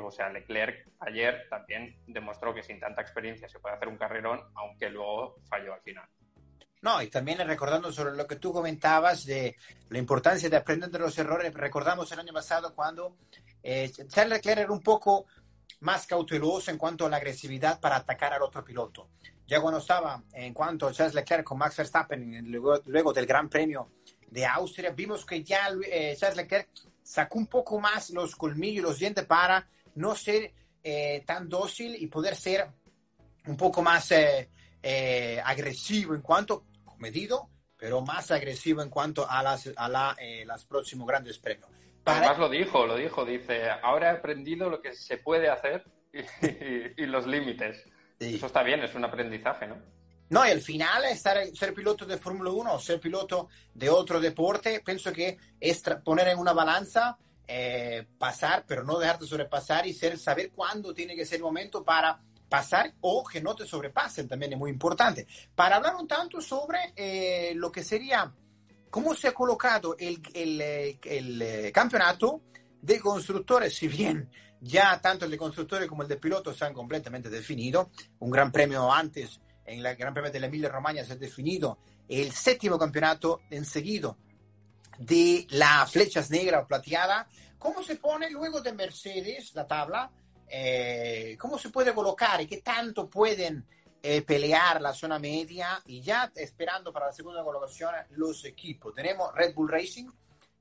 o 0.00 0.10
sea, 0.10 0.30
Leclerc 0.30 0.88
ayer 1.00 1.46
también 1.50 1.96
demostró 2.06 2.54
que 2.54 2.62
sin 2.62 2.80
tanta 2.80 3.02
experiencia 3.02 3.48
se 3.48 3.60
puede 3.60 3.76
hacer 3.76 3.88
un 3.88 3.98
carrerón, 3.98 4.40
aunque 4.54 4.88
luego 4.88 5.36
falló 5.48 5.74
al 5.74 5.82
final. 5.82 6.08
No, 6.80 7.02
y 7.02 7.08
también 7.08 7.46
recordando 7.46 7.92
sobre 7.92 8.16
lo 8.16 8.26
que 8.26 8.36
tú 8.36 8.52
comentabas 8.52 9.26
de 9.26 9.56
la 9.90 9.98
importancia 9.98 10.48
de 10.48 10.56
aprender 10.56 10.90
de 10.90 10.98
los 10.98 11.18
errores, 11.18 11.52
recordamos 11.52 12.10
el 12.12 12.20
año 12.20 12.32
pasado 12.32 12.74
cuando 12.74 13.16
eh, 13.62 13.90
Charles 13.90 14.38
Leclerc 14.38 14.60
era 14.60 14.72
un 14.72 14.80
poco 14.80 15.26
más 15.80 16.06
cauteloso 16.06 16.70
en 16.70 16.78
cuanto 16.78 17.06
a 17.06 17.08
la 17.08 17.16
agresividad 17.16 17.80
para 17.80 17.96
atacar 17.96 18.32
al 18.32 18.42
otro 18.42 18.64
piloto. 18.64 19.10
Ya 19.46 19.60
cuando 19.60 19.80
estaba 19.80 20.22
en 20.32 20.52
cuanto 20.52 20.86
a 20.86 20.92
Charles 20.92 21.14
Leclerc 21.14 21.44
con 21.44 21.58
Max 21.58 21.76
Verstappen, 21.76 22.50
luego, 22.50 22.80
luego 22.86 23.12
del 23.12 23.26
Gran 23.26 23.48
Premio 23.48 23.90
de 24.30 24.44
Austria, 24.44 24.90
vimos 24.90 25.24
que 25.24 25.42
ya 25.42 25.70
eh, 25.90 26.14
Charles 26.18 26.36
Leclerc 26.36 26.68
sacó 27.02 27.38
un 27.38 27.46
poco 27.46 27.80
más 27.80 28.10
los 28.10 28.36
colmillos, 28.36 28.84
los 28.84 28.98
dientes 28.98 29.24
para 29.24 29.66
no 29.94 30.14
ser 30.14 30.52
eh, 30.82 31.22
tan 31.26 31.48
dócil 31.48 31.96
y 31.96 32.06
poder 32.06 32.36
ser 32.36 32.66
un 33.46 33.56
poco 33.56 33.82
más 33.82 34.10
eh, 34.12 34.48
eh, 34.82 35.40
agresivo 35.44 36.14
en 36.14 36.22
cuanto, 36.22 36.64
comedido, 36.84 37.48
pero 37.76 38.00
más 38.00 38.30
agresivo 38.30 38.82
en 38.82 38.90
cuanto 38.90 39.28
a 39.28 39.42
las, 39.42 39.70
a 39.76 39.88
la, 39.88 40.16
las 40.44 40.64
próximos 40.64 41.06
grandes 41.06 41.38
premios. 41.38 41.70
Además 42.10 42.38
lo 42.38 42.48
dijo, 42.48 42.86
lo 42.86 42.96
dijo, 42.96 43.24
dice, 43.24 43.70
ahora 43.82 44.08
he 44.10 44.16
aprendido 44.16 44.68
lo 44.70 44.80
que 44.80 44.94
se 44.94 45.18
puede 45.18 45.48
hacer 45.48 45.84
y, 46.96 47.06
los 47.06 47.26
límites. 47.26 47.84
Eso 48.18 48.46
está 48.46 48.62
bien, 48.62 48.80
es 48.82 48.94
un 48.94 49.04
aprendizaje, 49.04 49.66
¿no? 49.66 49.76
No, 50.30 50.46
y 50.46 50.50
al 50.50 50.60
final 50.60 51.04
estar, 51.06 51.38
ser 51.54 51.72
piloto 51.72 52.04
de 52.04 52.18
Fórmula 52.18 52.50
1 52.50 52.74
o 52.74 52.80
ser 52.80 53.00
piloto 53.00 53.48
de 53.72 53.88
otro 53.88 54.20
deporte, 54.20 54.82
pienso 54.84 55.12
que 55.12 55.38
es 55.58 55.82
poner 56.04 56.28
en 56.28 56.38
una 56.38 56.52
balanza, 56.52 57.16
eh, 57.46 58.06
pasar, 58.18 58.64
pero 58.66 58.84
no 58.84 58.98
dejarte 58.98 59.24
sobrepasar 59.24 59.86
y 59.86 59.94
ser, 59.94 60.18
saber 60.18 60.50
cuándo 60.50 60.92
tiene 60.92 61.16
que 61.16 61.24
ser 61.24 61.36
el 61.36 61.44
momento 61.44 61.82
para 61.82 62.20
pasar 62.48 62.92
o 63.00 63.24
que 63.24 63.40
no 63.40 63.54
te 63.54 63.66
sobrepasen, 63.66 64.28
también 64.28 64.52
es 64.52 64.58
muy 64.58 64.70
importante. 64.70 65.26
Para 65.54 65.76
hablar 65.76 65.96
un 65.96 66.06
tanto 66.06 66.42
sobre 66.42 66.92
eh, 66.94 67.52
lo 67.54 67.72
que 67.72 67.82
sería, 67.82 68.30
cómo 68.90 69.14
se 69.14 69.28
ha 69.28 69.32
colocado 69.32 69.96
el, 69.98 70.20
el, 70.34 70.60
eh, 70.60 70.98
el, 71.04 71.72
campeonato 71.72 72.42
de 72.80 73.00
constructores, 73.00 73.74
si 73.74 73.88
bien 73.88 74.30
ya 74.60 75.00
tanto 75.00 75.24
el 75.24 75.30
de 75.30 75.38
constructores 75.38 75.88
como 75.88 76.02
el 76.02 76.08
de 76.08 76.16
pilotos 76.16 76.56
se 76.56 76.64
han 76.64 76.74
completamente 76.74 77.30
definido, 77.30 77.90
un 78.18 78.30
gran 78.30 78.50
premio 78.50 78.92
antes 78.92 79.40
en 79.68 79.82
la 79.82 79.94
Gran 79.94 80.14
Premio 80.14 80.32
de 80.32 80.40
la 80.40 80.46
Emilia 80.46 80.68
Romagna 80.68 81.04
se 81.04 81.12
ha 81.12 81.16
definido 81.16 81.78
el 82.08 82.32
séptimo 82.32 82.78
campeonato 82.78 83.42
en 83.50 83.64
seguido 83.64 84.16
de 84.98 85.46
la 85.50 85.86
flechas 85.86 86.30
negra 86.30 86.60
o 86.60 86.66
plateada. 86.66 87.28
¿Cómo 87.58 87.82
se 87.82 87.96
pone 87.96 88.30
luego 88.30 88.60
de 88.60 88.72
Mercedes 88.72 89.54
la 89.54 89.66
tabla? 89.66 90.10
Eh, 90.48 91.36
¿Cómo 91.38 91.58
se 91.58 91.68
puede 91.68 91.92
colocar 91.92 92.40
y 92.40 92.46
qué 92.46 92.58
tanto 92.58 93.08
pueden 93.10 93.66
eh, 94.02 94.22
pelear 94.22 94.80
la 94.80 94.92
zona 94.92 95.18
media? 95.18 95.82
Y 95.86 96.00
ya 96.00 96.30
esperando 96.34 96.92
para 96.92 97.06
la 97.06 97.12
segunda 97.12 97.42
colocación 97.42 97.94
los 98.10 98.44
equipos. 98.44 98.94
Tenemos 98.94 99.34
Red 99.34 99.54
Bull 99.54 99.68
Racing, 99.68 100.08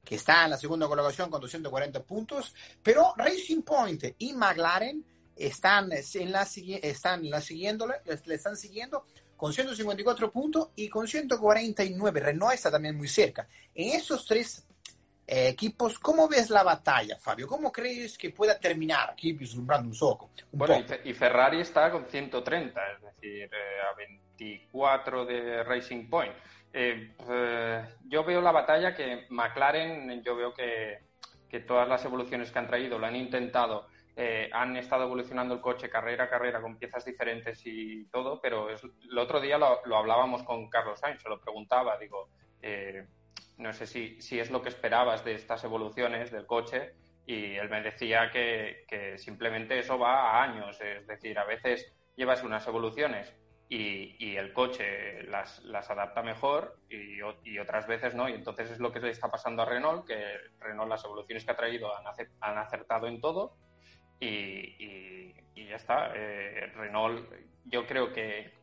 que 0.04 0.16
está 0.16 0.46
en 0.46 0.52
la 0.52 0.58
segunda 0.58 0.88
colocación 0.88 1.30
con 1.30 1.42
240 1.42 2.04
puntos, 2.04 2.54
pero 2.82 3.14
Racing 3.18 3.62
Point 3.62 4.04
y 4.18 4.34
McLaren 4.34 5.06
están, 5.36 5.90
en 5.92 6.32
la, 6.32 6.48
están 6.82 7.30
la 7.30 7.42
siguiendo, 7.42 7.88
le 7.88 8.36
están 8.36 8.58
siguiendo 8.58 9.06
con 9.38 9.54
154 9.54 10.32
puntos 10.32 10.70
y 10.76 10.90
con 10.90 11.08
149. 11.08 12.20
Renault 12.20 12.56
está 12.56 12.72
también 12.72 12.98
muy 12.98 13.08
cerca. 13.08 13.48
En 13.74 13.96
esos 13.96 14.26
tres 14.26 14.66
eh, 15.28 15.50
equipos, 15.50 16.00
¿cómo 16.00 16.28
ves 16.28 16.50
la 16.50 16.64
batalla, 16.64 17.18
Fabio? 17.20 17.48
¿Cómo 17.48 17.72
crees 17.72 18.18
que 18.18 18.30
pueda 18.30 18.58
terminar? 18.58 19.12
Aquí 19.12 19.34
vislumbrando 19.34 19.90
un 19.90 19.98
poco. 19.98 20.32
bueno, 20.52 20.84
y 21.04 21.14
Ferrari 21.14 21.62
está 21.62 21.92
con 21.92 22.06
130, 22.06 22.82
es 22.94 23.02
decir, 23.02 23.44
eh, 23.44 23.82
a 23.92 23.96
24 23.96 25.26
de 25.26 25.64
Racing 25.64 26.10
Point. 26.10 26.34
Eh, 26.74 27.14
yo 28.08 28.24
veo 28.24 28.42
la 28.42 28.52
batalla 28.52 28.96
que 28.96 29.26
McLaren, 29.30 30.24
yo 30.24 30.36
veo 30.36 30.54
que, 30.54 31.00
que 31.50 31.60
todas 31.60 31.88
las 31.88 32.04
evoluciones 32.06 32.52
que 32.52 32.60
han 32.60 32.68
traído 32.68 32.98
lo 32.98 33.06
han 33.06 33.16
intentado 33.16 33.88
eh, 34.20 34.50
han 34.52 34.76
estado 34.76 35.04
evolucionando 35.04 35.54
el 35.54 35.62
coche 35.62 35.92
carrera 35.92 36.24
a 36.24 36.30
carrera 36.30 36.60
con 36.60 36.80
piezas 36.80 37.06
diferentes 37.06 37.62
y 37.66 38.06
todo, 38.06 38.42
pero 38.42 38.68
el 38.72 39.18
otro 39.20 39.40
día 39.40 39.60
lo, 39.60 39.96
hablábamos 39.96 40.42
con 40.42 40.68
Carlos 40.72 41.00
Sainz, 41.00 41.22
se 41.22 41.30
lo 41.30 41.40
preguntaba, 41.40 42.00
digo, 42.00 42.30
eh, 42.60 43.06
no 43.58 43.74
sé 43.74 43.88
si, 43.88 44.22
si, 44.22 44.40
es 44.40 44.52
lo 44.52 44.62
que 44.62 44.70
esperabas 44.70 45.26
de 45.26 45.34
estas 45.34 45.64
evoluciones 45.64 46.32
del 46.32 46.46
coche 46.46 46.94
y 47.26 47.56
él 47.56 47.70
me 47.70 47.82
decía 47.82 48.32
que, 48.32 49.16
simplemente 49.18 49.80
eso 49.80 49.98
va 50.00 50.32
a 50.32 50.44
años, 50.44 50.80
es 50.82 51.08
decir, 51.08 51.38
a 51.40 51.46
veces 51.46 51.94
llevas 52.16 52.44
unas 52.44 52.68
evoluciones 52.68 53.34
y, 53.70 54.36
el 54.38 54.54
coche 54.54 55.24
las, 55.24 55.64
las 55.64 55.90
adapta 55.90 56.22
mejor 56.22 56.80
y, 56.90 57.20
y, 57.44 57.60
otras 57.60 57.88
veces 57.88 58.16
no. 58.16 58.30
Y 58.30 58.34
entonces 58.34 58.72
es 58.72 58.80
lo 58.80 58.92
que 58.92 59.00
le 59.00 59.10
está 59.10 59.30
pasando 59.30 59.64
a 59.64 59.66
Renault, 59.66 60.06
que 60.06 60.16
Renault 60.60 60.90
las 60.90 61.04
evoluciones 61.04 61.44
que 61.44 61.52
ha 61.52 61.56
traído 61.56 61.94
han, 61.96 62.06
han 62.40 62.58
acertado 62.58 63.08
en 63.08 63.20
todo 63.20 63.58
y, 64.20 65.34
ya 65.56 65.76
está. 65.76 66.12
Eh, 66.16 66.72
Renault, 66.76 67.30
yo 67.66 67.86
creo 67.86 68.14
que 68.14 68.54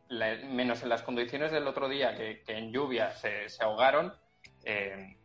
menos 0.49 0.83
en 0.83 0.89
las 0.89 1.03
condiciones 1.03 1.51
del 1.51 1.67
otro 1.67 1.87
día, 1.87 2.15
que, 2.15 2.41
en 2.47 2.71
lluvia 2.71 3.11
se, 3.11 3.47
ahogaron, 3.61 4.13
eh, 4.65 5.17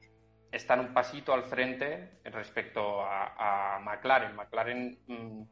están 0.53 0.81
un 0.81 0.93
pasito 0.93 1.33
al 1.33 1.45
frente 1.45 2.21
respecto 2.25 3.03
a, 3.03 3.81
McLaren. 3.83 4.37
McLaren, 4.37 4.99
mm, 5.07 5.43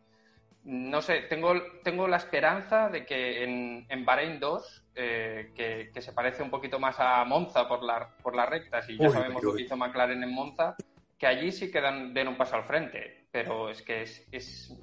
no 0.65 1.01
sé, 1.01 1.23
tengo, 1.23 1.55
tengo 1.83 2.07
la 2.07 2.19
esperanza 2.19 2.89
de 2.89 3.07
que 3.07 3.43
en, 3.45 3.87
en 3.89 4.05
Bahrein 4.05 4.39
2, 4.39 4.85
eh, 4.97 5.53
que, 5.55 6.03
se 6.03 6.13
parece 6.13 6.43
un 6.43 6.51
poquito 6.51 6.79
más 6.79 6.97
a 6.99 7.25
Monza 7.25 7.67
por, 7.67 7.83
la, 7.83 8.17
por 8.23 8.37
las 8.37 8.49
rectas, 8.49 8.89
y 8.91 8.99
ya 8.99 9.11
sabemos 9.11 9.43
lo 9.43 9.55
que 9.55 9.63
hizo 9.63 9.77
McLaren 9.77 10.23
en 10.23 10.33
Monza, 10.33 10.77
que 11.17 11.27
allí 11.27 11.53
sí 11.53 11.71
que 11.71 11.81
dan, 11.81 12.13
den 12.13 12.29
un 12.29 12.37
paso 12.37 12.57
al 12.57 12.65
frente, 12.65 13.27
pero 13.31 13.71
es 13.71 13.83
que 13.83 14.03
es, 14.03 14.29
es, 14.31 14.79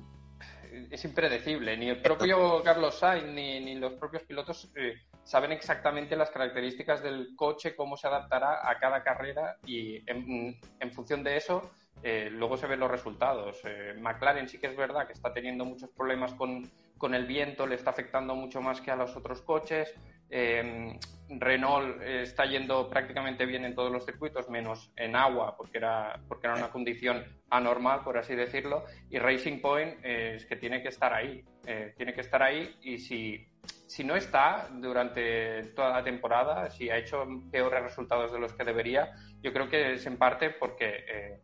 es 0.89 1.05
impredecible. 1.05 1.77
Ni 1.77 1.89
el 1.89 2.01
propio 2.01 2.61
Carlos 2.63 2.99
Sainz 2.99 3.27
ni, 3.27 3.59
ni 3.59 3.75
los 3.75 3.93
propios 3.93 4.23
pilotos 4.23 4.71
eh, 4.75 5.01
saben 5.23 5.51
exactamente 5.51 6.15
las 6.15 6.29
características 6.29 7.01
del 7.01 7.35
coche, 7.35 7.75
cómo 7.75 7.97
se 7.97 8.07
adaptará 8.07 8.69
a 8.69 8.77
cada 8.79 9.03
carrera 9.03 9.57
y 9.65 9.97
en, 10.09 10.59
en 10.79 10.91
función 10.91 11.23
de 11.23 11.37
eso 11.37 11.71
eh, 12.03 12.29
luego 12.31 12.57
se 12.57 12.67
ven 12.67 12.79
los 12.79 12.91
resultados. 12.91 13.59
Eh, 13.63 13.95
McLaren 13.99 14.47
sí 14.47 14.59
que 14.59 14.67
es 14.67 14.75
verdad 14.75 15.07
que 15.07 15.13
está 15.13 15.33
teniendo 15.33 15.65
muchos 15.65 15.89
problemas 15.89 16.33
con, 16.33 16.69
con 16.97 17.13
el 17.13 17.25
viento, 17.25 17.67
le 17.67 17.75
está 17.75 17.91
afectando 17.91 18.35
mucho 18.35 18.61
más 18.61 18.81
que 18.81 18.91
a 18.91 18.95
los 18.95 19.15
otros 19.15 19.41
coches. 19.41 19.93
Eh, 20.29 20.97
Renault 21.29 22.01
está 22.01 22.45
yendo 22.45 22.89
prácticamente 22.89 23.45
bien 23.45 23.65
en 23.65 23.73
todos 23.73 23.91
los 23.91 24.05
circuitos, 24.05 24.49
menos 24.49 24.91
en 24.95 25.15
agua, 25.15 25.55
porque 25.57 25.79
era, 25.79 26.19
porque 26.27 26.47
era 26.47 26.55
una 26.55 26.69
condición 26.69 27.23
anormal, 27.49 28.03
por 28.03 28.17
así 28.17 28.35
decirlo. 28.35 28.85
Y 29.09 29.17
Racing 29.17 29.59
Point 29.59 29.97
eh, 30.03 30.35
es 30.35 30.45
que 30.45 30.55
tiene 30.55 30.81
que 30.81 30.89
estar 30.89 31.13
ahí, 31.13 31.43
eh, 31.65 31.93
tiene 31.97 32.13
que 32.13 32.21
estar 32.21 32.43
ahí. 32.43 32.75
Y 32.81 32.99
si, 32.99 33.47
si 33.87 34.03
no 34.03 34.15
está 34.15 34.67
durante 34.71 35.63
toda 35.75 35.89
la 35.89 36.03
temporada, 36.03 36.69
si 36.69 36.89
ha 36.89 36.97
hecho 36.97 37.25
peores 37.51 37.83
resultados 37.83 38.31
de 38.31 38.39
los 38.39 38.53
que 38.53 38.63
debería, 38.63 39.11
yo 39.41 39.51
creo 39.51 39.67
que 39.67 39.93
es 39.93 40.05
en 40.05 40.17
parte 40.17 40.51
porque 40.51 41.41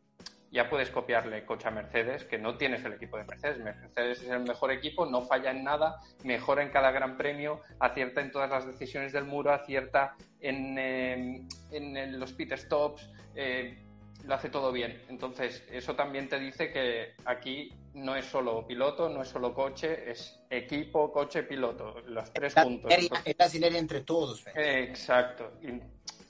ya 0.51 0.69
puedes 0.69 0.89
copiarle 0.89 1.45
coche 1.45 1.69
a 1.69 1.71
Mercedes, 1.71 2.25
que 2.25 2.37
no 2.37 2.57
tienes 2.57 2.83
el 2.83 2.93
equipo 2.93 3.17
de 3.17 3.23
Mercedes. 3.23 3.57
Mercedes 3.59 4.21
es 4.21 4.29
el 4.29 4.41
mejor 4.41 4.71
equipo, 4.71 5.05
no 5.05 5.21
falla 5.21 5.51
en 5.51 5.63
nada, 5.63 6.01
mejora 6.23 6.61
en 6.61 6.69
cada 6.69 6.91
gran 6.91 7.17
premio, 7.17 7.61
acierta 7.79 8.21
en 8.21 8.31
todas 8.31 8.49
las 8.49 8.67
decisiones 8.67 9.13
del 9.13 9.23
muro, 9.23 9.53
acierta 9.53 10.15
en, 10.41 10.77
em, 10.77 11.47
en 11.71 12.19
los 12.19 12.33
pit 12.33 12.53
stops, 12.57 13.09
eh, 13.33 13.77
lo 14.25 14.35
hace 14.35 14.49
todo 14.49 14.71
bien. 14.73 15.01
Entonces, 15.07 15.63
eso 15.71 15.95
también 15.95 16.27
te 16.27 16.37
dice 16.37 16.71
que 16.71 17.15
aquí 17.25 17.73
no 17.93 18.15
es 18.15 18.25
solo 18.25 18.67
piloto, 18.67 19.09
no 19.09 19.21
es 19.21 19.29
solo 19.29 19.53
coche, 19.53 20.11
es 20.11 20.37
equipo, 20.49 21.11
coche, 21.11 21.43
piloto, 21.43 22.01
los 22.01 22.31
tres 22.33 22.53
puntos. 22.55 22.91
Es 22.93 23.37
la 23.37 23.49
sinergia 23.49 23.79
entre 23.79 24.01
todos. 24.01 24.45
exacto. 24.55 25.53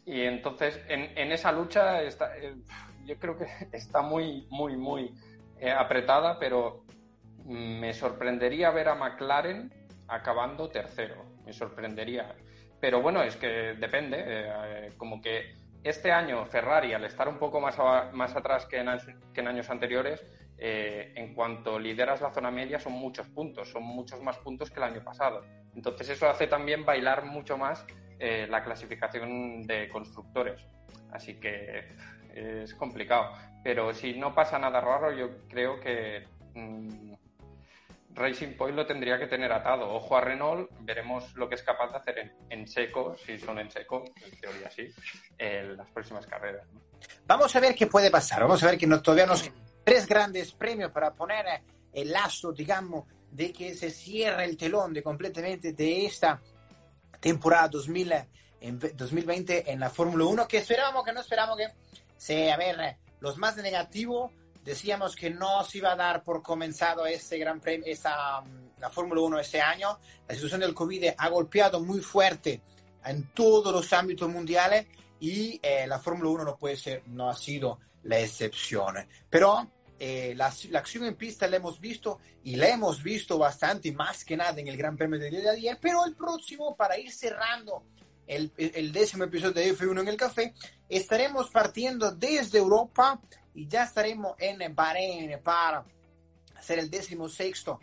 Y, 0.06 0.22
entonces, 0.22 0.80
en, 0.88 1.18
en, 1.18 1.32
esa 1.32 1.52
lucha 1.52 2.02
está... 2.02 2.34
Eh, 3.12 3.16
yo 3.16 3.20
creo 3.20 3.38
que 3.38 3.46
está 3.78 4.02
muy, 4.02 4.48
muy, 4.50 4.76
muy 4.76 5.14
eh, 5.60 5.72
apretada, 5.72 6.40
pero 6.40 6.84
me 7.46 7.94
sorprendería 7.94 8.72
ver 8.72 8.90
a 8.90 8.96
McLaren 8.96 9.72
acabando 10.08 10.70
tercero. 10.70 11.26
Me 11.46 11.54
sorprendería. 11.54 12.36
Pero 12.80 13.02
bueno, 13.02 13.22
es 13.24 13.36
que 13.36 13.76
depende. 13.78 14.24
Eh, 14.26 14.90
como 14.98 15.22
que 15.22 15.56
este 15.84 16.12
año 16.12 16.46
Ferrari, 16.46 16.94
al 16.94 17.06
estar 17.06 17.28
un 17.28 17.38
poco 17.38 17.60
más, 17.60 17.78
más 18.14 18.36
atrás 18.36 18.66
que 18.66 18.78
en, 18.78 18.88
que 19.34 19.42
en 19.42 19.48
años 19.48 19.70
anteriores, 19.70 20.24
eh, 20.58 21.12
en 21.16 21.34
cuanto 21.34 21.80
lideras 21.80 22.22
la 22.22 22.32
zona 22.32 22.52
media 22.52 22.80
son 22.80 22.94
muchos 22.94 23.28
puntos, 23.30 23.72
son 23.72 23.82
muchos 23.84 24.22
más 24.22 24.38
puntos 24.38 24.70
que 24.70 24.78
el 24.78 24.84
año 24.84 25.04
pasado. 25.04 25.44
Entonces 25.76 26.10
eso 26.10 26.30
hace 26.30 26.48
también 26.48 26.86
bailar 26.86 27.26
mucho 27.26 27.58
más 27.58 27.86
la 28.20 28.64
clasificación 28.64 29.64
de 29.64 29.90
constructores. 29.90 30.62
Así 31.12 31.40
que 31.40 31.88
es 32.34 32.74
complicado. 32.76 33.32
Pero 33.64 33.94
si 33.94 34.14
no 34.14 34.34
pasa 34.34 34.58
nada 34.58 34.82
raro, 34.82 35.12
yo 35.14 35.48
creo 35.48 35.80
que 35.80 36.26
mm, 36.56 37.14
Racing 38.14 38.56
Point 38.58 38.76
lo 38.76 38.86
tendría 38.86 39.18
que 39.20 39.28
tener 39.28 39.52
atado. 39.52 39.94
Ojo 39.94 40.18
a 40.18 40.22
Renault, 40.22 40.70
veremos 40.82 41.34
lo 41.36 41.48
que 41.48 41.56
es 41.56 41.64
capaz 41.64 41.92
de 41.92 41.98
hacer 41.98 42.34
en, 42.50 42.68
seco, 42.68 43.16
si 43.26 43.38
son 43.38 43.60
en 43.60 43.70
seco, 43.70 44.04
en 44.24 44.40
teoría 44.40 44.70
sí, 44.70 44.90
en 45.38 45.78
las 45.78 45.90
próximas 45.92 46.26
carreras. 46.26 46.66
Vamos 47.26 47.56
a 47.56 47.60
ver 47.60 47.76
qué 47.76 47.88
puede 47.88 48.12
pasar. 48.12 48.42
Vamos 48.42 48.62
a 48.64 48.68
ver 48.68 48.78
que 48.78 48.88
no, 48.88 49.02
todavía 49.02 49.26
nos 49.26 49.50
tres 49.84 50.08
grandes 50.08 50.52
premios 50.54 50.92
para 50.92 51.14
poner 51.14 51.46
el 51.94 52.12
lazo, 52.12 52.52
digamos, 52.52 53.06
de 53.32 53.52
que 53.52 53.74
se 53.74 53.90
cierre 53.90 54.46
el 54.46 54.58
telón 54.58 54.94
de 54.94 55.02
completamente 55.02 55.74
de 55.74 56.06
esta 56.06 56.42
temporada 57.20 57.70
2000, 57.70 58.14
en 58.62 58.80
2020 58.80 59.72
en 59.72 59.80
la 59.80 59.90
Fórmula 59.90 60.26
1, 60.26 60.48
que 60.48 60.58
esperábamos, 60.58 61.04
que 61.04 61.14
no 61.14 61.22
esperamos 61.22 61.58
que 61.58 61.68
Sí, 62.22 62.50
a 62.50 62.56
ver, 62.56 62.98
los 63.20 63.40
más 63.40 63.58
negativos 63.58 64.32
decíamos 64.64 65.16
que 65.16 65.32
no 65.32 65.64
se 65.64 65.80
iba 65.80 65.94
a 65.94 65.96
dar 65.96 66.24
por 66.24 66.44
comenzado 66.44 67.08
ese 67.08 67.40
gran 67.40 67.60
premio, 67.60 67.88
mm, 67.88 68.80
la 68.80 68.92
Fórmula 68.92 69.22
1 69.22 69.40
este 69.40 69.60
año. 69.60 69.98
La 70.28 70.36
situación 70.36 70.62
del 70.62 70.76
COVID 70.76 71.16
ha 71.18 71.30
golpeado 71.30 71.80
muy 71.80 72.00
fuerte 72.00 72.62
en 73.04 73.32
todos 73.34 73.74
los 73.74 73.92
ámbitos 73.92 74.30
mundiales 74.30 74.86
y 75.20 75.60
eh, 75.64 75.88
la 75.88 75.98
Fórmula 75.98 76.30
1 76.30 76.44
no 76.44 76.58
puede 76.58 76.78
ser, 76.78 77.02
no 77.08 77.28
ha 77.28 77.36
sido 77.36 77.80
la 78.04 78.20
excepción. 78.20 78.98
Pero 79.28 79.68
eh, 79.98 80.36
la, 80.36 80.54
la, 80.70 80.78
acción 80.78 81.06
en 81.06 81.16
pista 81.16 81.48
la 81.48 81.56
hemos 81.56 81.80
visto 81.80 82.20
y 82.44 82.56
la 82.56 82.70
hemos 82.70 83.02
visto 83.02 83.40
bastante, 83.40 83.92
más 83.94 84.24
que 84.24 84.38
nada 84.38 84.62
en 84.62 84.68
el 84.68 84.78
Gran 84.78 84.96
Premio 84.96 85.20
de 85.20 85.32
día 85.32 85.42
de 85.42 85.50
ayer, 85.50 85.80
pero 85.82 86.06
el 86.06 86.16
próximo, 86.16 86.76
para 86.76 87.00
ir 87.00 87.12
cerrando 87.12 87.82
el, 88.28 88.52
el 88.58 88.92
décimo 88.92 89.24
episodio 89.24 89.54
de 89.54 89.76
F1 89.76 90.02
en 90.02 90.08
el 90.08 90.18
café, 90.18 90.54
estaremos 90.88 91.50
partiendo 91.50 92.12
desde 92.12 92.58
Europa 92.58 93.20
y 93.54 93.68
ya 93.68 93.84
estaremos 93.84 94.36
en 94.40 94.74
Bahrein 94.76 95.40
para 95.44 95.86
hacer 96.56 96.80
el 96.80 96.90
décimo 96.90 97.28
sexto 97.28 97.80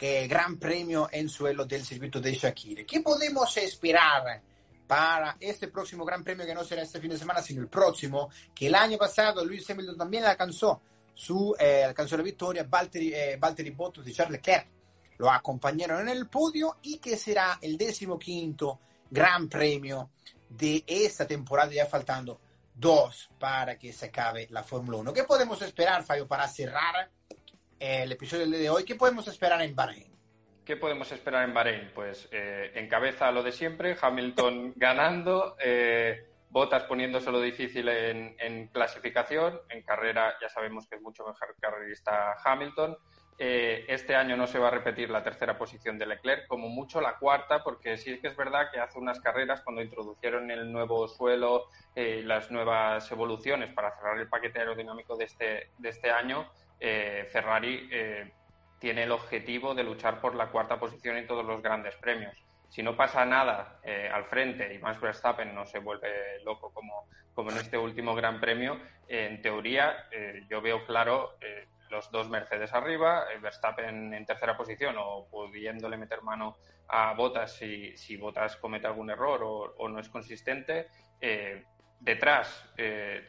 Gran 0.00 0.58
Premio 0.58 1.08
en 1.12 1.28
suelo 1.28 1.66
del 1.66 1.84
circuito 1.84 2.20
de 2.20 2.34
Shakira. 2.34 2.84
¿Qué 2.84 3.00
podemos 3.00 3.54
esperar 3.58 4.40
para 4.86 5.36
este 5.38 5.68
próximo 5.68 6.06
Gran 6.06 6.24
Premio 6.24 6.46
que 6.46 6.54
no 6.54 6.64
será 6.64 6.82
este 6.82 7.00
fin 7.00 7.10
de 7.10 7.18
semana, 7.18 7.42
sino 7.42 7.60
el 7.60 7.68
próximo? 7.68 8.30
Que 8.54 8.68
el 8.68 8.74
año 8.74 8.96
pasado 8.96 9.44
Luis 9.44 9.68
Hamilton 9.68 9.98
también 9.98 10.24
alcanzó, 10.24 10.80
su, 11.12 11.54
eh, 11.58 11.84
alcanzó 11.84 12.16
la 12.16 12.22
victoria, 12.22 12.64
Valtteri, 12.64 13.12
eh, 13.12 13.36
Valtteri 13.38 13.70
Bottas 13.70 14.06
y 14.06 14.14
Charles 14.14 14.38
Leclerc 14.38 14.68
lo 15.18 15.30
acompañaron 15.30 16.00
en 16.00 16.08
el 16.08 16.28
podio 16.28 16.78
y 16.80 16.96
que 16.96 17.18
será 17.18 17.58
el 17.60 17.76
décimo 17.76 18.18
quinto 18.18 18.80
Gran 19.10 19.48
Premio 19.48 20.10
de 20.48 20.84
esta 20.86 21.26
temporada, 21.26 21.72
ya 21.72 21.86
faltando 21.86 22.40
dos 22.74 23.28
para 23.38 23.78
que 23.78 23.92
se 23.92 24.06
acabe 24.06 24.46
la 24.50 24.62
Fórmula 24.62 24.98
1. 24.98 25.12
¿Qué 25.12 25.24
podemos 25.24 25.60
esperar, 25.62 26.02
Fabio, 26.02 26.26
para 26.26 26.48
cerrar 26.48 27.10
el 27.80 28.12
episodio 28.12 28.46
de 28.46 28.70
hoy. 28.70 28.84
¿Qué 28.84 28.94
podemos 28.94 29.26
esperar 29.26 29.60
en 29.62 29.74
Bahrein? 29.74 30.14
¿Qué 30.64 30.76
podemos 30.76 31.10
esperar 31.10 31.48
en 31.48 31.54
Bahrein? 31.54 31.90
Pues 31.94 32.28
eh, 32.30 32.72
encabeza 32.74 33.32
lo 33.32 33.42
de 33.42 33.52
siempre, 33.52 33.96
Hamilton 34.00 34.74
ganando, 34.76 35.56
eh, 35.58 36.26
Botas 36.50 36.82
poniéndose 36.84 37.30
difícil 37.30 37.88
en, 37.88 38.68
clasificación, 38.68 39.60
en 39.68 39.82
carrera 39.82 40.34
ya 40.42 40.48
sabemos 40.48 40.86
que 40.88 40.96
es 40.96 41.00
mucho 41.00 41.24
mejor 41.24 41.54
carrerista 41.60 42.34
Hamilton. 42.44 42.98
Eh, 43.38 43.86
este 43.88 44.14
año 44.14 44.36
no 44.36 44.46
se 44.46 44.58
va 44.58 44.68
a 44.68 44.72
repetir 44.72 45.08
la 45.08 45.22
tercera 45.22 45.56
posición 45.56 45.98
de 45.98 46.06
Leclerc, 46.06 46.46
como 46.46 46.68
mucho 46.68 47.00
la 47.00 47.16
cuarta, 47.16 47.64
porque 47.64 47.96
sí 47.96 48.20
que 48.20 48.28
es 48.28 48.36
verdad 48.36 48.70
que 48.70 48.80
hace 48.80 48.98
unas 48.98 49.18
carreras 49.20 49.62
cuando 49.62 49.80
introdujeron 49.80 50.50
el 50.50 50.70
nuevo 50.70 51.08
suelo, 51.08 51.68
eh, 51.94 52.22
las 52.24 52.50
nuevas 52.50 53.10
evoluciones 53.10 53.72
para 53.72 53.96
cerrar 53.96 54.18
el 54.18 54.28
paquete 54.28 54.58
aerodinámico 54.58 55.16
de 55.16 55.24
este, 55.24 55.70
de 55.78 55.88
este 55.88 56.10
año, 56.10 56.46
eh, 56.80 57.28
Ferrari 57.30 57.88
eh, 57.92 58.32
tiene 58.78 59.02
el 59.02 59.12
objetivo 59.12 59.74
de 59.74 59.84
luchar 59.84 60.18
por 60.20 60.34
la 60.34 60.46
cuarta 60.46 60.80
posición 60.80 61.16
en 61.16 61.26
todos 61.26 61.44
los 61.44 61.62
grandes 61.62 61.94
premios. 61.96 62.34
Si 62.70 62.82
no 62.82 62.96
pasa 62.96 63.26
nada 63.26 63.80
eh, 63.84 64.08
al 64.12 64.24
frente 64.24 64.72
y 64.72 64.78
Max 64.78 64.98
Verstappen 64.98 65.54
no 65.54 65.66
se 65.66 65.78
vuelve 65.78 66.42
loco 66.42 66.72
como, 66.72 67.06
como 67.34 67.50
en 67.50 67.58
este 67.58 67.76
último 67.76 68.14
gran 68.14 68.40
premio, 68.40 68.80
en 69.08 69.42
teoría 69.42 70.08
yo 70.48 70.62
veo 70.62 70.86
claro 70.86 71.36
los 71.90 72.10
dos 72.10 72.28
Mercedes 72.28 72.72
arriba, 72.72 73.24
Verstappen 73.40 74.14
en 74.14 74.26
tercera 74.26 74.56
posición 74.56 74.96
o 74.98 75.28
pudiéndole 75.28 75.96
meter 75.96 76.22
mano 76.22 76.56
a 76.88 77.14
Botas 77.14 77.56
si, 77.56 77.96
si 77.96 78.16
Botas 78.16 78.56
comete 78.56 78.86
algún 78.86 79.10
error 79.10 79.40
o, 79.42 79.88
no 79.88 79.98
es 80.00 80.08
consistente. 80.08 80.88
detrás, 82.00 82.72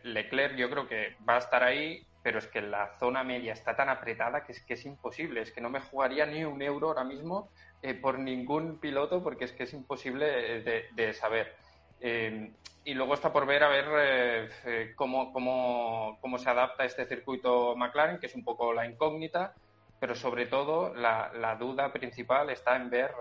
Leclerc 0.03 0.55
yo 0.55 0.69
creo 0.69 0.87
que 0.87 1.17
va 1.27 1.35
a 1.35 1.39
estar 1.39 1.63
ahí 1.63 2.07
pero 2.23 2.39
es 2.39 2.47
que 2.47 2.61
la 2.61 2.97
zona 2.99 3.23
media 3.23 3.53
está 3.53 3.75
tan 3.75 3.89
apretada 3.89 4.43
que 4.43 4.51
es 4.51 4.61
que 4.61 4.75
es 4.75 4.85
imposible, 4.85 5.41
es 5.41 5.51
que 5.51 5.61
no 5.61 5.69
me 5.69 5.79
jugaría 5.79 6.25
ni 6.25 6.43
un 6.43 6.61
euro 6.61 6.89
ahora 6.89 7.03
mismo 7.03 7.49
eh, 7.81 7.93
por 7.93 8.19
ningún 8.19 8.79
piloto 8.79 9.23
porque 9.23 9.45
es 9.45 9.53
que 9.53 9.63
es 9.63 9.73
imposible 9.73 10.27
eh, 10.57 10.89
de, 10.93 11.13
saber. 11.13 11.55
Eh, 12.01 12.51
y 12.83 12.93
luego 12.95 13.13
está 13.13 13.31
por 13.31 13.45
ver 13.45 13.63
a 13.63 13.69
ver 13.69 14.95
cómo, 14.95 15.31
cómo, 15.31 16.17
cómo, 16.19 16.37
se 16.39 16.49
adapta 16.49 16.83
este 16.83 17.05
circuito 17.05 17.75
McLaren, 17.75 18.19
que 18.19 18.25
es 18.25 18.35
un 18.35 18.43
poco 18.43 18.73
la 18.73 18.87
incógnita, 18.87 19.53
pero 19.99 20.15
sobre 20.15 20.47
todo 20.47 20.93
la, 20.95 21.31
la 21.33 21.55
duda 21.55 21.93
principal 21.93 22.49
está 22.49 22.75
en 22.75 22.89
ver 22.89 23.11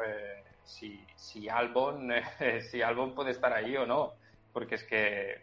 si, 0.64 1.04
si, 1.14 1.48
Albon, 1.48 2.10
si 2.70 2.80
Albon 2.82 3.14
puede 3.14 3.32
estar 3.32 3.52
ahí 3.52 3.76
o 3.76 3.86
no, 3.86 4.14
porque 4.52 4.76
es 4.76 4.84
que 4.84 5.42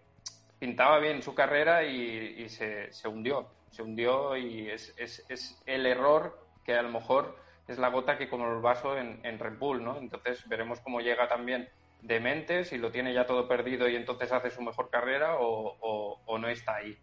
pintaba 0.59 0.99
bien 0.99 1.21
su 1.21 1.35
carrera 1.35 1.83
y, 1.83 2.47
se, 2.49 2.89
hundió. 3.07 3.47
Se 3.71 3.81
hundió 3.81 4.35
y 4.38 4.69
es, 4.69 4.93
el 5.65 5.85
error 5.85 6.39
que 6.63 6.73
a 6.73 6.81
lo 6.81 6.89
mejor 6.89 7.38
es 7.67 7.77
la 7.77 7.89
gota 7.89 8.17
que 8.17 8.29
como 8.29 8.51
el 8.51 8.61
vaso 8.61 8.97
en, 8.97 9.39
Red 9.39 9.57
Bull, 9.57 9.83
¿no? 9.83 9.97
Entonces 9.97 10.47
veremos 10.47 10.79
cómo 10.81 11.01
llega 11.01 11.27
también 11.27 11.69
de 12.08 12.20
mente, 12.22 12.64
si 12.64 12.78
lo 12.78 12.89
tiene 12.89 13.14
ya 13.14 13.26
todo 13.26 13.47
perdido 13.47 13.89
y 13.89 13.95
entonces 13.95 14.32
hace 14.32 14.49
su 14.49 14.62
mejor 14.62 14.89
carrera 14.89 15.36
o, 15.39 16.38
no 16.39 16.47
está 16.47 16.76
ahí. 16.76 16.97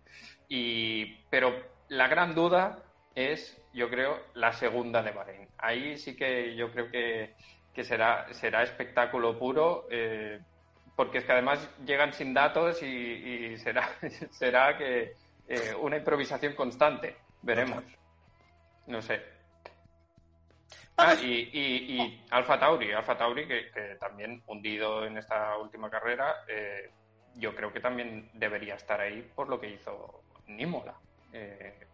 Y, 0.49 1.17
pero 1.29 1.55
la 1.89 2.09
gran 2.09 2.35
duda 2.35 2.83
es, 3.15 3.61
yo 3.75 3.91
creo, 3.91 4.19
la 4.35 4.53
segunda 4.53 5.03
de 5.03 5.11
Bahrein. 5.11 5.49
Ahí 5.59 5.99
sí 5.99 6.17
que 6.17 6.57
yo 6.57 6.71
creo 6.73 6.91
que, 6.91 7.35
será, 7.85 8.33
será 8.33 8.63
espectáculo 8.63 9.39
puro. 9.39 9.87
Eh, 9.91 10.41
porque 10.97 11.19
es 11.19 11.25
que 11.25 11.33
además 11.33 11.69
llegan 11.85 12.13
sin 12.13 12.33
datos 12.33 12.83
y, 12.83 13.59
será, 13.59 13.91
será 14.31 14.79
que 14.79 15.13
eh, 15.49 15.75
una 15.81 15.99
improvisación 15.99 16.55
constante. 16.55 17.17
Veremos. 17.43 17.85
No 18.87 19.03
sé. 19.03 19.34
Ah, 20.97 21.15
y, 21.21 21.51
y, 21.53 22.25
Alfa 22.31 22.59
Tauri, 22.59 22.93
Alfa 22.93 23.17
Tauri 23.17 23.49
que, 23.49 23.97
también 23.99 24.43
hundido 24.47 25.05
en 25.05 25.19
esta 25.19 25.57
última 25.59 25.91
carrera, 25.91 26.45
eh, 26.47 26.91
yo 27.35 27.55
creo 27.55 27.73
que 27.73 27.81
también 27.81 28.31
debería 28.33 28.77
estar 28.77 29.01
ahí 29.01 29.23
por 29.35 29.49
lo 29.49 29.61
que 29.61 29.71
hizo 29.71 30.23
Nímola. 30.47 30.95
Eh, 31.33 31.87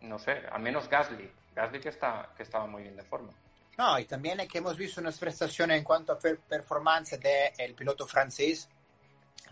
no 0.00 0.18
sé, 0.18 0.42
al 0.50 0.60
menos 0.60 0.88
Gasly. 0.88 1.30
Gasly 1.54 1.80
que, 1.80 1.90
está, 1.90 2.30
que 2.36 2.42
estaba 2.42 2.66
muy 2.66 2.82
bien 2.82 2.96
de 2.96 3.04
forma. 3.04 3.32
No, 3.76 3.96
y 3.96 4.06
también 4.06 4.40
es 4.40 4.48
que 4.48 4.58
hemos 4.58 4.76
visto 4.76 5.00
unas 5.00 5.18
prestaciones 5.18 5.78
en 5.78 5.84
cuanto 5.84 6.12
a 6.12 6.18
performance 6.18 7.18
del 7.20 7.74
piloto 7.74 8.08
francés 8.08 8.68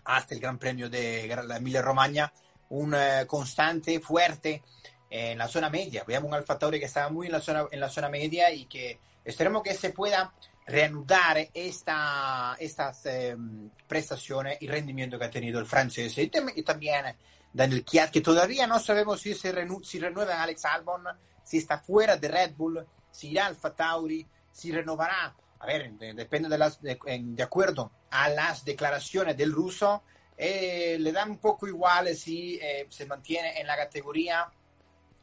hasta 0.03 0.35
el 0.35 0.41
Gran 0.41 0.57
Premio 0.57 0.89
de 0.89 1.33
la 1.45 1.57
Emilia 1.57 1.81
Romagna, 1.81 2.31
un 2.69 2.93
eh, 2.93 3.25
constante, 3.25 4.01
fuerte 4.01 4.63
en 5.09 5.37
la 5.37 5.47
zona 5.47 5.69
media. 5.69 6.03
Veamos 6.05 6.29
un 6.29 6.35
Alfa 6.35 6.57
Tauri 6.57 6.79
que 6.79 6.85
estaba 6.85 7.09
muy 7.09 7.27
en 7.27 7.33
la 7.33 7.41
zona, 7.41 7.65
en 7.71 7.79
la 7.79 7.89
zona 7.89 8.09
media 8.09 8.51
y 8.51 8.65
que 8.65 8.99
esperemos 9.23 9.63
que 9.63 9.73
se 9.73 9.91
pueda 9.91 10.33
reanudar 10.65 11.47
esta, 11.53 12.55
estas 12.59 13.05
em, 13.05 13.69
prestaciones 13.87 14.57
y 14.61 14.67
rendimiento 14.67 15.17
que 15.17 15.25
ha 15.25 15.31
tenido 15.31 15.59
el 15.59 15.65
francés. 15.65 16.17
Y, 16.17 16.29
también 16.63 17.05
Daniel 17.53 17.85
Kiat, 17.85 18.11
que 18.11 18.21
todavía 18.21 18.67
no 18.67 18.79
sabemos 18.79 19.21
si 19.21 19.33
se 19.33 19.53
si 19.83 19.99
renueva 19.99 20.43
Alex 20.43 20.65
Albon, 20.65 21.03
si 21.43 21.57
está 21.59 21.77
fuera 21.77 22.17
de 22.17 22.27
Red 22.27 22.53
Bull 22.55 22.85
si 23.17 23.29
irá 23.29 23.47
Alfa 23.47 23.73
Tauri, 23.73 24.27
si 24.51 24.71
renovará. 24.71 25.35
A 25.59 25.65
ver, 25.65 25.91
depende 25.93 26.49
de, 26.49 26.57
las, 26.57 26.79
de, 26.81 26.99
acuerdo 27.41 27.91
a 28.11 28.29
las 28.29 28.63
declaraciones 28.63 29.35
del 29.35 29.51
ruso, 29.51 30.03
eh, 30.37 30.97
le 30.99 31.11
da 31.11 31.25
un 31.25 31.39
poco 31.39 31.67
igual 31.67 32.15
si 32.15 32.59
eh, 32.61 32.85
se 32.89 33.07
mantiene 33.07 33.59
en 33.59 33.65
la 33.65 33.75
categoría. 33.75 34.47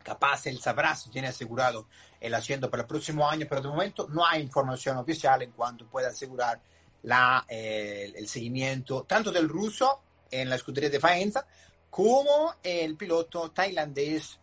Capaz 0.05 0.47
él 0.47 0.61
sabrá 0.61 0.95
si 0.95 1.11
tiene 1.11 1.29
asegurado 1.29 1.89
el 2.21 2.33
asiento 2.35 2.71
para 2.71 2.83
el 2.83 2.87
próximo 2.87 3.29
año, 3.29 3.47
pero 3.49 3.63
de 3.63 3.69
momento 3.69 4.07
no 4.09 4.25
hay 4.25 4.43
información 4.43 4.97
oficial 4.99 5.43
en 5.43 5.51
cuanto 5.51 5.87
pueda 5.87 6.09
asegurar 6.09 6.61
la, 7.03 7.45
eh, 7.49 8.13
el 8.15 8.29
seguimiento 8.29 9.03
tanto 9.03 9.33
del 9.33 9.49
ruso 9.49 10.03
en 10.31 10.49
la 10.49 10.57
escudería 10.57 10.91
de 10.91 11.01
Faenza 11.01 11.47
como 11.91 12.55
el 12.63 12.97
piloto 12.97 13.51
tailandés 13.51 14.41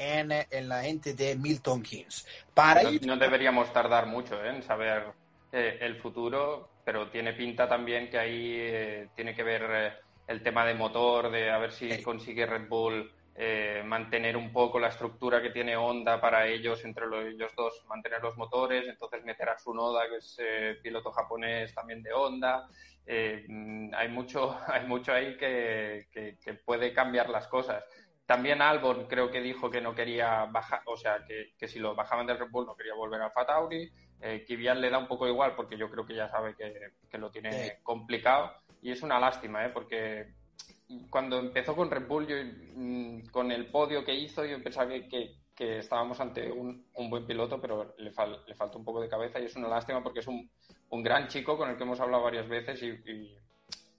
en, 0.00 0.68
la 0.68 0.82
gente 0.82 1.14
de 1.14 1.36
Milton 1.36 1.82
Keynes. 1.82 2.26
Para 2.54 2.82
no, 3.02 3.16
deberíamos 3.16 3.72
tardar 3.72 4.06
mucho 4.06 4.42
¿eh? 4.42 4.50
en 4.50 4.62
saber 4.62 5.04
eh, 5.52 5.78
el 5.80 5.96
futuro, 5.96 6.70
pero 6.84 7.10
tiene 7.10 7.34
pinta 7.34 7.68
también 7.68 8.08
que 8.10 8.18
ahí 8.18 8.54
eh, 8.58 9.08
tiene 9.14 9.34
que 9.34 9.42
ver 9.42 10.00
el 10.26 10.42
tema 10.42 10.64
de 10.64 10.74
motor, 10.74 11.30
de 11.30 11.50
a 11.50 11.58
ver 11.58 11.72
si 11.72 12.02
consigue 12.02 12.46
Red 12.46 12.68
Bull 12.68 13.12
mantener 13.84 14.36
un 14.36 14.52
poco 14.52 14.78
la 14.78 14.88
estructura 14.88 15.40
que 15.40 15.50
tiene 15.50 15.76
Honda 15.76 16.20
para 16.20 16.46
ellos, 16.46 16.84
entre 16.84 17.06
ellos 17.30 17.52
dos, 17.56 17.84
mantener 17.86 18.22
los 18.22 18.36
motores, 18.36 18.86
entonces 18.86 19.24
meter 19.24 19.48
a 19.48 19.56
Tsunoda, 19.56 20.02
que 20.08 20.16
es 20.16 20.38
piloto 20.82 21.10
japonés 21.10 21.74
también 21.74 22.02
de 22.02 22.12
Honda. 22.12 22.68
Mm, 23.48 23.94
hay, 23.94 24.08
mucho, 24.08 24.58
hay 24.66 24.86
mucho 24.86 25.12
ahí 25.12 25.36
que, 25.36 26.08
que 26.12 26.54
puede 26.54 26.92
cambiar 26.92 27.30
las 27.30 27.46
cosas. 27.48 27.84
También 28.30 28.62
Albon 28.62 29.08
creo 29.08 29.28
que 29.28 29.40
dijo 29.40 29.72
que 29.72 29.80
no 29.80 29.92
quería 29.92 30.44
bajar, 30.44 30.82
o 30.86 30.96
sea, 30.96 31.24
que, 31.26 31.66
si 31.66 31.80
lo 31.80 31.96
bajaban 31.96 32.28
del 32.28 32.38
Red 32.38 32.52
Bull 32.52 32.64
no 32.64 32.76
quería 32.76 32.94
volver 32.94 33.20
al 33.20 33.32
Fatauri. 33.32 33.90
Eh, 34.20 34.44
Kivian 34.46 34.80
le 34.80 34.88
da 34.88 34.98
un 34.98 35.08
poco 35.08 35.26
igual 35.26 35.56
porque 35.56 35.76
yo 35.76 35.90
creo 35.90 36.06
que 36.06 36.14
ya 36.14 36.28
sabe 36.28 36.54
que, 36.54 37.18
lo 37.18 37.32
tiene 37.32 37.80
complicado. 37.82 38.54
Y 38.82 38.92
es 38.92 39.02
una 39.02 39.18
lástima, 39.18 39.66
¿eh? 39.66 39.70
porque 39.70 40.32
cuando 41.08 41.38
empezó 41.38 41.76
con 41.76 41.90
Red 41.90 42.06
Bull, 42.06 42.26
yo, 42.26 42.36
mm, 42.74 43.28
con 43.30 43.52
el 43.52 43.66
podio 43.70 44.04
que 44.04 44.14
hizo, 44.14 44.44
yo 44.44 44.62
pensaba 44.62 44.88
que, 44.88 45.38
estábamos 45.60 46.18
ante 46.20 46.50
un, 46.50 46.86
buen 47.10 47.26
piloto, 47.26 47.60
pero 47.60 47.94
le, 47.98 48.10
le 48.46 48.54
falta 48.54 48.78
un 48.78 48.84
poco 48.84 48.98
de 48.98 49.10
cabeza 49.10 49.38
y 49.38 49.44
es 49.44 49.56
una 49.56 49.68
lástima 49.68 50.02
porque 50.02 50.20
es 50.20 50.26
un, 50.26 50.50
gran 51.02 51.28
chico 51.28 51.58
con 51.58 51.68
el 51.68 51.76
que 51.76 51.82
hemos 51.82 52.00
hablado 52.00 52.22
varias 52.22 52.48
veces 52.48 52.82
y, 52.82 53.36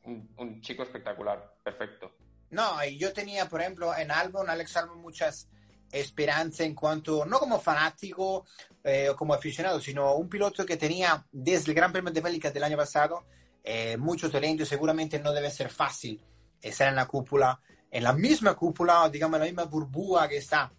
un, 0.06 0.60
chico 0.62 0.82
espectacular, 0.82 1.54
perfecto. 1.64 2.12
No, 2.50 2.84
y 2.84 2.98
yo 2.98 3.14
tenía, 3.14 3.48
por 3.48 3.62
ejemplo, 3.62 3.96
en 3.96 4.10
Albon, 4.10 4.50
Alex 4.50 4.76
Albon, 4.76 5.02
muchas 5.02 5.48
esperanzas 5.92 6.62
en 6.62 6.74
cuanto, 6.74 7.26
no 7.26 7.38
como 7.38 7.60
fanático 7.60 8.48
eh, 8.84 9.10
o 9.10 9.16
como 9.16 9.36
aficionado, 9.36 9.80
sino 9.80 10.16
un 10.16 10.28
piloto 10.28 10.66
que 10.66 10.78
tenía 10.78 11.24
desde 11.32 11.70
el 11.70 11.76
Gran 11.76 11.92
Premio 11.92 12.12
de 12.12 12.22
Bélgica 12.22 12.50
del 12.50 12.64
año 12.64 12.78
pasado 12.78 13.24
eh, 13.64 13.98
mucho 13.98 14.32
talento 14.32 14.64
y 14.64 14.66
seguramente 14.66 15.20
no 15.20 15.32
debe 15.32 15.52
ser 15.52 15.70
fácil 15.70 16.20
estar 16.62 16.88
en 16.88 16.96
la 16.96 17.08
cúpula, 17.08 17.60
en 17.90 18.04
la 18.04 18.14
misma 18.14 18.56
cúpula, 18.56 19.10
digamos, 19.10 19.36
en 19.36 19.42
la 19.42 19.46
misma 19.46 19.64
burbuja 19.66 20.28
que 20.28 20.38
está 20.38 20.72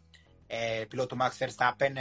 el 0.48 0.86
piloto 0.86 1.16
Max 1.16 1.38
Verstappen, 1.38 1.98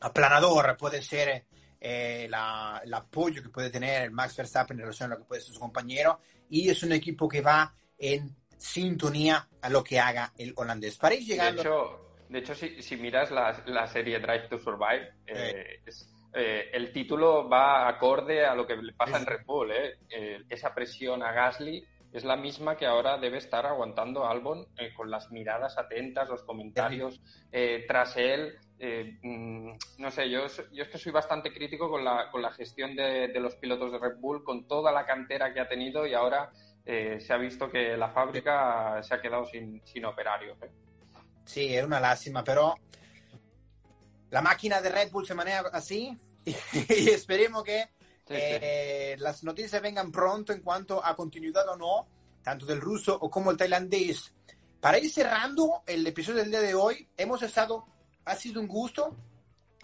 aplanador, 0.00 0.76
puede 0.76 1.00
ser 1.00 1.46
eh, 1.80 2.26
la, 2.28 2.80
el 2.84 2.92
apoyo 2.92 3.42
que 3.42 3.48
puede 3.50 3.70
tener 3.70 4.10
Max 4.10 4.36
Verstappen 4.36 4.76
en 4.76 4.82
relación 4.82 5.12
a 5.12 5.14
lo 5.14 5.20
que 5.20 5.28
puede 5.28 5.40
ser 5.40 5.54
su 5.54 5.60
compañero 5.60 6.20
y 6.50 6.68
es 6.68 6.82
un 6.82 6.92
equipo 6.92 7.28
que 7.28 7.40
va 7.40 7.72
en 7.98 8.36
sintonía 8.56 9.48
a 9.60 9.70
lo 9.70 9.82
que 9.82 9.98
haga 9.98 10.32
el 10.36 10.52
holandés. 10.56 10.98
Para 10.98 11.14
ir 11.14 11.24
llegando... 11.24 11.62
De 11.62 11.68
hecho, 11.68 12.16
de 12.28 12.38
hecho 12.38 12.54
si, 12.54 12.82
si 12.82 12.96
miras 12.96 13.30
la, 13.30 13.62
la, 13.66 13.86
serie 13.86 14.18
Drive 14.18 14.48
to 14.48 14.58
Survive, 14.58 15.14
eh, 15.26 15.80
es, 15.86 16.12
eh, 16.34 16.70
el 16.72 16.92
título 16.92 17.48
va 17.48 17.88
acorde 17.88 18.44
a 18.46 18.54
lo 18.54 18.66
que 18.66 18.76
le 18.76 18.92
pasa 18.94 19.18
en 19.18 19.26
Red 19.26 19.44
Bull. 19.44 19.70
Eh. 19.70 19.98
Eh, 20.08 20.42
esa 20.48 20.74
presión 20.74 21.22
a 21.22 21.32
Gasly 21.32 21.84
es 22.12 22.24
la 22.24 22.36
misma 22.36 22.76
que 22.76 22.86
ahora 22.86 23.18
debe 23.18 23.38
estar 23.38 23.66
aguantando 23.66 24.26
Albon 24.26 24.66
con 24.96 25.10
las 25.10 25.30
miradas 25.30 25.78
atentas, 25.78 26.28
los 26.28 26.42
comentarios 26.42 27.20
tras 27.88 28.16
él. 28.16 28.58
Eh, 28.84 29.16
mm, 29.22 29.74
no 29.98 30.10
sé, 30.10 30.28
yo, 30.28 30.40
yo 30.72 30.82
es 30.82 30.88
que 30.88 30.98
soy 30.98 31.12
bastante 31.12 31.52
crítico 31.52 31.88
con 31.88 32.04
la, 32.04 32.32
con 32.32 32.42
la 32.42 32.50
gestión 32.50 32.96
de, 32.96 33.28
los 33.38 33.54
pilotos 33.54 33.92
de 33.92 33.98
Red 33.98 34.16
Bull, 34.18 34.42
con 34.42 34.66
toda 34.66 34.90
la 34.90 35.06
cantera 35.06 35.54
que 35.54 35.60
ha 35.60 35.68
tenido 35.68 36.04
y 36.04 36.14
ahora 36.14 36.50
eh, 36.84 37.20
se 37.20 37.32
ha 37.32 37.36
visto 37.36 37.70
que 37.70 37.96
la 37.96 38.08
fábrica 38.08 39.00
se 39.04 39.14
ha 39.14 39.22
quedado 39.22 39.46
sin, 39.46 39.80
sin 39.86 40.04
operarios. 40.04 40.60
¿eh? 40.62 40.70
Sí, 41.44 41.76
es 41.76 41.84
una 41.84 42.00
lástima, 42.00 42.42
pero 42.42 42.74
la 44.30 44.42
máquina 44.42 44.80
de 44.80 44.88
Red 44.88 45.12
Bull 45.12 45.28
se 45.28 45.34
maneja 45.34 45.60
así 45.72 46.18
y, 46.44 47.08
esperemos 47.08 47.62
que 47.62 47.84
las 49.18 49.44
noticias 49.44 49.80
vengan 49.82 50.10
pronto 50.10 50.52
en 50.52 50.60
cuanto 50.60 51.04
a 51.04 51.14
continuidad 51.14 51.68
o 51.68 51.76
no, 51.76 52.06
tanto 52.42 52.66
del 52.66 52.80
ruso 52.80 53.16
o 53.20 53.30
como 53.30 53.50
el 53.50 53.56
tailandés. 53.56 54.32
Para 54.80 54.98
ir 54.98 55.10
cerrando 55.10 55.82
el 55.86 56.06
episodio 56.06 56.40
del 56.40 56.50
día 56.50 56.60
de 56.60 56.74
hoy, 56.74 57.08
hemos 57.16 57.42
estado 57.42 57.86
ha 58.24 58.36
sido 58.36 58.60
un 58.60 58.68
gusto 58.68 59.16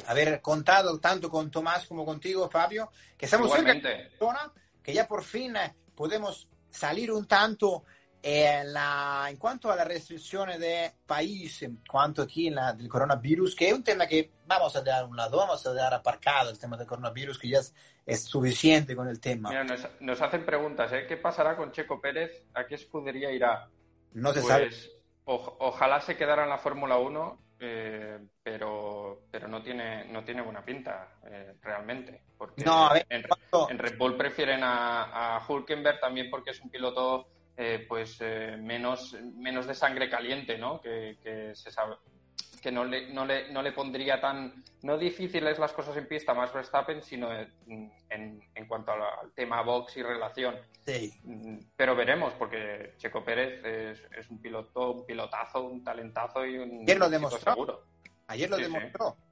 haber 0.07 0.41
contado 0.41 0.99
tanto 0.99 1.29
con 1.29 1.51
Tomás 1.51 1.87
como 1.87 2.05
contigo, 2.05 2.49
Fabio, 2.49 2.91
que 3.17 3.27
estamos 3.27 3.49
Igualmente. 3.49 4.11
cerca 4.19 4.53
que 4.83 4.95
ya 4.95 5.07
por 5.07 5.23
fin 5.23 5.57
eh, 5.57 5.75
podemos 5.95 6.49
salir 6.71 7.11
un 7.13 7.27
tanto 7.27 7.85
en, 8.23 8.73
la, 8.73 9.27
en 9.29 9.37
cuanto 9.37 9.71
a 9.71 9.77
las 9.77 9.87
restricciones 9.87 10.59
de 10.59 10.93
país, 11.07 11.63
en 11.63 11.83
cuanto 11.89 12.23
aquí 12.23 12.49
en 12.49 12.57
la, 12.57 12.73
del 12.73 12.89
coronavirus, 12.89 13.55
que 13.55 13.69
es 13.69 13.75
un 13.75 13.85
tema 13.85 14.07
que 14.07 14.31
vamos 14.47 14.75
a 14.77 14.83
dar 14.83 15.03
a 15.03 15.07
un 15.07 15.17
lado, 15.17 15.37
vamos 15.37 15.65
a 15.67 15.73
dar 15.73 15.95
aparcado 15.95 16.51
el 16.51 16.59
tema 16.59 16.77
del 16.77 16.87
coronavirus, 16.87 17.39
que 17.39 17.49
ya 17.49 17.59
es, 17.59 18.25
suficiente 18.25 18.97
con 18.97 19.09
el 19.09 19.21
tema. 19.21 19.51
Mira, 19.51 19.65
nos, 20.01 20.23
hacen 20.23 20.45
preguntas, 20.45 20.93
¿eh? 20.93 21.07
¿Qué 21.07 21.17
pasará 21.17 21.57
con 21.57 21.73
Checo 21.73 22.01
Pérez? 22.01 22.45
¿A 22.55 22.67
qué 22.67 22.75
escudería 22.77 23.31
irá? 23.31 23.69
No 24.15 24.33
se 24.33 24.43
sabe. 24.43 24.69
Pues, 24.69 24.93
ojalá 25.25 26.01
se 26.01 26.17
quedara 26.17 26.45
en 26.45 26.49
la 26.49 26.59
Fórmula 26.59 26.97
1 26.97 27.49
eh, 27.61 28.19
pero, 28.41 29.25
pero 29.33 29.49
no 29.49 29.61
tiene 29.61 30.05
no 30.05 30.23
tiene 30.23 30.43
buena 30.43 30.65
pinta 30.65 31.19
eh, 31.27 31.55
realmente. 31.61 32.23
Porque 32.37 32.63
no, 32.65 32.91
en, 32.95 33.79
Red 33.79 33.99
Bull 33.99 34.17
prefieren 34.17 34.63
a, 34.63 35.37
a 35.37 35.45
Hulkenberg 35.47 35.99
también 35.99 36.31
porque 36.31 36.51
es 36.51 36.61
un 36.61 36.71
piloto 36.71 37.27
eh, 37.59 37.85
pues 37.89 38.21
menos, 38.21 39.15
menos 39.35 39.67
de 39.67 39.75
sangre 39.75 40.09
caliente, 40.09 40.57
¿no? 40.57 40.81
Que, 40.81 41.19
que 41.23 41.55
se 41.55 41.71
sabe, 41.71 41.97
que 42.61 42.73
no 42.73 42.85
le, 42.85 43.13
no 43.13 43.25
le, 43.25 43.51
no 43.53 43.63
le 43.63 43.73
pondría 43.73 44.21
tan, 44.21 44.65
no 44.83 44.99
difíciles 44.99 45.59
las 45.59 45.73
cosas 45.73 45.97
en 45.97 46.07
pista 46.07 46.35
más 46.35 46.53
Verstappen, 46.53 47.03
sino 47.03 47.33
en, 47.33 47.93
en, 48.11 48.67
cuanto 48.67 48.93
al 48.93 49.33
tema 49.35 49.63
box 49.63 49.97
y 49.97 50.03
relación. 50.03 50.57
Sí. 50.87 51.13
Pero 51.77 51.97
veremos, 51.97 52.33
porque 52.35 52.95
Checo 52.99 53.25
Pérez 53.25 53.65
es, 53.65 54.03
es 54.17 54.31
un 54.31 54.41
piloto, 54.41 54.93
un 54.93 55.07
pilotazo, 55.07 55.65
un 55.65 55.83
talentazo 55.83 56.45
y 56.47 56.59
un 56.59 56.83
Ayer 56.83 56.99
lo 56.99 57.11
demostró. 57.11 57.53
Seguro. 57.53 57.85
Ayer 58.27 58.51
lo 58.51 58.57
demostró. 58.57 59.17
Sí. 59.17 59.28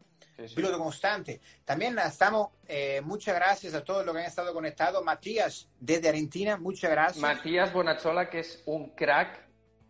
Piloto 0.54 0.78
constante. 0.78 1.40
También 1.64 1.98
estamos, 1.98 2.48
eh, 2.68 3.00
muchas 3.02 3.34
gracias 3.34 3.74
a 3.74 3.82
todos 3.82 4.04
los 4.04 4.14
que 4.14 4.20
han 4.20 4.26
estado 4.26 4.52
conectados. 4.52 5.02
Matías, 5.02 5.68
desde 5.80 6.08
Argentina, 6.08 6.58
muchas 6.58 6.90
gracias. 6.90 7.18
Matías 7.18 7.72
Bonachola, 7.72 8.28
que 8.28 8.40
es 8.40 8.62
un 8.66 8.94
crack, 8.94 9.40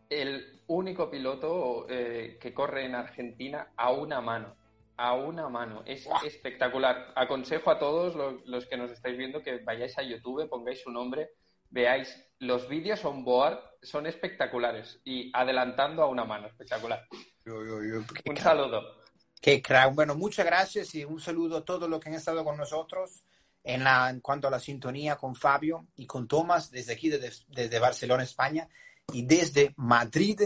el 0.09 0.63
único 0.69 1.11
piloto 1.11 1.87
eh, 1.89 2.39
que 2.41 2.55
corre 2.55 2.85
en 2.85 2.95
Argentina 2.95 3.73
a 3.77 3.91
una 3.91 4.21
mano. 4.21 4.57
A 4.97 5.15
una 5.15 5.49
mano. 5.49 5.83
Es 5.85 6.09
espectacular. 6.25 7.13
Aconsejo 7.17 7.71
a 7.71 7.79
todos 7.79 8.15
los, 8.47 8.67
que 8.67 8.77
nos 8.77 8.91
estáis 8.91 9.19
viendo 9.19 9.43
que 9.43 9.59
vayáis 9.59 9.99
a 9.99 10.03
YouTube, 10.03 10.49
pongáis 10.49 10.81
su 10.81 10.91
nombre, 10.91 11.31
veáis 11.71 12.25
los 12.39 12.69
vídeos 12.69 13.05
on 13.05 13.25
board, 13.25 13.59
son 13.83 14.07
espectaculares. 14.07 15.01
Y 15.05 15.31
adelantando 15.35 16.03
a 16.03 16.07
una 16.07 16.25
mano, 16.25 16.47
espectacular. 16.47 17.05
un 17.45 18.37
saludo. 18.37 19.06
Qué 19.47 19.63
crack. 19.63 19.95
Bueno, 19.95 20.17
muchas 20.17 20.45
gracias 20.45 20.93
y 20.97 21.05
un 21.05 21.21
saludo 21.21 21.59
a 21.59 21.65
todos 21.65 21.89
los 21.89 22.01
que 22.01 22.09
han 22.09 22.17
estado 22.17 22.45
con 22.45 22.57
nosotros 22.57 23.23
en, 23.63 23.85
la, 23.85 24.11
en 24.11 24.19
cuanto 24.19 24.49
a 24.49 24.51
la 24.51 24.59
sintonía 24.59 25.15
con 25.15 25.37
Fabio 25.37 25.87
y 25.95 26.05
con 26.05 26.27
Tomás 26.27 26.69
desde 26.73 26.95
aquí, 26.95 27.09
desde, 27.09 27.31
desde 27.51 27.79
Barcelona, 27.79 28.25
España 28.25 28.69
y 29.13 29.25
desde 29.25 29.73
Madrid. 29.77 30.41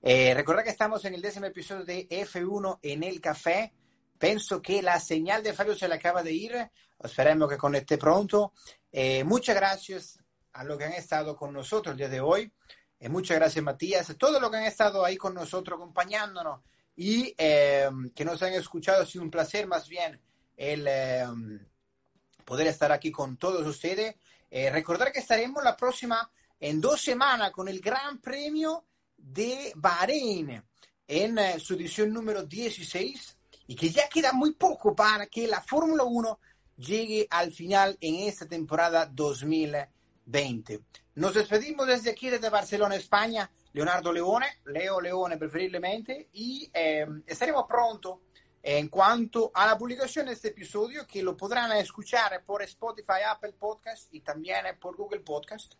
Eh, 0.00 0.32
recordad 0.32 0.62
que 0.62 0.70
estamos 0.70 1.04
en 1.06 1.14
el 1.14 1.22
décimo 1.22 1.46
episodio 1.46 1.84
de 1.84 2.06
F1 2.08 2.78
en 2.82 3.02
el 3.02 3.20
café. 3.20 3.72
Pienso 4.16 4.62
que 4.62 4.80
la 4.80 5.00
señal 5.00 5.42
de 5.42 5.52
Fabio 5.52 5.74
se 5.74 5.88
le 5.88 5.96
acaba 5.96 6.22
de 6.22 6.32
ir. 6.32 6.70
Esperemos 7.02 7.48
que 7.48 7.56
conecte 7.56 7.98
pronto. 7.98 8.52
Eh, 8.92 9.24
muchas 9.24 9.56
gracias 9.56 10.20
a 10.52 10.62
los 10.62 10.78
que 10.78 10.84
han 10.84 10.92
estado 10.92 11.34
con 11.34 11.52
nosotros 11.52 11.94
el 11.94 11.98
día 11.98 12.08
de 12.08 12.20
hoy. 12.20 12.52
Eh, 13.00 13.08
muchas 13.08 13.38
gracias, 13.38 13.64
Matías. 13.64 14.08
A 14.08 14.14
todos 14.14 14.40
los 14.40 14.52
que 14.52 14.58
han 14.58 14.66
estado 14.66 15.04
ahí 15.04 15.16
con 15.16 15.34
nosotros, 15.34 15.76
acompañándonos 15.76 16.60
y 16.96 17.34
eh, 17.36 17.88
que 18.14 18.24
nos 18.24 18.42
han 18.42 18.54
escuchado. 18.54 19.02
Ha 19.02 19.06
sido 19.06 19.22
un 19.24 19.30
placer, 19.30 19.66
más 19.66 19.88
bien, 19.88 20.20
el 20.56 20.86
eh, 20.88 21.24
poder 22.44 22.68
estar 22.68 22.90
aquí 22.92 23.10
con 23.10 23.36
todos 23.36 23.66
ustedes. 23.66 24.16
Eh, 24.50 24.70
recordar 24.70 25.12
que 25.12 25.18
estaremos 25.20 25.62
la 25.62 25.76
próxima 25.76 26.30
en 26.58 26.80
dos 26.80 27.02
semanas 27.02 27.50
con 27.50 27.68
el 27.68 27.80
Gran 27.80 28.20
Premio 28.20 28.84
de 29.16 29.72
Bahrein 29.76 30.62
en 31.06 31.38
eh, 31.38 31.58
su 31.58 31.74
edición 31.74 32.12
número 32.12 32.44
16 32.44 33.36
y 33.68 33.74
que 33.74 33.90
ya 33.90 34.08
queda 34.08 34.32
muy 34.32 34.52
poco 34.54 34.94
para 34.94 35.26
que 35.26 35.46
la 35.46 35.60
Fórmula 35.60 36.04
1 36.04 36.38
llegue 36.76 37.26
al 37.30 37.52
final 37.52 37.96
en 38.00 38.28
esta 38.28 38.46
temporada 38.46 39.06
2020. 39.06 40.80
Nos 41.16 41.34
despedimos 41.34 41.86
desde 41.86 42.10
aquí, 42.10 42.28
desde 42.28 42.50
Barcelona, 42.50 42.96
España. 42.96 43.50
Leonardo 43.76 44.10
Leone, 44.10 44.46
Leo 44.64 45.02
Leone 45.02 45.36
preferiblemente, 45.36 46.30
y 46.32 46.66
eh, 46.72 47.06
estaremos 47.26 47.66
pronto 47.68 48.22
en 48.62 48.88
cuanto 48.88 49.50
a 49.52 49.66
la 49.66 49.76
publicación 49.76 50.24
de 50.24 50.32
este 50.32 50.48
episodio 50.48 51.06
que 51.06 51.22
lo 51.22 51.36
podrán 51.36 51.70
escuchar 51.72 52.42
por 52.46 52.62
Spotify, 52.62 53.20
Apple 53.28 53.52
Podcast 53.52 54.08
y 54.14 54.22
también 54.22 54.64
por 54.80 54.96
Google 54.96 55.20
Podcast 55.20 55.74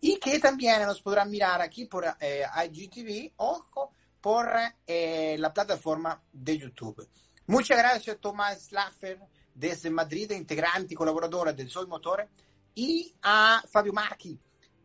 y 0.00 0.18
que 0.18 0.38
también 0.38 0.80
nos 0.86 1.02
podrán 1.02 1.30
mirar 1.30 1.60
aquí 1.60 1.84
por 1.84 2.06
eh, 2.18 2.42
IGTV 2.70 3.34
o 3.36 3.90
por 4.18 4.50
eh, 4.86 5.36
la 5.38 5.52
plataforma 5.52 6.22
de 6.32 6.56
YouTube. 6.56 7.06
Muchas 7.48 7.76
gracias 7.76 8.16
Tomás 8.18 8.72
Laffer 8.72 9.20
desde 9.54 9.90
Madrid, 9.90 10.30
integrante 10.30 10.94
y 10.94 10.96
colaborador 10.96 11.54
del 11.54 11.68
Sol 11.68 11.86
Motor, 11.86 12.26
y 12.74 13.14
a 13.20 13.62
Fabio 13.70 13.92
Marchi 13.92 14.40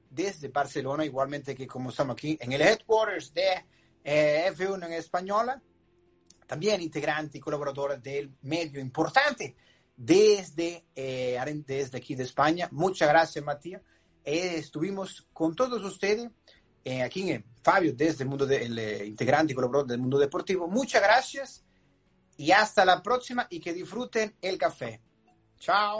desde 0.09 0.49
Barcelona, 0.49 1.05
igualmente 1.05 1.55
que 1.55 1.67
como 1.67 1.89
estamos 1.89 2.13
aquí 2.13 2.37
en 2.39 2.51
el 2.53 2.61
headquarters 2.61 3.33
de 3.33 3.65
eh, 4.03 4.51
F1 4.55 4.85
en 4.85 4.93
española, 4.93 5.61
también 6.45 6.81
integrante 6.81 7.37
y 7.37 7.41
colaborador 7.41 8.01
del 8.01 8.31
medio 8.41 8.79
importante 8.79 9.55
desde, 9.97 10.85
eh, 10.95 11.63
desde 11.65 11.97
aquí 11.97 12.15
de 12.15 12.23
España. 12.23 12.69
Muchas 12.71 13.09
gracias, 13.09 13.43
Matías. 13.43 13.81
Eh, 14.23 14.57
estuvimos 14.57 15.27
con 15.33 15.55
todos 15.55 15.83
ustedes 15.83 16.29
eh, 16.83 17.01
aquí 17.01 17.31
en 17.31 17.43
Fabio, 17.61 17.93
desde 17.95 18.23
el 18.23 18.29
mundo 18.29 18.45
del 18.45 18.75
de, 18.75 19.05
integrante 19.05 19.51
y 19.51 19.55
colaborador 19.55 19.87
del 19.87 19.99
mundo 19.99 20.17
deportivo. 20.17 20.67
Muchas 20.67 21.01
gracias 21.01 21.65
y 22.37 22.51
hasta 22.51 22.85
la 22.85 23.01
próxima 23.01 23.47
y 23.49 23.59
que 23.59 23.73
disfruten 23.73 24.35
el 24.41 24.57
café. 24.57 25.01
Chao. 25.59 25.99